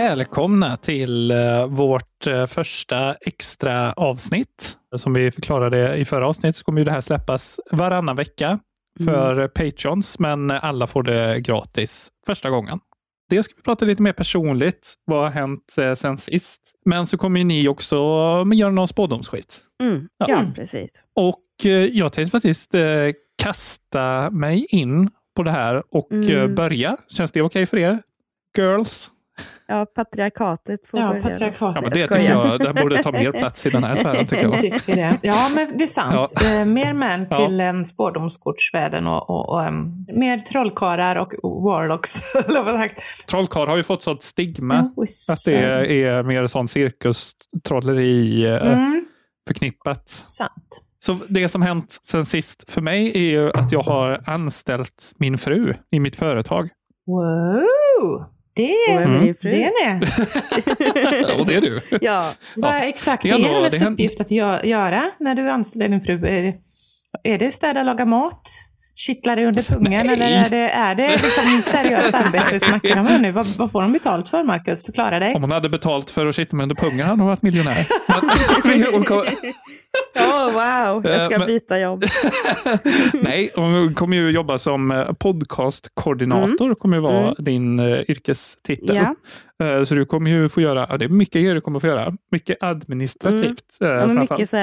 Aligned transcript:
Välkomna 0.00 0.76
till 0.76 1.30
eh, 1.30 1.66
vårt 1.66 2.26
eh, 2.26 2.46
första 2.46 3.14
extra 3.14 3.92
avsnitt. 3.92 4.76
Som 4.96 5.12
vi 5.14 5.30
förklarade 5.30 5.96
i 5.96 6.04
förra 6.04 6.28
avsnittet 6.28 6.56
så 6.56 6.64
kommer 6.64 6.80
ju 6.80 6.84
det 6.84 6.90
här 6.90 7.00
släppas 7.00 7.60
varannan 7.70 8.16
vecka 8.16 8.58
för 9.04 9.32
mm. 9.32 9.50
Patreons, 9.54 10.18
men 10.18 10.50
alla 10.50 10.86
får 10.86 11.02
det 11.02 11.40
gratis 11.40 12.08
första 12.26 12.50
gången. 12.50 12.78
Det 13.28 13.42
ska 13.42 13.54
vi 13.56 13.62
prata 13.62 13.84
lite 13.84 14.02
mer 14.02 14.12
personligt. 14.12 14.94
Vad 15.04 15.22
har 15.22 15.30
hänt 15.30 15.74
sen 15.96 16.18
sist? 16.18 16.60
Men 16.84 17.06
så 17.06 17.18
kommer 17.18 17.44
ni 17.44 17.68
också 17.68 17.96
göra 18.54 18.70
någon 18.70 18.88
spådomsskit. 18.88 19.58
Mm. 19.82 20.08
Ja. 20.18 20.26
ja, 20.28 20.52
precis. 20.56 20.90
Och 21.14 21.70
jag 21.92 22.12
tänkte 22.12 22.30
faktiskt 22.30 22.74
kasta 23.42 24.30
mig 24.30 24.66
in 24.68 25.10
på 25.36 25.42
det 25.42 25.50
här 25.50 25.82
och 25.90 26.12
mm. 26.12 26.54
börja. 26.54 26.96
Känns 27.08 27.32
det 27.32 27.42
okej 27.42 27.62
okay 27.62 27.66
för 27.66 27.76
er? 27.76 28.02
Girls? 28.58 29.10
Ja, 29.66 29.86
patriarkatet 29.86 30.88
får 30.88 31.00
ja, 31.00 31.08
börja. 31.08 31.22
Patriarkatet. 31.22 31.60
Ja, 31.74 31.80
men 31.80 31.90
det 31.90 31.96
tycker 31.96 32.30
jag, 32.30 32.60
det 32.60 32.82
borde 32.82 33.02
ta 33.02 33.12
mer 33.12 33.32
plats 33.32 33.66
i 33.66 33.70
den 33.70 33.84
här 33.84 33.94
sfären. 33.94 34.26
Tycker 34.26 34.42
jag. 34.42 34.58
tycker 34.58 34.96
det. 34.96 35.18
Ja, 35.22 35.50
men 35.54 35.78
det 35.78 35.84
är 35.84 35.86
sant. 35.86 36.32
Ja. 36.40 36.60
Eh, 36.60 36.64
mer 36.64 36.92
män 36.92 37.28
till 37.28 37.58
ja. 37.58 37.70
um, 37.70 37.84
spårdomskortsvärlden 37.84 39.06
och, 39.06 39.30
och, 39.30 39.48
och 39.48 39.66
um, 39.66 40.06
mer 40.08 40.38
trollkarlar 40.38 41.16
och 41.16 41.32
warlocks. 41.62 42.22
Trollkarl 43.26 43.68
har 43.68 43.76
ju 43.76 43.82
fått 43.82 44.02
sånt 44.02 44.22
stigma 44.22 44.74
mm, 44.74 44.92
att 45.30 45.44
det 45.46 46.04
är 46.04 46.22
mer 46.22 46.46
sån 46.46 46.68
cirkustrolleri 46.68 48.46
uh, 48.46 48.72
mm. 48.72 49.04
förknippat. 49.48 50.22
Sant. 50.26 50.80
Så 51.04 51.18
det 51.28 51.48
som 51.48 51.62
hänt 51.62 52.00
sen 52.02 52.26
sist 52.26 52.70
för 52.70 52.80
mig 52.80 53.12
är 53.14 53.30
ju 53.30 53.50
att 53.50 53.72
jag 53.72 53.82
har 53.82 54.20
anställt 54.26 55.12
min 55.16 55.38
fru 55.38 55.74
i 55.90 56.00
mitt 56.00 56.16
företag. 56.16 56.68
Wow! 57.06 58.24
Det, 58.60 58.92
mm. 58.92 59.34
det 59.42 59.64
är 59.64 59.72
det. 59.84 61.34
och 61.34 61.46
det 61.46 61.54
är 61.54 61.60
du. 61.60 61.80
Ja. 62.00 62.32
Vad 62.56 62.74
ja. 62.74 62.78
exakt 62.78 63.22
det 63.22 63.30
är, 63.30 63.38
är 63.38 63.54
hennes 63.54 63.82
uppgift 63.82 64.20
att 64.20 64.30
göra 64.30 65.10
när 65.20 65.34
du 65.34 65.50
anställer 65.50 65.88
din 65.88 66.00
fru? 66.00 66.26
Är 66.26 66.42
det, 66.42 66.54
är 67.24 67.38
det 67.38 67.50
städa, 67.50 67.82
laga 67.82 68.04
mat? 68.04 68.42
Kittlar 68.94 69.36
det 69.36 69.46
under 69.46 69.62
pungen 69.62 70.06
Nej. 70.06 70.14
eller 70.14 70.30
är 70.30 70.48
det, 70.48 70.70
är 70.70 70.94
det 70.94 71.08
liksom 71.08 71.62
seriöst 71.62 72.14
arbete 72.14 72.48
vi 72.52 72.60
snackar 72.60 73.00
om 73.00 73.06
här 73.06 73.18
nu? 73.18 73.32
Vad, 73.32 73.46
vad, 73.46 73.72
får 73.72 73.82
de 73.82 73.92
betalt 73.92 74.28
för, 74.28 74.42
Marcus? 74.42 74.84
Förklara 74.84 75.18
dig. 75.18 75.34
Om 75.34 75.42
hon 75.42 75.50
hade 75.50 75.68
betalt 75.68 76.10
för 76.10 76.26
att 76.26 76.34
kittla 76.34 76.56
mig 76.56 76.62
under 76.62 76.76
pungen 76.76 77.06
hade 77.06 77.22
hon 77.22 77.28
varit 77.28 77.42
miljonär. 77.42 77.86
oh, 80.14 80.52
wow, 80.52 81.06
jag 81.06 81.24
ska 81.24 81.34
eh, 81.34 81.46
byta 81.46 81.78
jobb. 81.78 82.04
Nej, 83.22 83.50
hon 83.56 83.94
kommer 83.94 84.16
ju 84.16 84.30
jobba 84.30 84.58
som 84.58 84.90
eh, 84.90 85.12
podcastkoordinator, 85.12 86.64
mm. 86.64 86.76
kommer 86.76 86.96
ju 86.96 87.02
vara 87.02 87.22
mm. 87.22 87.34
din 87.38 87.80
uh, 87.80 88.10
yrkestitel. 88.10 88.96
Uh, 89.62 89.84
så 89.84 89.94
du 89.94 90.04
kommer 90.04 90.30
ju 90.30 90.48
få 90.48 90.60
göra, 90.60 90.86
ja, 90.90 90.98
det 90.98 91.04
är 91.04 91.08
mycket 91.08 91.42
du 91.42 91.60
kommer 91.60 91.80
få 91.80 91.86
göra, 91.86 92.16
mycket 92.30 92.56
administrativt. 92.60 93.76
Mm. 93.80 94.16
Ja, 94.16 94.20
mycket 94.20 94.50
så 94.50 94.56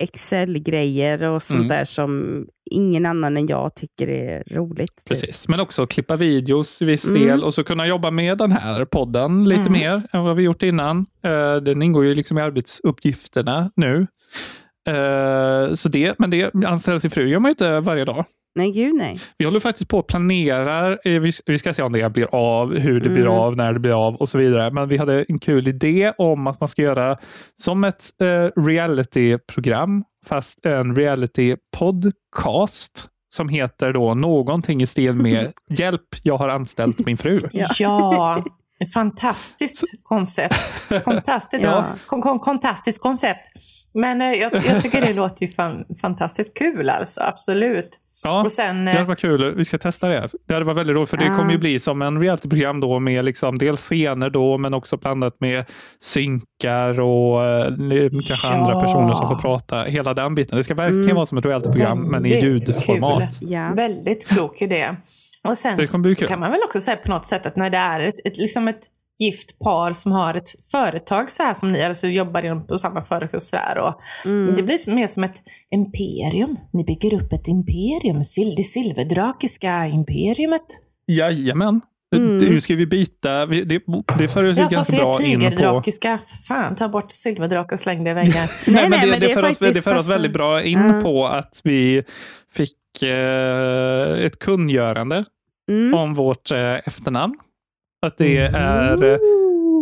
Excel-grejer 0.00 1.22
och 1.22 1.42
sånt 1.42 1.58
mm. 1.58 1.68
där 1.68 1.84
som 1.84 2.46
ingen 2.70 3.06
annan 3.06 3.36
än 3.36 3.46
jag 3.46 3.74
tycker 3.74 4.08
är 4.08 4.42
roligt. 4.50 4.96
Typ. 4.96 5.08
Precis, 5.08 5.48
men 5.48 5.60
också 5.60 5.86
klippa 5.86 6.16
videos 6.16 6.82
i 6.82 6.84
viss 6.84 7.04
mm. 7.04 7.22
del 7.22 7.44
och 7.44 7.54
så 7.54 7.64
kunna 7.64 7.86
jobba 7.86 8.10
med 8.10 8.38
den 8.38 8.52
här 8.52 8.84
podden 8.84 9.48
lite 9.48 9.60
mm. 9.60 9.72
mer 9.72 10.02
än 10.12 10.24
vad 10.24 10.36
vi 10.36 10.42
gjort 10.42 10.62
innan. 10.62 11.06
Den 11.62 11.82
ingår 11.82 12.04
ju 12.04 12.14
liksom 12.14 12.38
i 12.38 12.40
arbetsuppgifterna 12.40 13.70
nu. 13.76 14.06
Uh, 14.90 15.74
så 15.74 15.88
det, 15.88 16.18
men 16.18 16.30
det 16.30 16.50
anställa 16.66 17.00
sin 17.00 17.10
fru 17.10 17.28
gör 17.28 17.38
man 17.38 17.48
ju 17.48 17.52
inte 17.52 17.80
varje 17.80 18.04
dag. 18.04 18.24
Nej, 18.54 18.72
gud 18.72 18.94
nej. 18.94 19.18
Vi 19.38 19.44
håller 19.44 19.60
faktiskt 19.60 19.90
på 19.90 19.98
att 19.98 20.06
planera. 20.06 20.92
Eh, 20.92 21.20
vi, 21.20 21.32
vi 21.46 21.58
ska 21.58 21.72
se 21.72 21.82
om 21.82 21.92
det 21.92 22.12
blir 22.12 22.34
av, 22.34 22.78
hur 22.78 23.00
det 23.00 23.06
mm. 23.06 23.14
blir 23.14 23.44
av, 23.44 23.56
när 23.56 23.72
det 23.72 23.78
blir 23.78 24.06
av 24.06 24.16
och 24.16 24.28
så 24.28 24.38
vidare. 24.38 24.70
Men 24.70 24.88
vi 24.88 24.96
hade 24.96 25.24
en 25.28 25.38
kul 25.38 25.68
idé 25.68 26.12
om 26.18 26.46
att 26.46 26.60
man 26.60 26.68
ska 26.68 26.82
göra 26.82 27.18
som 27.54 27.84
ett 27.84 28.10
uh, 28.22 28.62
reality-program, 28.62 30.04
fast 30.26 30.66
en 30.66 30.96
reality-podcast 30.96 33.08
som 33.34 33.48
heter 33.48 33.92
då 33.92 34.14
någonting 34.14 34.82
i 34.82 34.86
stil 34.86 35.14
med 35.14 35.52
Hjälp, 35.70 36.16
jag 36.22 36.38
har 36.38 36.48
anställt 36.48 37.06
min 37.06 37.16
fru. 37.16 37.38
ja. 37.78 38.44
Fantastiskt 38.94 39.82
koncept. 40.02 40.54
Fantastiskt, 41.04 41.62
ja. 41.62 41.84
kon, 42.06 42.40
fantastiskt 42.44 43.02
koncept. 43.02 43.46
Men 43.94 44.20
eh, 44.20 44.32
jag, 44.32 44.54
jag, 44.54 44.82
tycker 44.82 45.00
det 45.00 45.12
låter 45.12 45.46
ju 45.46 45.52
fan, 45.52 45.84
fantastiskt 46.00 46.58
kul 46.58 46.88
alltså, 46.88 47.20
absolut. 47.20 47.98
Ja, 48.22 48.42
och 48.44 48.52
sen, 48.52 48.84
det 48.84 48.90
hade 48.90 49.02
eh, 49.02 49.06
varit 49.06 49.18
kul. 49.18 49.54
Vi 49.54 49.64
ska 49.64 49.78
testa 49.78 50.08
det. 50.08 50.28
Det 50.46 50.54
hade 50.54 50.66
varit 50.66 50.76
väldigt 50.76 50.96
roligt, 50.96 51.10
för 51.10 51.16
det 51.16 51.26
kommer 51.36 51.52
ju 51.52 51.58
bli 51.58 51.78
som 51.78 52.02
en 52.02 52.20
realityprogram 52.20 52.80
då 52.80 52.98
med 52.98 53.24
liksom 53.24 53.58
dels 53.58 53.80
scener 53.80 54.30
då, 54.30 54.58
men 54.58 54.74
också 54.74 54.96
blandat 54.96 55.40
med 55.40 55.64
synkar 56.00 57.00
och 57.00 57.44
eh, 57.44 57.68
kanske 58.10 58.48
ja. 58.48 58.54
andra 58.54 58.80
personer 58.80 59.14
som 59.14 59.28
får 59.28 59.38
prata. 59.38 59.82
Hela 59.82 60.14
den 60.14 60.34
biten. 60.34 60.56
Det 60.56 60.64
ska 60.64 60.74
verkligen 60.74 61.04
mm. 61.04 61.16
vara 61.16 61.26
som 61.26 61.38
ett 61.38 61.44
realityprogram, 61.44 62.10
men 62.10 62.26
i 62.26 62.40
ljudformat. 62.40 63.38
Ja. 63.40 63.72
Väldigt 63.74 64.28
klok 64.28 64.62
idé. 64.62 64.96
Och 65.48 65.58
sen 65.58 65.86
så 65.86 66.26
kan 66.26 66.40
man 66.40 66.50
väl 66.50 66.60
också 66.64 66.80
säga 66.80 66.96
på 66.96 67.10
något 67.10 67.26
sätt 67.26 67.46
att 67.46 67.56
när 67.56 67.70
det 67.70 67.78
är 67.78 68.00
ett, 68.00 68.14
ett, 68.24 68.36
liksom 68.38 68.68
ett 68.68 68.80
gift 69.20 69.58
par 69.58 69.92
som 69.92 70.12
har 70.12 70.34
ett 70.34 70.50
företag 70.70 71.30
så 71.30 71.42
här 71.42 71.54
som 71.54 71.72
ni, 71.72 71.82
alltså 71.82 72.06
jobbar 72.06 72.44
inom, 72.44 72.66
på 72.66 72.76
samma 72.76 73.02
företag 73.02 73.42
så 73.42 73.56
här, 73.56 73.78
och 73.78 74.00
mm. 74.24 74.56
Det 74.56 74.62
blir 74.62 74.94
mer 74.94 75.06
som 75.06 75.24
ett 75.24 75.42
imperium. 75.70 76.56
Ni 76.72 76.84
bygger 76.84 77.14
upp 77.14 77.32
ett 77.32 77.48
imperium, 77.48 78.16
det 78.56 78.64
silverdrakiska 78.64 79.86
imperiumet. 79.86 80.66
Jajamän. 81.06 81.80
Mm. 82.16 82.38
Nu 82.38 82.60
ska 82.60 82.74
vi 82.74 82.86
byta, 82.86 83.46
det, 83.46 83.64
det 84.18 84.28
för 84.28 84.50
oss 84.50 84.56
ganska 84.56 84.82
bra 84.96 85.00
in 85.00 85.12
på... 85.12 85.18
tigerdrakiska, 85.18 86.18
fan 86.48 86.76
ta 86.76 86.88
bort 86.88 87.12
silverdrak 87.12 87.72
och 87.72 87.78
släng 87.78 88.04
det 88.04 88.10
i 88.10 88.14
väggen. 88.14 88.48
nej, 88.66 88.88
men 88.88 89.00
det, 89.00 89.06
det, 89.06 89.26
det, 89.28 89.34
för 89.34 89.44
oss, 89.44 89.58
det 89.58 89.82
för 89.82 89.96
oss 89.96 90.08
väldigt 90.08 90.32
bra 90.32 90.62
in 90.62 90.78
uh. 90.78 91.02
på 91.02 91.26
att 91.26 91.60
vi 91.64 92.02
fick 92.52 93.02
eh, 93.02 94.24
ett 94.24 94.38
kungörande 94.38 95.24
mm. 95.68 95.94
om 95.94 96.14
vårt 96.14 96.50
eh, 96.50 96.88
efternamn. 96.88 97.38
Att 98.02 98.18
det 98.18 98.36
är, 98.36 98.96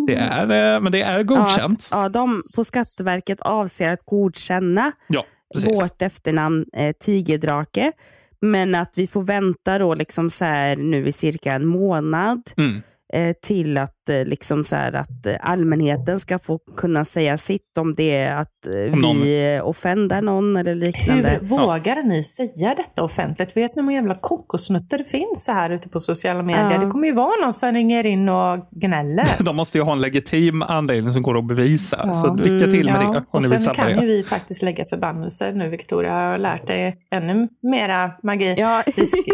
det 0.06 0.14
är, 0.14 0.74
eh, 0.74 0.80
men 0.80 0.92
det 0.92 1.02
är 1.02 1.22
godkänt. 1.22 1.88
Ja, 1.90 2.02
ja, 2.02 2.08
de 2.08 2.40
på 2.56 2.64
Skatteverket 2.64 3.40
avser 3.40 3.88
att 3.88 4.02
godkänna 4.04 4.92
ja, 5.06 5.24
vårt 5.64 6.02
efternamn 6.02 6.64
eh, 6.72 6.92
Tigerdrake. 7.00 7.92
Men 8.40 8.74
att 8.74 8.92
vi 8.94 9.06
får 9.06 9.22
vänta 9.22 9.78
då 9.78 9.94
liksom 9.94 10.30
så 10.30 10.44
här, 10.44 10.76
nu 10.76 11.06
i 11.06 11.12
cirka 11.12 11.52
en 11.52 11.66
månad. 11.66 12.42
Mm. 12.56 12.82
Eh, 13.12 13.32
till 13.42 13.78
att, 13.78 14.08
eh, 14.08 14.24
liksom 14.24 14.64
så 14.64 14.76
här, 14.76 14.92
att 14.92 15.26
eh, 15.26 15.34
allmänheten 15.40 16.20
ska 16.20 16.38
få 16.38 16.58
kunna 16.76 17.04
säga 17.04 17.36
sitt 17.36 17.78
om 17.78 17.94
det 17.94 18.16
är 18.16 18.36
att 18.36 18.48
om 18.92 19.20
vi 19.22 19.60
offendar 19.64 20.22
någon 20.22 20.56
eller 20.56 20.74
liknande. 20.74 21.38
Hur 21.40 21.46
vågar 21.46 21.96
ja. 21.96 22.02
ni 22.02 22.22
säga 22.22 22.74
detta 22.74 23.02
offentligt? 23.02 23.56
Vet 23.56 23.76
ni 23.76 23.82
hur 23.82 23.90
jävla 23.90 24.14
kokosnötter 24.14 24.98
det 24.98 25.04
finns 25.04 25.44
så 25.44 25.52
här 25.52 25.70
ute 25.70 25.88
på 25.88 26.00
sociala 26.00 26.42
medier? 26.42 26.70
Ja. 26.72 26.78
Det 26.78 26.86
kommer 26.86 27.06
ju 27.06 27.14
vara 27.14 27.40
någon 27.40 27.52
som 27.52 27.72
ringer 27.72 28.06
in 28.06 28.28
och 28.28 28.68
gnäller. 28.70 29.28
De 29.44 29.56
måste 29.56 29.78
ju 29.78 29.84
ha 29.84 29.92
en 29.92 30.00
legitim 30.00 30.62
anledning 30.62 31.12
som 31.12 31.22
går 31.22 31.38
att 31.38 31.46
bevisa. 31.46 32.00
Ja. 32.04 32.14
Så 32.14 32.34
lycka 32.34 32.70
till 32.70 32.86
med 32.86 33.02
mm. 33.02 33.12
det. 33.12 33.24
och 33.30 33.44
sen 33.44 33.74
kan 33.74 34.00
ju 34.00 34.06
vi 34.06 34.22
faktiskt 34.22 34.62
lägga 34.62 34.84
förbannelser 34.84 35.52
nu 35.52 35.68
Victoria. 35.68 36.22
Jag 36.22 36.30
har 36.30 36.38
lärt 36.38 36.66
dig 36.66 36.96
ännu 37.10 37.48
mera 37.62 38.10
magi. 38.22 38.54
Ja. 38.58 38.82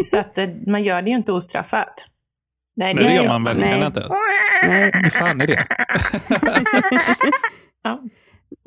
så 0.02 0.18
att 0.18 0.38
man 0.66 0.82
gör 0.82 1.02
det 1.02 1.10
ju 1.10 1.16
inte 1.16 1.32
ostraffat. 1.32 2.08
Nej, 2.76 2.94
det, 2.94 3.00
det 3.02 3.14
gör 3.14 3.28
man 3.28 3.44
verkligen 3.44 3.86
inte. 3.86 4.08
Nej. 4.66 4.90
Hur 4.94 5.10
fan 5.10 5.40
är 5.40 5.46
det? 5.46 5.66
ja. 7.82 8.02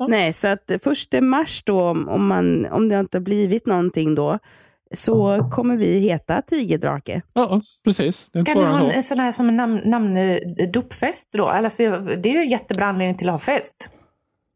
Nej, 0.08 0.32
så 0.32 0.48
att 0.48 0.72
första 0.84 1.20
mars 1.20 1.62
då, 1.64 1.80
om, 1.90 2.26
man, 2.26 2.66
om 2.66 2.88
det 2.88 3.00
inte 3.00 3.18
har 3.18 3.22
blivit 3.22 3.66
någonting 3.66 4.14
då, 4.14 4.38
så 4.94 5.48
kommer 5.52 5.76
vi 5.76 5.98
heta 5.98 6.42
Tigerdrake. 6.42 7.22
Ja, 7.34 7.60
precis. 7.84 8.30
Ska 8.34 8.54
ni 8.54 8.64
ha 8.64 8.92
en 8.92 9.02
sån 9.02 9.18
här 9.18 9.32
som 9.32 9.48
en 9.48 9.56
namn, 9.56 9.80
namndopfest 9.84 11.32
då? 11.32 11.46
Alltså, 11.46 11.82
det 11.98 12.28
är 12.28 12.32
ju 12.32 12.38
en 12.40 12.48
jättebra 12.48 12.86
anledning 12.86 13.16
till 13.16 13.28
att 13.28 13.32
ha 13.32 13.38
fest. 13.38 13.90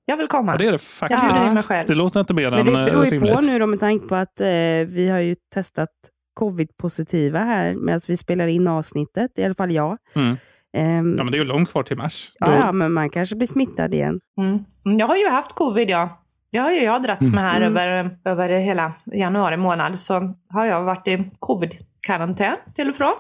Jag 0.05 0.17
vill 0.17 0.29
komma. 0.29 0.53
Ja, 0.53 0.59
det 0.59 0.67
är 0.67 0.73
det 0.73 0.79
faktiskt. 0.79 1.71
Ja. 1.71 1.85
Det 1.87 1.95
låter 1.95 2.21
inte 2.21 2.35
mer 2.35 2.47
än 2.53 2.55
rimligt. 2.55 2.75
Det 2.75 2.91
beror 2.91 3.07
ju 3.07 3.35
på 3.35 3.41
nu 3.41 3.59
då 3.59 3.67
med 3.67 3.81
tanke 3.81 4.09
på 4.09 4.15
att 4.15 4.41
eh, 4.41 4.47
vi 4.87 5.09
har 5.13 5.19
ju 5.19 5.35
testat 5.55 5.89
covid-positiva 6.35 7.39
här 7.39 7.75
medan 7.75 8.01
vi 8.07 8.17
spelar 8.17 8.49
in 8.49 8.69
avsnittet, 8.69 9.31
i 9.37 9.45
alla 9.45 9.55
fall 9.55 9.73
jag. 9.73 9.99
Mm. 10.15 10.37
Um, 10.77 11.17
ja, 11.19 11.25
men 11.25 11.27
det 11.27 11.37
är 11.37 11.39
ju 11.39 11.45
långt 11.45 11.71
kvar 11.71 11.83
till 11.83 11.97
mars. 11.97 12.33
Ja, 12.39 12.57
ja, 12.57 12.73
men 12.73 12.93
man 12.93 13.11
kanske 13.11 13.37
blir 13.37 13.49
smittad 13.49 13.95
igen. 13.95 14.21
Mm. 14.39 14.65
Jag 14.99 15.07
har 15.07 15.17
ju 15.17 15.29
haft 15.29 15.53
covid, 15.53 15.91
ja. 15.91 16.19
Jag 16.51 16.63
har 16.63 16.73
ju 16.73 16.83
jag 16.83 17.03
dragits 17.03 17.33
med 17.33 17.43
här 17.43 17.61
mm. 17.61 17.77
över, 17.77 18.19
över 18.25 18.49
hela 18.49 18.95
januari 19.05 19.57
månad. 19.57 19.99
Så 19.99 20.35
har 20.49 20.67
jag 20.67 20.85
varit 20.85 21.09
i 21.09 21.31
covid-karantän 21.39 22.57
till 22.75 22.89
och 22.89 22.95
från. 22.95 23.15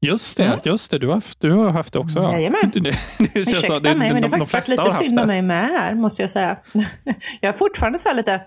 Just 0.00 0.36
det, 0.36 0.44
mm. 0.44 0.58
just 0.64 0.90
det. 0.90 0.98
Du 0.98 1.08
har, 1.08 1.22
du 1.38 1.52
har 1.52 1.70
haft 1.70 1.92
det 1.92 1.98
också. 1.98 2.22
Jajamän. 2.22 2.70
Det, 2.74 2.80
det, 2.80 2.98
det 3.18 3.40
Ursäkta 3.40 3.80
det, 3.80 3.94
mig, 3.94 4.12
men 4.12 4.22
det 4.22 4.28
har 4.28 4.38
faktiskt 4.38 4.52
varit 4.52 4.68
lite 4.68 4.90
synd 4.90 5.20
om 5.20 5.26
mig 5.26 5.42
med 5.42 5.64
här, 5.64 5.94
måste 5.94 6.22
jag 6.22 6.30
säga. 6.30 6.56
jag 7.40 7.48
är 7.48 7.52
fortfarande 7.52 7.98
så 7.98 8.08
här 8.08 8.16
lite, 8.16 8.44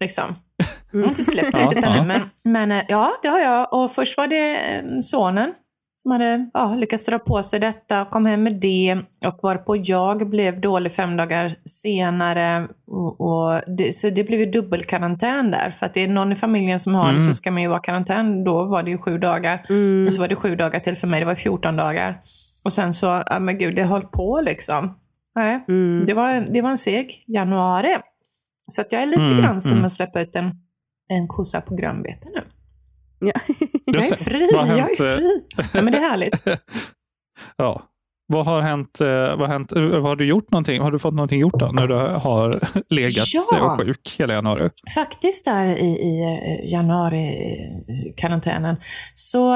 liksom. 0.00 0.34
Jag 0.94 1.04
har 1.04 1.08
inte 1.08 1.24
släppt 1.24 1.56
riktigt 1.56 1.84
ännu, 1.84 2.06
men, 2.06 2.20
men 2.44 2.72
eh, 2.72 2.84
ja, 2.88 3.18
det 3.22 3.28
har 3.28 3.40
jag. 3.40 3.72
Och 3.72 3.92
först 3.92 4.16
var 4.16 4.26
det 4.26 4.56
eh, 4.56 4.82
sonen 5.00 5.52
som 6.04 6.10
hade 6.10 6.50
ja, 6.54 6.74
lyckats 6.74 7.06
dra 7.06 7.18
på 7.18 7.42
sig 7.42 7.60
detta, 7.60 8.04
kom 8.04 8.26
hem 8.26 8.42
med 8.42 8.60
det 8.60 8.96
och 9.26 9.38
varpå 9.42 9.76
jag 9.76 10.30
blev 10.30 10.60
dålig 10.60 10.92
fem 10.92 11.16
dagar 11.16 11.54
senare. 11.64 12.68
Och, 12.86 13.20
och 13.20 13.60
det, 13.76 13.94
så 13.94 14.10
det 14.10 14.24
blev 14.24 14.40
ju 14.40 14.46
dubbelkarantän 14.46 15.50
där. 15.50 15.70
För 15.70 15.86
att 15.86 15.94
det 15.94 16.00
är 16.00 16.08
någon 16.08 16.32
i 16.32 16.34
familjen 16.34 16.78
som 16.78 16.94
har 16.94 17.08
mm. 17.08 17.14
det 17.14 17.20
så 17.20 17.32
ska 17.32 17.50
man 17.50 17.62
ju 17.62 17.68
vara 17.68 17.80
karantän. 17.80 18.44
Då 18.44 18.64
var 18.64 18.82
det 18.82 18.90
ju 18.90 18.98
sju 18.98 19.18
dagar. 19.18 19.66
Mm. 19.68 20.06
Och 20.06 20.12
så 20.12 20.20
var 20.20 20.28
det 20.28 20.36
sju 20.36 20.56
dagar 20.56 20.80
till 20.80 20.96
för 20.96 21.06
mig, 21.06 21.20
det 21.20 21.26
var 21.26 21.34
14 21.34 21.76
dagar. 21.76 22.20
Och 22.64 22.72
sen 22.72 22.92
så, 22.92 23.22
ja 23.26 23.38
men 23.38 23.58
gud, 23.58 23.76
det 23.76 23.84
höll 23.84 24.02
på 24.02 24.40
liksom. 24.40 24.98
Nej, 25.34 25.64
mm. 25.68 26.06
det, 26.06 26.14
var, 26.14 26.52
det 26.52 26.62
var 26.62 26.70
en 26.70 26.78
seg 26.78 27.24
januari. 27.26 27.96
Så 28.68 28.80
att 28.80 28.92
jag 28.92 29.02
är 29.02 29.06
lite 29.06 29.22
mm. 29.22 29.36
grann 29.36 29.60
som 29.60 29.72
mm. 29.72 29.84
att 29.84 29.92
släppa 29.92 30.20
ut 30.20 30.36
en, 30.36 30.50
en 31.08 31.28
kossa 31.28 31.60
på 31.60 31.74
grönbete 31.74 32.28
nu. 32.34 32.42
Ja. 33.18 33.32
Jag 33.84 34.04
är 34.04 34.14
fri, 34.14 34.48
jag 34.52 34.68
är 34.68 34.96
fri. 34.96 35.44
Ja, 35.72 35.82
men 35.82 35.92
det 35.92 35.98
är 35.98 36.02
härligt. 36.02 36.40
ja. 37.56 37.82
Vad 38.26 38.46
har 38.46 38.60
hänt? 38.60 39.00
Eh, 39.00 39.06
vad 39.06 39.38
har, 39.38 39.48
hänt, 39.48 39.72
vad 39.72 40.02
har 40.02 40.16
du 40.16 40.26
gjort 40.26 40.50
någonting? 40.50 40.80
Har 40.80 40.90
du 40.90 40.98
fått 40.98 41.14
någonting 41.14 41.40
gjort 41.40 41.58
då 41.58 41.66
när 41.66 41.86
du 41.86 41.94
har 41.94 42.60
legat 42.94 43.26
ja. 43.34 43.78
sjuk 43.80 44.16
hela 44.18 44.34
januari? 44.34 44.70
Faktiskt 44.94 45.44
där 45.44 45.66
i, 45.66 45.86
i 45.86 46.22
eh, 46.22 46.72
januari-karantänen 46.72 48.76
så 49.14 49.54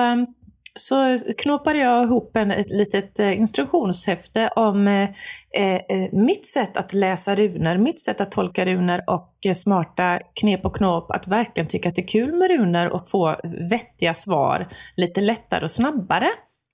så 0.80 1.19
knåpade 1.38 1.78
jag 1.78 2.04
ihop 2.04 2.36
en, 2.36 2.50
ett 2.50 2.70
litet 2.70 3.19
eh, 3.19 3.36
instruktionshäfte 3.36 4.50
om 4.56 4.88
eh, 4.88 5.10
eh, 5.54 6.12
mitt 6.12 6.46
sätt 6.46 6.76
att 6.76 6.92
läsa 6.92 7.34
runor, 7.34 7.78
mitt 7.78 8.00
sätt 8.00 8.20
att 8.20 8.32
tolka 8.32 8.66
runor 8.66 9.02
och 9.06 9.34
eh, 9.46 9.52
smarta 9.52 10.20
knep 10.40 10.64
och 10.64 10.76
knåp 10.76 11.10
att 11.10 11.26
verkligen 11.26 11.69
tycka 11.69 11.88
att 11.88 11.94
det 11.94 12.02
är 12.02 12.08
kul 12.08 12.32
med 12.32 12.50
runor 12.50 12.88
och 12.88 13.08
få 13.08 13.36
vettiga 13.70 14.14
svar 14.14 14.69
lite 14.96 15.20
lättare 15.20 15.64
och 15.64 15.70
snabbare. 15.70 16.28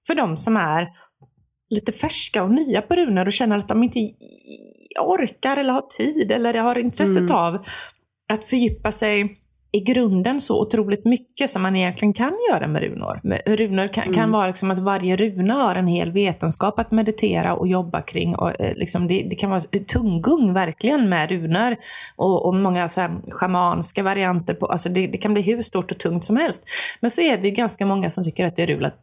För 0.07 0.15
de 0.15 0.37
som 0.37 0.57
är 0.57 0.89
lite 1.71 1.93
färska 1.93 2.43
och 2.43 2.51
nya 2.51 2.83
på 2.83 2.95
runor 2.95 3.27
och 3.27 3.33
känner 3.33 3.57
att 3.57 3.69
de 3.69 3.83
inte 3.83 4.01
orkar 5.01 5.57
eller 5.57 5.73
har 5.73 5.85
tid 5.99 6.33
eller 6.33 6.55
har 6.55 6.79
intresset 6.79 7.17
mm. 7.17 7.37
av 7.37 7.65
att 8.29 8.45
fördjupa 8.45 8.93
sig 8.93 9.39
i 9.75 9.81
grunden 9.81 10.41
så 10.41 10.63
otroligt 10.63 11.05
mycket 11.05 11.51
som 11.51 11.63
man 11.63 11.77
egentligen 11.77 12.13
kan 12.13 12.33
göra 12.51 12.67
med 12.67 12.83
runor. 12.83 13.21
Runor 13.47 13.89
kan, 13.89 14.05
mm. 14.05 14.15
kan 14.15 14.31
vara 14.31 14.47
liksom 14.47 14.71
att 14.71 14.79
varje 14.79 15.17
runa 15.17 15.55
har 15.55 15.75
en 15.75 15.87
hel 15.87 16.13
vetenskap 16.13 16.79
att 16.79 16.91
meditera 16.91 17.55
och 17.55 17.69
jobba 17.69 18.03
kring. 18.03 18.37
Och, 18.37 18.61
eh, 18.61 18.77
liksom 18.77 19.09
det, 19.09 19.27
det, 19.31 19.37
kan 19.37 19.51
vara 19.51 19.61
tunggung 19.93 20.53
verkligen 20.53 21.09
med 21.09 21.31
runor. 21.31 21.77
Och, 22.17 22.47
och 22.47 22.55
många 22.55 22.89
så 22.89 23.01
här 23.01 23.11
schamanska 23.31 24.03
varianter. 24.03 24.55
På, 24.55 24.67
alltså 24.67 24.89
det, 24.89 25.07
det, 25.07 25.19
kan 25.19 25.33
bli 25.33 25.43
hur 25.43 25.63
stort 25.63 25.91
och 25.91 25.99
tungt 25.99 26.25
som 26.25 26.37
helst. 26.37 26.63
Men 27.01 27.11
så 27.11 27.21
är 27.21 27.39
vi 27.39 27.51
ganska 27.51 27.87
många 27.87 28.11
som 28.11 28.25
tycker 28.25 28.47
att 28.47 28.57
det 28.57 28.63
är 28.63 28.67
rulat, 28.67 28.95
eh, 28.95 28.99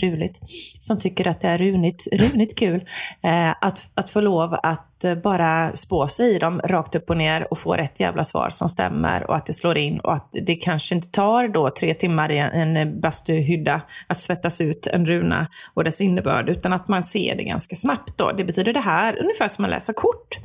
ruligt. 0.00 0.40
Som 0.78 0.98
tycker 0.98 1.28
att 1.28 1.40
det 1.40 1.48
är 1.48 1.58
runigt, 1.58 2.08
runigt 2.12 2.58
kul. 2.58 2.84
Eh, 3.22 3.50
att, 3.60 3.90
att 3.94 4.10
få 4.10 4.20
lov 4.20 4.58
att 4.62 4.88
Eh, 5.04 5.14
bara 5.14 5.76
spå 5.76 6.08
sig 6.08 6.34
i 6.34 6.38
dem 6.38 6.60
rakt 6.64 6.94
upp 6.94 7.10
och 7.10 7.16
ner 7.16 7.52
och 7.52 7.58
få 7.58 7.74
rätt 7.74 8.00
jävla 8.00 8.24
svar 8.24 8.50
som 8.50 8.68
stämmer 8.68 9.30
och 9.30 9.36
att 9.36 9.46
det 9.46 9.52
slår 9.52 9.78
in 9.78 10.00
och 10.00 10.14
att 10.14 10.28
det 10.32 10.54
kanske 10.54 10.94
inte 10.94 11.08
tar 11.08 11.48
då 11.48 11.70
tre 11.70 11.94
timmar 11.94 12.32
i 12.32 12.38
en 12.38 13.00
bastuhydda 13.00 13.82
att 14.06 14.16
svettas 14.16 14.60
ut 14.60 14.86
en 14.86 15.06
runa 15.06 15.48
och 15.74 15.84
dess 15.84 16.00
innebörd 16.00 16.48
utan 16.48 16.72
att 16.72 16.88
man 16.88 17.02
ser 17.02 17.36
det 17.36 17.44
ganska 17.44 17.76
snabbt 17.76 18.18
då. 18.18 18.32
Det 18.32 18.44
betyder 18.44 18.72
det 18.72 18.80
här 18.80 19.18
ungefär 19.20 19.48
som 19.48 19.64
att 19.64 19.70
läsa 19.70 19.92
kort. 19.92 20.38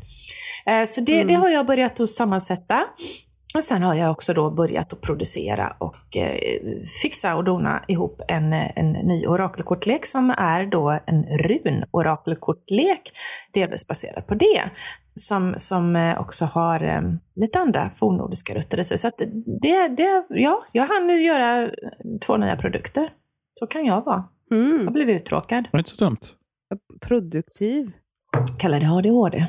Eh, 0.65 0.85
så 0.85 1.01
det, 1.01 1.15
mm. 1.15 1.27
det 1.27 1.33
har 1.33 1.49
jag 1.49 1.65
börjat 1.65 1.99
att 1.99 2.09
sammansätta. 2.09 2.83
Och 3.53 3.63
sen 3.63 3.83
har 3.83 3.95
jag 3.95 4.11
också 4.11 4.33
då 4.33 4.51
börjat 4.51 4.93
att 4.93 5.01
producera 5.01 5.75
och 5.79 6.17
eh, 6.17 6.37
fixa 7.01 7.35
och 7.35 7.43
dona 7.43 7.83
ihop 7.87 8.21
en, 8.27 8.53
en 8.53 8.91
ny 8.91 9.27
orakelkortlek 9.27 10.05
som 10.05 10.29
är 10.29 10.65
då 10.65 10.99
en 11.05 11.23
run-orakelkortlek, 11.23 13.01
delvis 13.53 13.87
baserad 13.87 14.27
på 14.27 14.35
det. 14.35 14.69
Som, 15.15 15.53
som 15.57 15.95
eh, 15.95 16.21
också 16.21 16.45
har 16.45 16.83
eh, 16.83 17.01
lite 17.35 17.59
andra 17.59 17.89
fornnordiska 17.89 18.55
rötter 18.55 18.79
i 18.79 18.83
sig. 18.83 18.97
Så 18.97 19.07
att 19.07 19.17
det, 19.61 19.87
det, 19.87 20.25
ja, 20.29 20.63
jag 20.71 20.87
hann 20.87 21.23
göra 21.23 21.69
två 22.25 22.37
nya 22.37 22.55
produkter. 22.55 23.09
Så 23.59 23.67
kan 23.67 23.85
jag 23.85 24.05
vara. 24.05 24.23
Mm. 24.51 24.83
Jag 24.83 24.93
blev 24.93 25.09
uttråkad. 25.09 25.67
Det 25.71 25.77
är 25.77 25.79
inte 25.79 25.89
så 25.89 26.05
dumt. 26.05 26.17
Produktiv. 27.01 27.91
Kallar 28.59 28.79
det 28.79 28.87
ADHD 28.87 29.45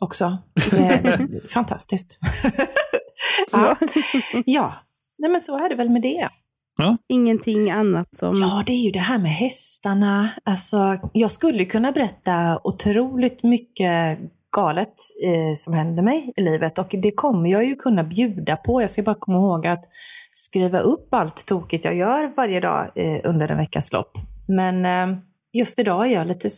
också. 0.00 0.38
Det 0.70 0.78
är 0.78 1.48
fantastiskt. 1.54 2.18
ja. 3.52 3.76
ja, 4.44 4.74
Nej, 5.18 5.30
men 5.30 5.40
så 5.40 5.64
är 5.64 5.68
det 5.68 5.74
väl 5.74 5.90
med 5.90 6.02
det. 6.02 6.28
Ja. 6.76 6.96
Ingenting 7.08 7.70
annat 7.70 8.14
som... 8.14 8.34
Ja, 8.34 8.62
det 8.66 8.72
är 8.72 8.84
ju 8.84 8.90
det 8.90 8.98
här 8.98 9.18
med 9.18 9.30
hästarna. 9.30 10.30
Alltså, 10.44 10.98
jag 11.12 11.30
skulle 11.30 11.64
kunna 11.64 11.92
berätta 11.92 12.60
otroligt 12.64 13.42
mycket 13.42 14.18
galet 14.56 14.94
eh, 15.24 15.54
som 15.56 15.74
händer 15.74 16.02
mig 16.02 16.32
i 16.36 16.40
livet 16.42 16.78
och 16.78 16.88
det 16.90 17.10
kommer 17.10 17.50
jag 17.50 17.64
ju 17.64 17.76
kunna 17.76 18.04
bjuda 18.04 18.56
på. 18.56 18.80
Jag 18.80 18.90
ska 18.90 19.02
bara 19.02 19.16
komma 19.18 19.38
ihåg 19.38 19.66
att 19.66 19.84
skriva 20.30 20.78
upp 20.78 21.14
allt 21.14 21.46
tokigt 21.46 21.84
jag 21.84 21.96
gör 21.96 22.32
varje 22.36 22.60
dag 22.60 22.90
eh, 22.94 23.20
under 23.24 23.50
en 23.50 23.58
veckas 23.58 23.92
lopp. 23.92 24.12
Men 24.48 24.86
eh, 24.86 25.18
just 25.58 25.78
idag 25.78 26.06
är 26.06 26.10
jag 26.14 26.26
lite 26.26 26.48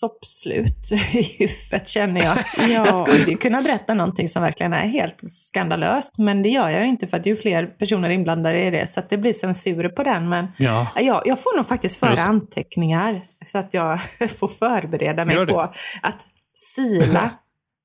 soppslut 0.00 0.92
i 1.14 1.22
huvudet 1.22 1.88
känner 1.88 2.24
jag. 2.24 2.38
ja. 2.58 2.86
Jag 2.86 2.94
skulle 2.94 3.30
ju 3.30 3.36
kunna 3.36 3.62
berätta 3.62 3.94
någonting 3.94 4.28
som 4.28 4.42
verkligen 4.42 4.72
är 4.72 4.86
helt 4.86 5.16
skandalöst, 5.28 6.18
men 6.18 6.42
det 6.42 6.48
gör 6.48 6.68
jag 6.68 6.86
inte 6.86 7.06
för 7.06 7.16
att 7.16 7.24
det 7.24 7.30
är 7.30 7.36
fler 7.36 7.66
personer 7.66 8.10
inblandade 8.10 8.66
i 8.66 8.70
det, 8.70 8.86
så 8.88 9.00
att 9.00 9.10
det 9.10 9.18
blir 9.18 9.32
censur 9.32 9.88
på 9.88 10.02
den. 10.02 10.28
Men 10.28 10.46
ja. 10.58 10.88
jag, 10.96 11.22
jag 11.24 11.42
får 11.42 11.56
nog 11.56 11.66
faktiskt 11.66 12.00
föra 12.00 12.22
anteckningar 12.22 13.22
för 13.52 13.58
att 13.58 13.74
jag 13.74 14.00
får 14.38 14.48
förbereda 14.48 15.24
mig 15.24 15.46
på 15.46 15.60
att 16.02 16.26
sila 16.52 17.30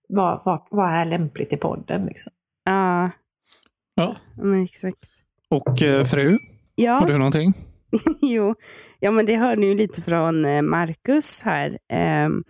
vad, 0.09 0.41
vad, 0.45 0.67
vad 0.71 0.93
är 0.93 1.05
lämpligt 1.05 1.53
i 1.53 1.57
podden. 1.57 2.05
Liksom. 2.05 2.31
Ja. 2.65 3.11
ja, 3.95 4.15
men 4.37 4.63
exakt. 4.63 4.97
Och 5.49 5.81
eh, 5.81 6.05
fru, 6.05 6.37
ja. 6.75 6.93
har 6.93 7.07
du 7.07 7.17
någonting? 7.17 7.53
jo, 8.21 8.55
ja, 9.01 9.11
men 9.11 9.25
det 9.25 9.35
hör 9.35 9.55
ni 9.55 9.65
ju 9.65 9.75
lite 9.75 10.01
från 10.01 10.45
eh, 10.45 10.61
Marcus 10.61 11.41
här. 11.41 11.77
Ehm, 11.89 12.43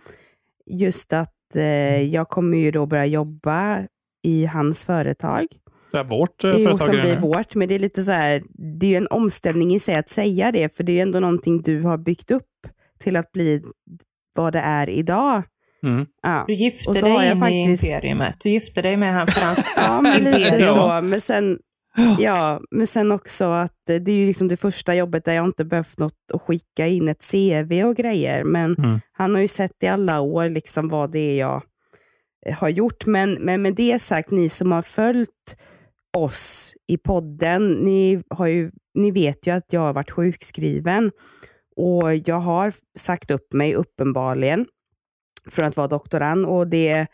just 0.66 1.12
att 1.12 1.56
eh, 1.56 2.02
jag 2.02 2.28
kommer 2.28 2.58
ju 2.58 2.70
då 2.70 2.86
börja 2.86 3.06
jobba 3.06 3.86
i 4.22 4.46
hans 4.46 4.84
företag. 4.84 5.46
Det 5.92 5.98
är 5.98 6.04
vårt 6.04 6.44
eh, 6.44 6.50
jo, 6.50 6.78
som 6.78 7.00
blir 7.00 7.16
vårt, 7.16 7.54
men 7.54 7.68
det 7.68 7.74
är 7.74 7.78
lite 7.78 8.04
så 8.04 8.10
här, 8.10 8.42
det 8.80 8.86
är 8.86 8.90
ju 8.90 8.96
en 8.96 9.08
omställning 9.10 9.74
i 9.74 9.80
sig 9.80 9.94
att 9.94 10.08
säga 10.08 10.52
det, 10.52 10.76
för 10.76 10.84
det 10.84 10.92
är 10.92 10.94
ju 10.94 11.00
ändå 11.00 11.20
någonting 11.20 11.62
du 11.62 11.82
har 11.82 11.98
byggt 11.98 12.30
upp 12.30 12.48
till 13.00 13.16
att 13.16 13.32
bli 13.32 13.62
vad 14.34 14.52
det 14.52 14.60
är 14.60 14.88
idag. 14.88 15.42
Mm. 15.86 16.06
Ja. 16.22 16.44
Du 16.46 16.54
gifte 16.54 16.92
dig 16.92 17.30
in 17.30 17.40
faktiskt... 17.40 17.84
i 17.84 17.86
imperiumet. 17.86 18.36
Du 18.42 18.50
gifte 18.50 18.82
dig 18.82 18.96
med 18.96 19.12
han 19.12 19.26
för 19.26 19.40
hans 19.40 19.74
ja, 19.76 20.00
men 20.00 20.24
lite 20.24 20.72
så. 20.74 21.00
Men 21.02 21.20
sen, 21.20 21.58
Ja, 22.18 22.60
men 22.70 22.86
sen 22.86 23.12
också 23.12 23.44
att 23.44 23.80
det 23.86 24.08
är 24.08 24.16
ju 24.16 24.26
liksom 24.26 24.48
det 24.48 24.56
första 24.56 24.94
jobbet 24.94 25.24
där 25.24 25.32
jag 25.32 25.44
inte 25.44 25.64
behövt 25.64 25.98
något 25.98 26.30
att 26.32 26.42
skicka 26.42 26.86
in 26.86 27.08
ett 27.08 27.30
CV 27.30 27.84
och 27.84 27.96
grejer. 27.96 28.44
Men 28.44 28.74
mm. 28.74 29.00
han 29.12 29.34
har 29.34 29.40
ju 29.40 29.48
sett 29.48 29.82
i 29.82 29.86
alla 29.86 30.20
år 30.20 30.48
liksom 30.48 30.88
vad 30.88 31.12
det 31.12 31.18
är 31.18 31.38
jag 31.38 31.62
eh, 32.46 32.54
har 32.54 32.68
gjort. 32.68 33.06
Men, 33.06 33.32
men 33.32 33.62
med 33.62 33.74
det 33.74 33.98
sagt, 33.98 34.30
ni 34.30 34.48
som 34.48 34.72
har 34.72 34.82
följt 34.82 35.56
oss 36.16 36.74
i 36.86 36.98
podden, 36.98 37.72
ni, 37.72 38.22
har 38.30 38.46
ju, 38.46 38.70
ni 38.94 39.10
vet 39.10 39.46
ju 39.46 39.50
att 39.50 39.72
jag 39.72 39.80
har 39.80 39.92
varit 39.92 40.10
sjukskriven. 40.10 41.10
Och 41.76 42.14
jag 42.14 42.40
har 42.40 42.72
sagt 42.98 43.30
upp 43.30 43.52
mig 43.52 43.74
uppenbarligen 43.74 44.66
från 45.50 45.64
att 45.64 45.76
vara 45.76 45.88
doktorand 45.88 46.46
och 46.46 46.68
det, 46.68 47.06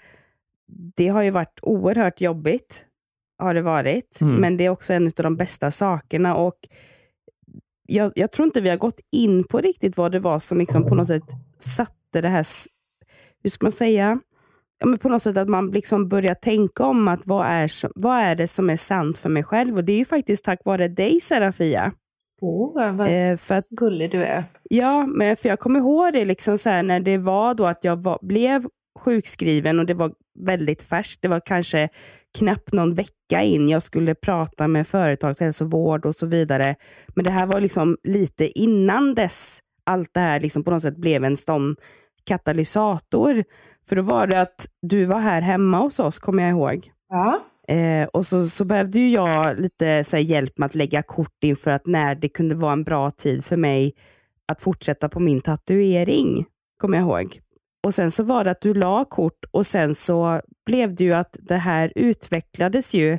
det 0.96 1.08
har 1.08 1.22
ju 1.22 1.30
varit 1.30 1.58
oerhört 1.62 2.20
jobbigt. 2.20 2.84
Har 3.38 3.54
det 3.54 3.62
varit. 3.62 4.20
Mm. 4.20 4.34
Men 4.34 4.56
det 4.56 4.64
är 4.64 4.70
också 4.70 4.92
en 4.92 5.06
av 5.06 5.12
de 5.16 5.36
bästa 5.36 5.70
sakerna. 5.70 6.34
och 6.36 6.68
jag, 7.88 8.12
jag, 8.14 8.32
tror 8.32 8.46
inte 8.46 8.60
vi 8.60 8.68
har 8.68 8.76
gått 8.76 9.00
in 9.12 9.44
på 9.44 9.58
riktigt 9.58 9.96
vad 9.96 10.12
det 10.12 10.20
var 10.20 10.38
som 10.38 10.58
liksom 10.58 10.86
på 10.86 10.94
något 10.94 11.06
sätt 11.06 11.22
satte 11.58 12.20
det 12.20 12.28
här, 12.28 12.46
hur 13.42 13.50
ska 13.50 13.64
man 13.64 13.72
säga, 13.72 14.20
ja, 14.78 14.86
men 14.86 14.98
på 14.98 15.08
något 15.08 15.22
sätt 15.22 15.36
att 15.36 15.48
man 15.48 15.70
liksom 15.70 16.08
börjar 16.08 16.34
tänka 16.34 16.84
om 16.84 17.08
att 17.08 17.20
vad 17.24 17.46
är, 17.46 17.72
vad 17.94 18.20
är 18.20 18.34
det 18.34 18.48
som 18.48 18.70
är 18.70 18.76
sant 18.76 19.18
för 19.18 19.28
mig 19.28 19.44
själv? 19.44 19.76
Och 19.76 19.84
det 19.84 19.92
är 19.92 19.98
ju 19.98 20.04
faktiskt 20.04 20.44
tack 20.44 20.60
vare 20.64 20.88
dig 20.88 21.20
Serafia. 21.20 21.92
Åh, 22.40 22.78
oh, 22.78 22.96
vad 22.96 23.30
eh, 23.30 23.36
för 23.36 23.54
att, 23.54 23.68
gullig 23.68 24.10
du 24.10 24.24
är. 24.24 24.44
Ja, 24.62 25.06
men 25.06 25.36
för 25.36 25.48
jag 25.48 25.60
kommer 25.60 25.80
ihåg 25.80 26.12
det 26.12 26.24
liksom 26.24 26.58
så 26.58 26.70
här, 26.70 26.82
när 26.82 27.00
det 27.00 27.18
var 27.18 27.54
då 27.54 27.66
att 27.66 27.84
jag 27.84 28.02
var, 28.02 28.18
blev 28.22 28.66
sjukskriven 28.98 29.78
och 29.78 29.86
det 29.86 29.94
var 29.94 30.12
väldigt 30.38 30.82
färskt. 30.82 31.22
Det 31.22 31.28
var 31.28 31.40
kanske 31.44 31.88
knappt 32.38 32.72
någon 32.72 32.94
vecka 32.94 33.42
in 33.42 33.68
jag 33.68 33.82
skulle 33.82 34.14
prata 34.14 34.68
med 34.68 34.86
företagshälsovård 34.86 36.06
och 36.06 36.14
så 36.14 36.26
vidare. 36.26 36.76
Men 37.14 37.24
det 37.24 37.32
här 37.32 37.46
var 37.46 37.60
liksom 37.60 37.96
lite 38.02 38.60
innan 38.60 39.14
dess 39.14 39.60
allt 39.88 40.14
det 40.14 40.20
här 40.20 40.40
liksom 40.40 40.64
på 40.64 40.70
något 40.70 40.82
sätt 40.82 40.96
blev 40.96 41.24
en 41.24 41.36
sån 41.36 41.76
katalysator. 42.24 43.44
För 43.88 43.96
då 43.96 44.02
var 44.02 44.26
det 44.26 44.40
att 44.40 44.68
du 44.82 45.04
var 45.04 45.20
här 45.20 45.40
hemma 45.40 45.78
hos 45.78 46.00
oss, 46.00 46.18
kommer 46.18 46.42
jag 46.42 46.50
ihåg. 46.50 46.92
Ja. 47.08 47.40
Eh, 47.74 48.08
och 48.08 48.26
så, 48.26 48.48
så 48.48 48.64
behövde 48.64 49.00
jag 49.00 49.60
lite 49.60 50.04
så 50.04 50.16
här, 50.16 50.24
hjälp 50.24 50.58
med 50.58 50.66
att 50.66 50.74
lägga 50.74 51.02
kort 51.02 51.44
inför 51.44 51.70
att 51.70 51.86
när 51.86 52.14
det 52.14 52.28
kunde 52.28 52.54
vara 52.54 52.72
en 52.72 52.84
bra 52.84 53.10
tid 53.10 53.44
för 53.44 53.56
mig 53.56 53.94
att 54.48 54.60
fortsätta 54.60 55.08
på 55.08 55.20
min 55.20 55.40
tatuering, 55.40 56.46
kommer 56.80 56.98
jag 56.98 57.06
ihåg. 57.06 57.40
Och 57.86 57.94
sen 57.94 58.10
så 58.10 58.22
var 58.22 58.44
det 58.44 58.50
att 58.50 58.60
du 58.60 58.74
la 58.74 59.04
kort 59.04 59.44
och 59.50 59.66
sen 59.66 59.94
så 59.94 60.40
blev 60.66 60.94
det 60.94 61.04
ju 61.04 61.12
att 61.12 61.36
det 61.42 61.56
här 61.56 61.92
utvecklades 61.94 62.94
ju 62.94 63.18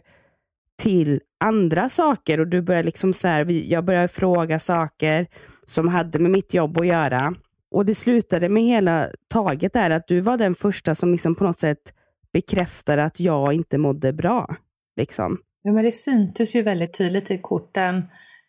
till 0.81 1.19
andra 1.39 1.89
saker 1.89 2.39
och 2.39 2.47
du 2.47 2.61
började 2.61 2.85
liksom 2.85 3.13
så 3.13 3.27
här, 3.27 3.45
jag 3.51 3.85
började 3.85 4.07
fråga 4.07 4.59
saker 4.59 5.27
som 5.65 5.87
hade 5.87 6.19
med 6.19 6.31
mitt 6.31 6.53
jobb 6.53 6.81
att 6.81 6.87
göra. 6.87 7.35
Och 7.71 7.85
det 7.85 7.95
slutade 7.95 8.49
med 8.49 8.63
hela 8.63 9.09
taget 9.27 9.73
där 9.73 9.89
att 9.89 10.07
du 10.07 10.19
var 10.19 10.37
den 10.37 10.55
första 10.55 10.95
som 10.95 11.11
liksom 11.11 11.35
på 11.35 11.43
något 11.43 11.59
sätt 11.59 11.93
bekräftade 12.33 13.03
att 13.03 13.19
jag 13.19 13.53
inte 13.53 13.77
mådde 13.77 14.13
bra. 14.13 14.55
Liksom. 14.95 15.37
Ja, 15.61 15.71
men 15.71 15.83
det 15.83 15.91
syntes 15.91 16.55
ju 16.55 16.61
väldigt 16.61 16.97
tydligt 16.97 17.31
i 17.31 17.37
korten 17.37 17.97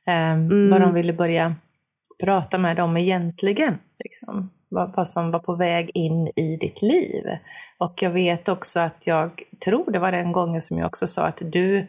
eh, 0.07 0.33
mm. 0.33 0.71
vad 0.71 0.81
de 0.81 0.95
ville 0.95 1.13
börja 1.13 1.55
prata 2.25 2.59
med 2.59 2.77
dem 2.77 2.97
egentligen. 2.97 3.79
Liksom. 4.05 4.51
Vad, 4.69 4.97
vad, 4.97 5.09
som 5.09 5.31
var 5.31 5.39
på 5.39 5.55
väg 5.55 5.91
in 5.95 6.27
i 6.37 6.57
ditt 6.61 6.83
liv. 6.83 7.25
Och 7.79 8.03
jag 8.03 8.11
vet 8.11 8.49
också 8.49 8.81
att 8.81 9.07
jag 9.07 9.43
tror 9.65 9.91
det 9.91 9.99
var 9.99 10.13
den 10.13 10.33
gången 10.33 10.61
som 10.61 10.79
jag 10.79 10.87
också 10.87 11.07
sa 11.07 11.27
att 11.27 11.43
du 11.45 11.87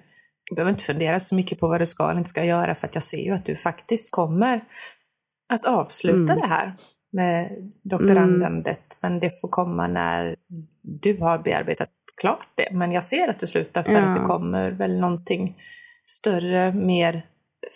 behöver 0.56 0.72
inte 0.72 0.84
fundera 0.84 1.20
så 1.20 1.36
mycket 1.36 1.60
på 1.60 1.68
vad 1.68 1.82
du 1.82 1.86
ska 1.86 2.04
eller 2.04 2.18
inte 2.18 2.30
ska 2.30 2.44
göra 2.44 2.76
för 2.76 2.88
att 2.88 2.96
jag 2.96 3.04
ser 3.04 3.26
ju 3.26 3.32
att 3.32 3.46
du 3.46 3.56
faktiskt 3.56 4.12
kommer 4.12 4.64
att 5.54 5.66
avsluta 5.66 6.34
mm. 6.34 6.42
det 6.42 6.48
här 6.48 6.74
med 7.12 7.52
doktorandandet. 7.84 8.78
Mm. 8.78 8.98
Men 9.14 9.20
det 9.20 9.42
får 9.42 9.48
komma 9.48 9.88
när 9.88 10.36
du 10.82 11.18
har 11.18 11.40
bearbetat 11.40 11.90
klart 12.22 12.48
det. 12.56 12.70
Men 12.72 12.92
jag 12.92 13.04
ser 13.04 13.28
att 13.28 13.40
du 13.40 13.48
slutar 13.48 13.84
för 13.84 13.92
ja. 13.92 14.02
att 14.02 14.14
det 14.14 14.26
kommer 14.26 14.72
väl 14.72 15.00
någonting 15.00 15.58
större, 16.04 16.74
mer 16.74 17.26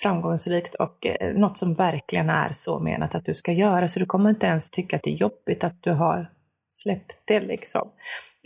framgångsrikt 0.03 0.75
och 0.75 1.05
eh, 1.05 1.33
något 1.33 1.57
som 1.57 1.73
verkligen 1.73 2.29
är 2.29 2.49
så 2.51 2.79
menat 2.79 3.15
att 3.15 3.25
du 3.25 3.33
ska 3.33 3.51
göra. 3.51 3.87
Så 3.87 3.99
du 3.99 4.05
kommer 4.05 4.29
inte 4.29 4.45
ens 4.45 4.69
tycka 4.69 4.95
att 4.95 5.03
det 5.03 5.09
är 5.09 5.15
jobbigt 5.15 5.63
att 5.63 5.83
du 5.83 5.91
har 5.91 6.31
släppt 6.67 7.17
det 7.25 7.39
liksom. 7.39 7.91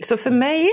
Så 0.04 0.16
för 0.16 0.30
mig, 0.30 0.68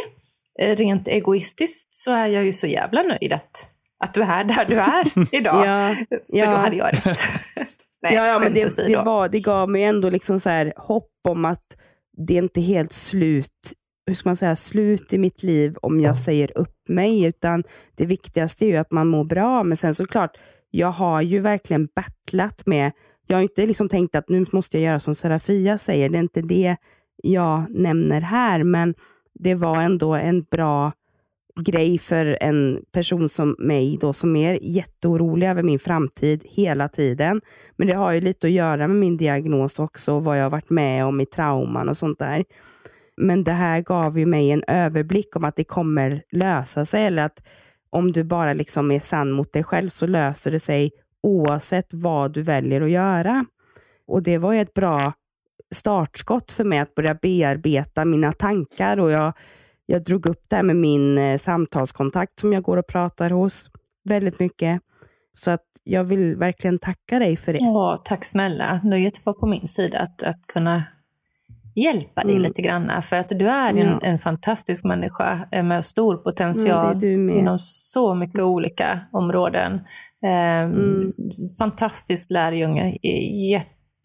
eh, 0.59 0.75
rent 0.75 1.07
egoistiskt, 1.07 1.93
så 1.93 2.11
är 2.11 2.27
jag 2.27 2.45
ju 2.45 2.53
så 2.53 2.67
jävla 2.67 3.01
nöjd 3.01 3.33
att, 3.33 3.73
att 4.03 4.13
du 4.13 4.21
är 4.21 4.43
där 4.43 4.65
du 4.65 4.79
är 4.79 5.35
idag. 5.35 5.65
ja, 5.65 5.95
för 6.09 6.37
ja. 6.37 6.51
då 6.51 6.57
hade 6.57 6.75
jag 6.75 6.93
rätt. 6.93 7.05
Nej, 8.01 8.13
ja, 8.15 8.27
ja 8.27 8.39
men 8.39 8.53
det, 8.53 8.77
det, 8.87 8.95
var, 8.95 9.29
det 9.29 9.39
gav 9.39 9.69
mig 9.69 9.83
ändå 9.83 10.09
liksom 10.09 10.39
så 10.39 10.49
här 10.49 10.73
hopp 10.77 11.11
om 11.27 11.45
att 11.45 11.63
det 12.27 12.33
är 12.33 12.37
inte 12.37 12.61
helt 12.61 12.93
slut 12.93 13.73
hur 14.07 14.13
ska 14.13 14.29
man 14.29 14.35
säga, 14.35 14.55
slut 14.55 15.13
i 15.13 15.17
mitt 15.17 15.43
liv 15.43 15.75
om 15.81 16.01
jag 16.01 16.17
säger 16.17 16.57
upp 16.57 16.89
mig, 16.89 17.23
utan 17.23 17.63
det 17.95 18.05
viktigaste 18.05 18.65
är 18.65 18.67
ju 18.67 18.77
att 18.77 18.91
man 18.91 19.07
mår 19.07 19.23
bra. 19.23 19.63
Men 19.63 19.77
sen 19.77 19.95
såklart, 19.95 20.37
jag 20.71 20.91
har 20.91 21.21
ju 21.21 21.39
verkligen 21.39 21.87
battlat 21.95 22.65
med, 22.65 22.91
jag 23.27 23.37
har 23.37 23.41
inte 23.41 23.65
liksom 23.65 23.89
tänkt 23.89 24.15
att 24.15 24.29
nu 24.29 24.45
måste 24.51 24.77
jag 24.77 24.85
göra 24.85 24.99
som 24.99 25.15
Serafia 25.15 25.77
säger, 25.77 26.09
det 26.09 26.17
är 26.17 26.21
inte 26.21 26.41
det 26.41 26.75
jag 27.23 27.63
nämner 27.69 28.21
här, 28.21 28.63
men 28.63 28.95
det 29.33 29.55
var 29.55 29.81
ändå 29.81 30.13
en 30.13 30.43
bra 30.43 30.91
grej 31.59 31.97
för 31.97 32.37
en 32.41 32.81
person 32.91 33.29
som 33.29 33.55
mig 33.59 33.97
då, 34.01 34.13
som 34.13 34.35
är 34.35 34.59
jätteorolig 34.61 35.47
över 35.47 35.63
min 35.63 35.79
framtid 35.79 36.43
hela 36.45 36.89
tiden. 36.89 37.41
Men 37.75 37.87
det 37.87 37.95
har 37.95 38.11
ju 38.11 38.21
lite 38.21 38.47
att 38.47 38.53
göra 38.53 38.87
med 38.87 38.97
min 38.97 39.17
diagnos 39.17 39.79
också, 39.79 40.13
och 40.13 40.23
vad 40.23 40.39
jag 40.39 40.43
har 40.43 40.49
varit 40.49 40.69
med 40.69 41.05
om 41.05 41.21
i 41.21 41.25
trauman 41.25 41.89
och 41.89 41.97
sånt 41.97 42.19
där. 42.19 42.45
Men 43.17 43.43
det 43.43 43.51
här 43.51 43.81
gav 43.81 44.19
ju 44.19 44.25
mig 44.25 44.51
en 44.51 44.63
överblick 44.67 45.35
om 45.35 45.43
att 45.43 45.55
det 45.55 45.63
kommer 45.63 46.23
lösa 46.31 46.85
sig, 46.85 47.05
eller 47.05 47.23
att 47.23 47.43
om 47.89 48.11
du 48.11 48.23
bara 48.23 48.53
liksom 48.53 48.91
är 48.91 48.99
sann 48.99 49.31
mot 49.31 49.53
dig 49.53 49.63
själv 49.63 49.89
så 49.89 50.07
löser 50.07 50.51
det 50.51 50.59
sig 50.59 50.91
oavsett 51.23 51.87
vad 51.91 52.33
du 52.33 52.41
väljer 52.41 52.81
att 52.81 52.89
göra. 52.89 53.45
Och 54.07 54.23
det 54.23 54.37
var 54.37 54.53
ju 54.53 54.61
ett 54.61 54.73
bra 54.73 55.13
startskott 55.75 56.51
för 56.51 56.63
mig 56.63 56.79
att 56.79 56.95
börja 56.95 57.13
bearbeta 57.13 58.05
mina 58.05 58.31
tankar 58.31 58.99
och 58.99 59.11
jag, 59.11 59.33
jag 59.85 60.03
drog 60.03 60.25
upp 60.25 60.43
det 60.47 60.55
här 60.55 60.63
med 60.63 60.75
min 60.75 61.17
eh, 61.17 61.37
samtalskontakt 61.37 62.39
som 62.39 62.53
jag 62.53 62.63
går 62.63 62.77
och 62.77 62.87
pratar 62.87 63.29
hos 63.29 63.71
väldigt 64.03 64.39
mycket. 64.39 64.81
Så 65.33 65.51
att 65.51 65.65
jag 65.83 66.03
vill 66.03 66.35
verkligen 66.35 66.79
tacka 66.79 67.19
dig 67.19 67.37
för 67.37 67.53
det. 67.53 67.59
Ja, 67.61 68.01
tack 68.05 68.25
snälla. 68.25 68.81
Nöjet 68.83 69.25
var 69.25 69.33
på 69.33 69.47
min 69.47 69.67
sida 69.67 69.99
att, 69.99 70.23
att 70.23 70.47
kunna 70.47 70.83
hjälpa 71.77 72.21
dig 72.21 72.31
mm. 72.31 72.43
lite 72.43 72.61
grann. 72.61 73.01
För 73.01 73.15
att 73.15 73.29
du 73.29 73.49
är 73.49 73.69
en, 73.69 73.77
ja. 73.77 73.99
en 74.03 74.19
fantastisk 74.19 74.85
människa 74.85 75.47
med 75.51 75.85
stor 75.85 76.17
potential 76.17 77.03
mm, 77.03 77.29
inom 77.37 77.59
så 77.59 78.15
mycket 78.15 78.41
olika 78.41 78.99
områden. 79.11 79.73
Eh, 80.23 80.61
mm. 80.61 81.13
Fantastisk 81.57 82.31
lärjunge, 82.31 82.97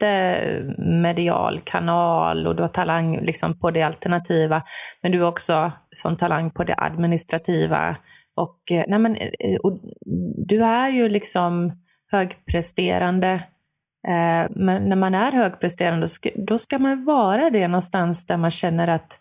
jättemedial 0.02 1.60
kanal 1.60 2.46
och 2.46 2.56
du 2.56 2.62
har 2.62 2.68
talang 2.68 3.20
liksom 3.20 3.58
på 3.58 3.70
det 3.70 3.82
alternativa. 3.82 4.62
Men 5.02 5.12
du 5.12 5.20
har 5.20 5.28
också 5.28 5.72
sån 5.90 6.16
talang 6.16 6.50
på 6.50 6.64
det 6.64 6.74
administrativa. 6.78 7.96
Och, 8.36 8.72
eh, 8.72 8.84
nej 8.88 8.98
men, 8.98 9.16
eh, 9.16 9.56
och 9.62 9.78
du 10.46 10.64
är 10.64 10.88
ju 10.88 11.08
liksom 11.08 11.72
högpresterande 12.10 13.34
Eh, 13.34 13.51
men 14.50 14.88
när 14.88 14.96
man 14.96 15.14
är 15.14 15.32
högpresterande, 15.32 16.06
då 16.34 16.58
ska, 16.58 16.78
man 16.78 17.04
vara 17.04 17.50
det 17.50 17.68
någonstans 17.68 18.26
där 18.26 18.36
man 18.36 18.50
känner 18.50 18.88
att 18.88 19.18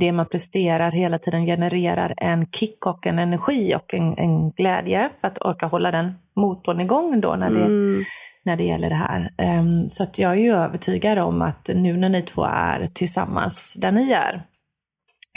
det 0.00 0.12
man 0.12 0.26
presterar 0.26 0.90
hela 0.90 1.18
tiden 1.18 1.46
genererar 1.46 2.14
en 2.16 2.46
kick 2.46 2.86
och 2.86 3.06
en 3.06 3.18
energi 3.18 3.74
och 3.74 3.94
en, 3.94 4.18
en 4.18 4.50
glädje 4.50 5.10
för 5.20 5.28
att 5.28 5.44
orka 5.44 5.66
hålla 5.66 5.90
den 5.90 6.14
motorn 6.36 6.80
igång 6.80 7.20
då 7.20 7.36
när 7.36 7.50
det, 7.50 7.64
mm. 7.64 8.02
när 8.44 8.56
det 8.56 8.64
gäller 8.64 8.90
det 8.90 8.94
här. 8.96 9.30
Um, 9.58 9.88
så 9.88 10.02
att 10.02 10.18
jag 10.18 10.32
är 10.32 10.36
ju 10.36 10.52
övertygad 10.52 11.18
om 11.18 11.42
att 11.42 11.70
nu 11.74 11.96
när 11.96 12.08
ni 12.08 12.22
två 12.22 12.44
är 12.44 12.86
tillsammans 12.94 13.76
där 13.78 13.92
ni 13.92 14.12
är, 14.12 14.46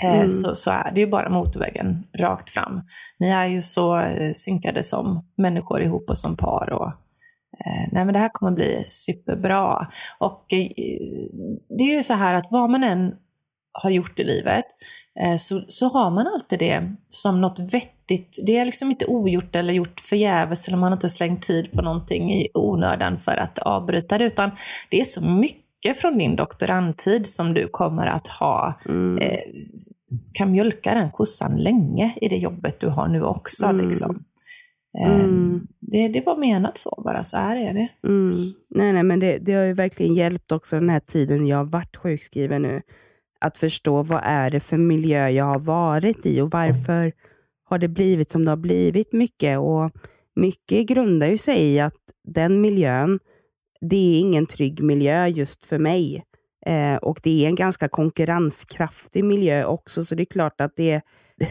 eh, 0.03 0.15
mm. 0.15 0.29
så, 0.29 0.55
så 0.55 0.71
är 0.71 0.91
det 0.91 0.99
ju 0.99 1.07
bara 1.07 1.29
motorvägen 1.29 2.03
rakt 2.17 2.49
fram. 2.49 2.81
Ni 3.19 3.29
är 3.29 3.45
ju 3.45 3.61
så 3.61 3.99
eh, 3.99 4.31
synkade 4.33 4.83
som 4.83 5.25
människor 5.37 5.81
ihop 5.81 6.09
och 6.09 6.17
som 6.17 6.35
par. 6.35 6.69
Och, 6.73 6.91
Eh, 6.91 7.08
nej 7.91 8.05
men 8.05 8.13
det 8.13 8.19
här 8.19 8.29
kommer 8.33 8.51
bli 8.51 8.83
superbra. 8.85 9.87
Och 10.19 10.53
eh, 10.53 10.69
det 11.77 11.83
är 11.83 11.95
ju 11.95 12.03
så 12.03 12.13
här 12.13 12.33
att 12.33 12.47
vad 12.51 12.69
man 12.69 12.83
än 12.83 13.13
har 13.71 13.89
gjort 13.89 14.19
i 14.19 14.23
livet 14.23 14.65
eh, 15.19 15.35
så, 15.37 15.65
så 15.67 15.87
har 15.87 16.11
man 16.11 16.27
alltid 16.27 16.59
det 16.59 16.91
som 17.09 17.41
något 17.41 17.59
vettigt. 17.73 18.39
Det 18.45 18.57
är 18.57 18.65
liksom 18.65 18.91
inte 18.91 19.05
ogjort 19.05 19.55
eller 19.55 19.73
gjort 19.73 19.99
förgäves 19.99 20.67
eller 20.67 20.77
man 20.77 20.91
har 20.91 20.97
inte 20.97 21.09
slängt 21.09 21.41
tid 21.41 21.71
på 21.71 21.81
någonting 21.81 22.33
i 22.33 22.47
onödan 22.53 23.17
för 23.17 23.37
att 23.37 23.59
avbryta 23.59 24.17
det 24.17 24.25
utan 24.25 24.51
det 24.89 24.99
är 24.99 25.03
så 25.03 25.21
mycket 25.21 25.97
från 25.97 26.17
din 26.17 26.35
doktorandtid 26.35 27.27
som 27.27 27.53
du 27.53 27.67
kommer 27.67 28.07
att 28.07 28.27
ha 28.27 28.79
mm. 28.85 29.17
eh, 29.17 29.39
kan 30.33 30.51
mjölka 30.51 30.93
den 30.93 31.11
kossan 31.11 31.57
länge 31.57 32.13
i 32.21 32.27
det 32.27 32.37
jobbet 32.37 32.79
du 32.79 32.87
har 32.87 33.07
nu 33.07 33.23
också. 33.23 33.65
Mm. 33.65 33.85
Liksom. 33.85 34.23
Mm. 34.97 35.67
Det, 35.79 36.07
det 36.07 36.25
var 36.25 36.37
menat 36.37 36.77
så 36.77 37.01
bara, 37.05 37.23
så 37.23 37.37
här 37.37 37.57
är 37.57 37.73
det. 37.73 38.07
Mm. 38.07 38.53
Nej, 38.69 38.93
nej, 38.93 39.03
men 39.03 39.19
det, 39.19 39.37
det 39.37 39.53
har 39.53 39.63
ju 39.63 39.73
verkligen 39.73 40.15
hjälpt 40.15 40.51
också 40.51 40.79
den 40.79 40.89
här 40.89 40.99
tiden 40.99 41.47
jag 41.47 41.57
har 41.57 41.65
varit 41.65 41.97
sjukskriven 41.97 42.61
nu. 42.61 42.81
Att 43.39 43.57
förstå 43.57 44.03
vad 44.03 44.21
är 44.23 44.51
det 44.51 44.59
för 44.59 44.77
miljö 44.77 45.29
jag 45.29 45.45
har 45.45 45.59
varit 45.59 46.25
i 46.25 46.41
och 46.41 46.51
varför 46.51 47.11
har 47.63 47.77
det 47.77 47.87
blivit 47.87 48.31
som 48.31 48.45
det 48.45 48.51
har 48.51 48.57
blivit 48.57 49.13
mycket. 49.13 49.59
Och 49.59 49.91
Mycket 50.39 50.87
grundar 50.87 51.27
ju 51.27 51.37
sig 51.37 51.61
i 51.61 51.79
att 51.79 52.01
den 52.27 52.61
miljön 52.61 53.19
det 53.81 53.95
är 53.95 54.19
ingen 54.19 54.45
trygg 54.45 54.83
miljö 54.83 55.27
just 55.27 55.65
för 55.65 55.79
mig. 55.79 56.23
Eh, 56.65 56.95
och 56.95 57.19
det 57.23 57.45
är 57.45 57.47
en 57.47 57.55
ganska 57.55 57.87
konkurrenskraftig 57.87 59.23
miljö 59.23 59.65
också, 59.65 60.03
så 60.03 60.15
det 60.15 60.23
är 60.23 60.25
klart 60.25 60.61
att 60.61 60.75
det, 60.75 61.01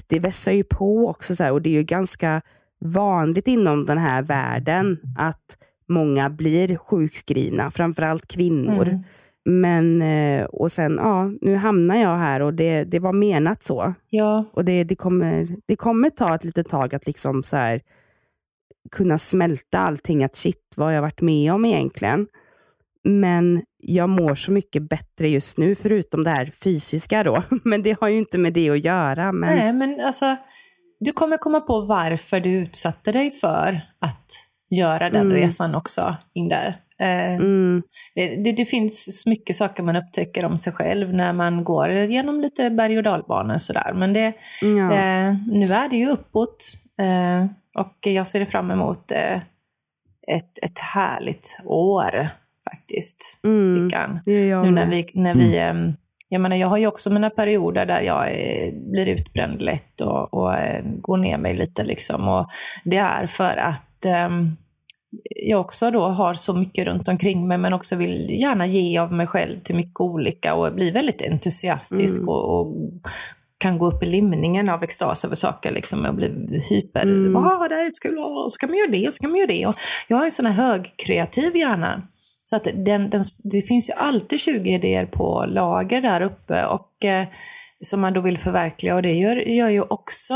det 0.06 0.18
vässar 0.18 0.52
ju 0.52 0.64
på 0.64 1.08
också. 1.08 1.36
Så 1.36 1.44
här, 1.44 1.52
och 1.52 1.62
det 1.62 1.70
är 1.70 1.74
ju 1.74 1.82
ganska 1.82 2.42
vanligt 2.80 3.48
inom 3.48 3.86
den 3.86 3.98
här 3.98 4.22
världen 4.22 4.98
att 5.18 5.58
många 5.88 6.30
blir 6.30 6.76
sjukskrivna, 6.76 7.70
framförallt 7.70 8.26
kvinnor. 8.28 8.88
Mm. 8.88 9.02
Men, 9.44 10.02
eh, 10.02 10.44
och 10.44 10.72
sen, 10.72 10.96
ja, 10.96 11.30
nu 11.40 11.54
hamnar 11.56 11.96
jag 11.96 12.16
här 12.16 12.40
och 12.42 12.54
det, 12.54 12.84
det 12.84 12.98
var 12.98 13.12
menat 13.12 13.62
så. 13.62 13.94
Ja. 14.10 14.44
Och 14.52 14.64
det, 14.64 14.84
det, 14.84 14.96
kommer, 14.96 15.48
det 15.66 15.76
kommer 15.76 16.10
ta 16.10 16.34
ett 16.34 16.44
litet 16.44 16.68
tag 16.68 16.94
att 16.94 17.06
liksom 17.06 17.42
så 17.42 17.56
här, 17.56 17.80
kunna 18.90 19.18
smälta 19.18 19.78
allting, 19.78 20.24
att 20.24 20.36
shit, 20.36 20.72
vad 20.76 20.86
har 20.86 20.92
jag 20.92 21.02
varit 21.02 21.20
med 21.20 21.52
om 21.52 21.64
egentligen? 21.64 22.26
Men 23.04 23.62
jag 23.78 24.08
mår 24.08 24.34
så 24.34 24.52
mycket 24.52 24.82
bättre 24.82 25.28
just 25.28 25.58
nu, 25.58 25.74
förutom 25.74 26.24
det 26.24 26.30
här 26.30 26.46
fysiska 26.46 27.22
då. 27.24 27.42
Men 27.64 27.82
det 27.82 28.00
har 28.00 28.08
ju 28.08 28.18
inte 28.18 28.38
med 28.38 28.52
det 28.52 28.70
att 28.70 28.84
göra. 28.84 29.32
Men... 29.32 29.56
Nej, 29.56 29.72
men 29.72 30.00
alltså, 30.00 30.36
du 31.00 31.12
kommer 31.12 31.36
komma 31.36 31.60
på 31.60 31.80
varför 31.80 32.40
du 32.40 32.50
utsatte 32.50 33.12
dig 33.12 33.30
för 33.30 33.80
att 34.00 34.26
göra 34.70 35.10
den 35.10 35.26
mm. 35.26 35.32
resan 35.32 35.74
också 35.74 36.16
in 36.34 36.48
där. 36.48 36.76
Eh, 37.00 37.34
mm. 37.34 37.82
det, 38.14 38.36
det, 38.36 38.52
det, 38.52 38.64
finns 38.64 39.26
mycket 39.26 39.56
saker 39.56 39.82
man 39.82 39.96
upptäcker 39.96 40.44
om 40.44 40.58
sig 40.58 40.72
själv 40.72 41.14
när 41.14 41.32
man 41.32 41.64
går 41.64 41.90
genom 41.90 42.40
lite 42.40 42.70
berg 42.70 42.96
och 42.96 43.02
dalbanor 43.02 43.58
sådär. 43.58 43.92
Men 43.94 44.12
det, 44.12 44.32
ja. 44.62 44.92
eh, 44.94 45.34
nu 45.46 45.72
är 45.72 45.88
det 45.88 45.96
ju 45.96 46.08
uppåt 46.08 46.66
eh, 46.98 47.46
och 47.80 47.96
jag 48.00 48.26
ser 48.26 48.44
fram 48.44 48.70
emot 48.70 49.10
eh, 49.12 49.36
ett, 50.28 50.58
ett 50.62 50.78
härligt 50.78 51.58
år 51.64 52.28
faktiskt. 52.70 53.40
Mm. 53.44 53.88
Nu 54.26 54.70
när 54.70 54.86
vi, 54.86 55.06
när 55.14 55.34
vi 55.34 55.58
mm. 55.58 55.76
Ehm, 55.76 55.96
jag 56.28 56.40
menar, 56.40 56.56
jag 56.56 56.68
har 56.68 56.76
ju 56.76 56.86
också 56.86 57.10
mina 57.10 57.30
perioder 57.30 57.86
där 57.86 58.00
jag 58.00 58.30
är, 58.30 58.72
blir 58.90 59.06
utbränd 59.06 59.62
lätt 59.62 60.00
och, 60.00 60.34
och 60.34 60.54
eh, 60.54 60.84
går 60.84 61.16
ner 61.16 61.38
mig 61.38 61.54
lite 61.54 61.84
liksom. 61.84 62.28
Och 62.28 62.48
det 62.84 62.96
är 62.96 63.26
för 63.26 63.56
att 63.56 64.04
um, 64.28 64.56
jag 65.46 65.60
också 65.60 65.90
då 65.90 66.08
har 66.08 66.34
så 66.34 66.52
mycket 66.52 66.86
runt 66.86 67.08
omkring 67.08 67.48
mig 67.48 67.58
men 67.58 67.72
också 67.72 67.96
vill 67.96 68.40
gärna 68.40 68.66
ge 68.66 68.98
av 68.98 69.12
mig 69.12 69.26
själv 69.26 69.60
till 69.60 69.76
mycket 69.76 70.00
olika 70.00 70.54
och 70.54 70.74
bli 70.74 70.90
väldigt 70.90 71.22
entusiastisk 71.22 72.18
mm. 72.18 72.28
och, 72.28 72.60
och, 72.60 72.74
kan 73.60 73.78
gå 73.78 73.86
upp 73.86 74.02
i 74.02 74.06
limningen 74.06 74.68
av 74.68 74.82
extas 74.82 75.24
över 75.24 75.34
saker 75.34 75.72
liksom 75.72 76.04
och 76.04 76.14
bli 76.14 76.62
hyper. 76.70 77.02
Mm. 77.02 77.36
Ah, 77.36 77.68
det 77.68 77.74
här 77.74 77.84
är 77.84 77.90
kul, 78.02 78.18
och 78.18 78.52
så 78.52 78.58
kan 78.58 78.70
man 78.70 78.78
göra 78.78 78.90
det 78.90 79.06
och 79.06 79.12
så 79.12 79.20
kan 79.20 79.30
man 79.30 79.38
göra 79.38 79.46
det. 79.46 79.66
Och 79.66 79.74
jag 80.08 80.16
har 80.16 80.24
en 80.24 80.30
sån 80.30 80.46
här 80.46 80.52
högkreativ 80.52 81.56
hjärna. 81.56 82.02
Så 82.48 82.56
att 82.56 82.64
den, 82.64 83.10
den, 83.10 83.20
det 83.44 83.62
finns 83.62 83.88
ju 83.88 83.92
alltid 83.92 84.40
20 84.40 84.74
idéer 84.74 85.06
på 85.06 85.44
lager 85.48 86.00
där 86.00 86.20
uppe 86.20 86.64
och 86.66 87.04
eh, 87.04 87.26
som 87.84 88.00
man 88.00 88.12
då 88.12 88.20
vill 88.20 88.38
förverkliga 88.38 88.94
och 88.94 89.02
det 89.02 89.12
gör, 89.12 89.36
gör 89.36 89.68
ju 89.68 89.82
också 89.82 90.34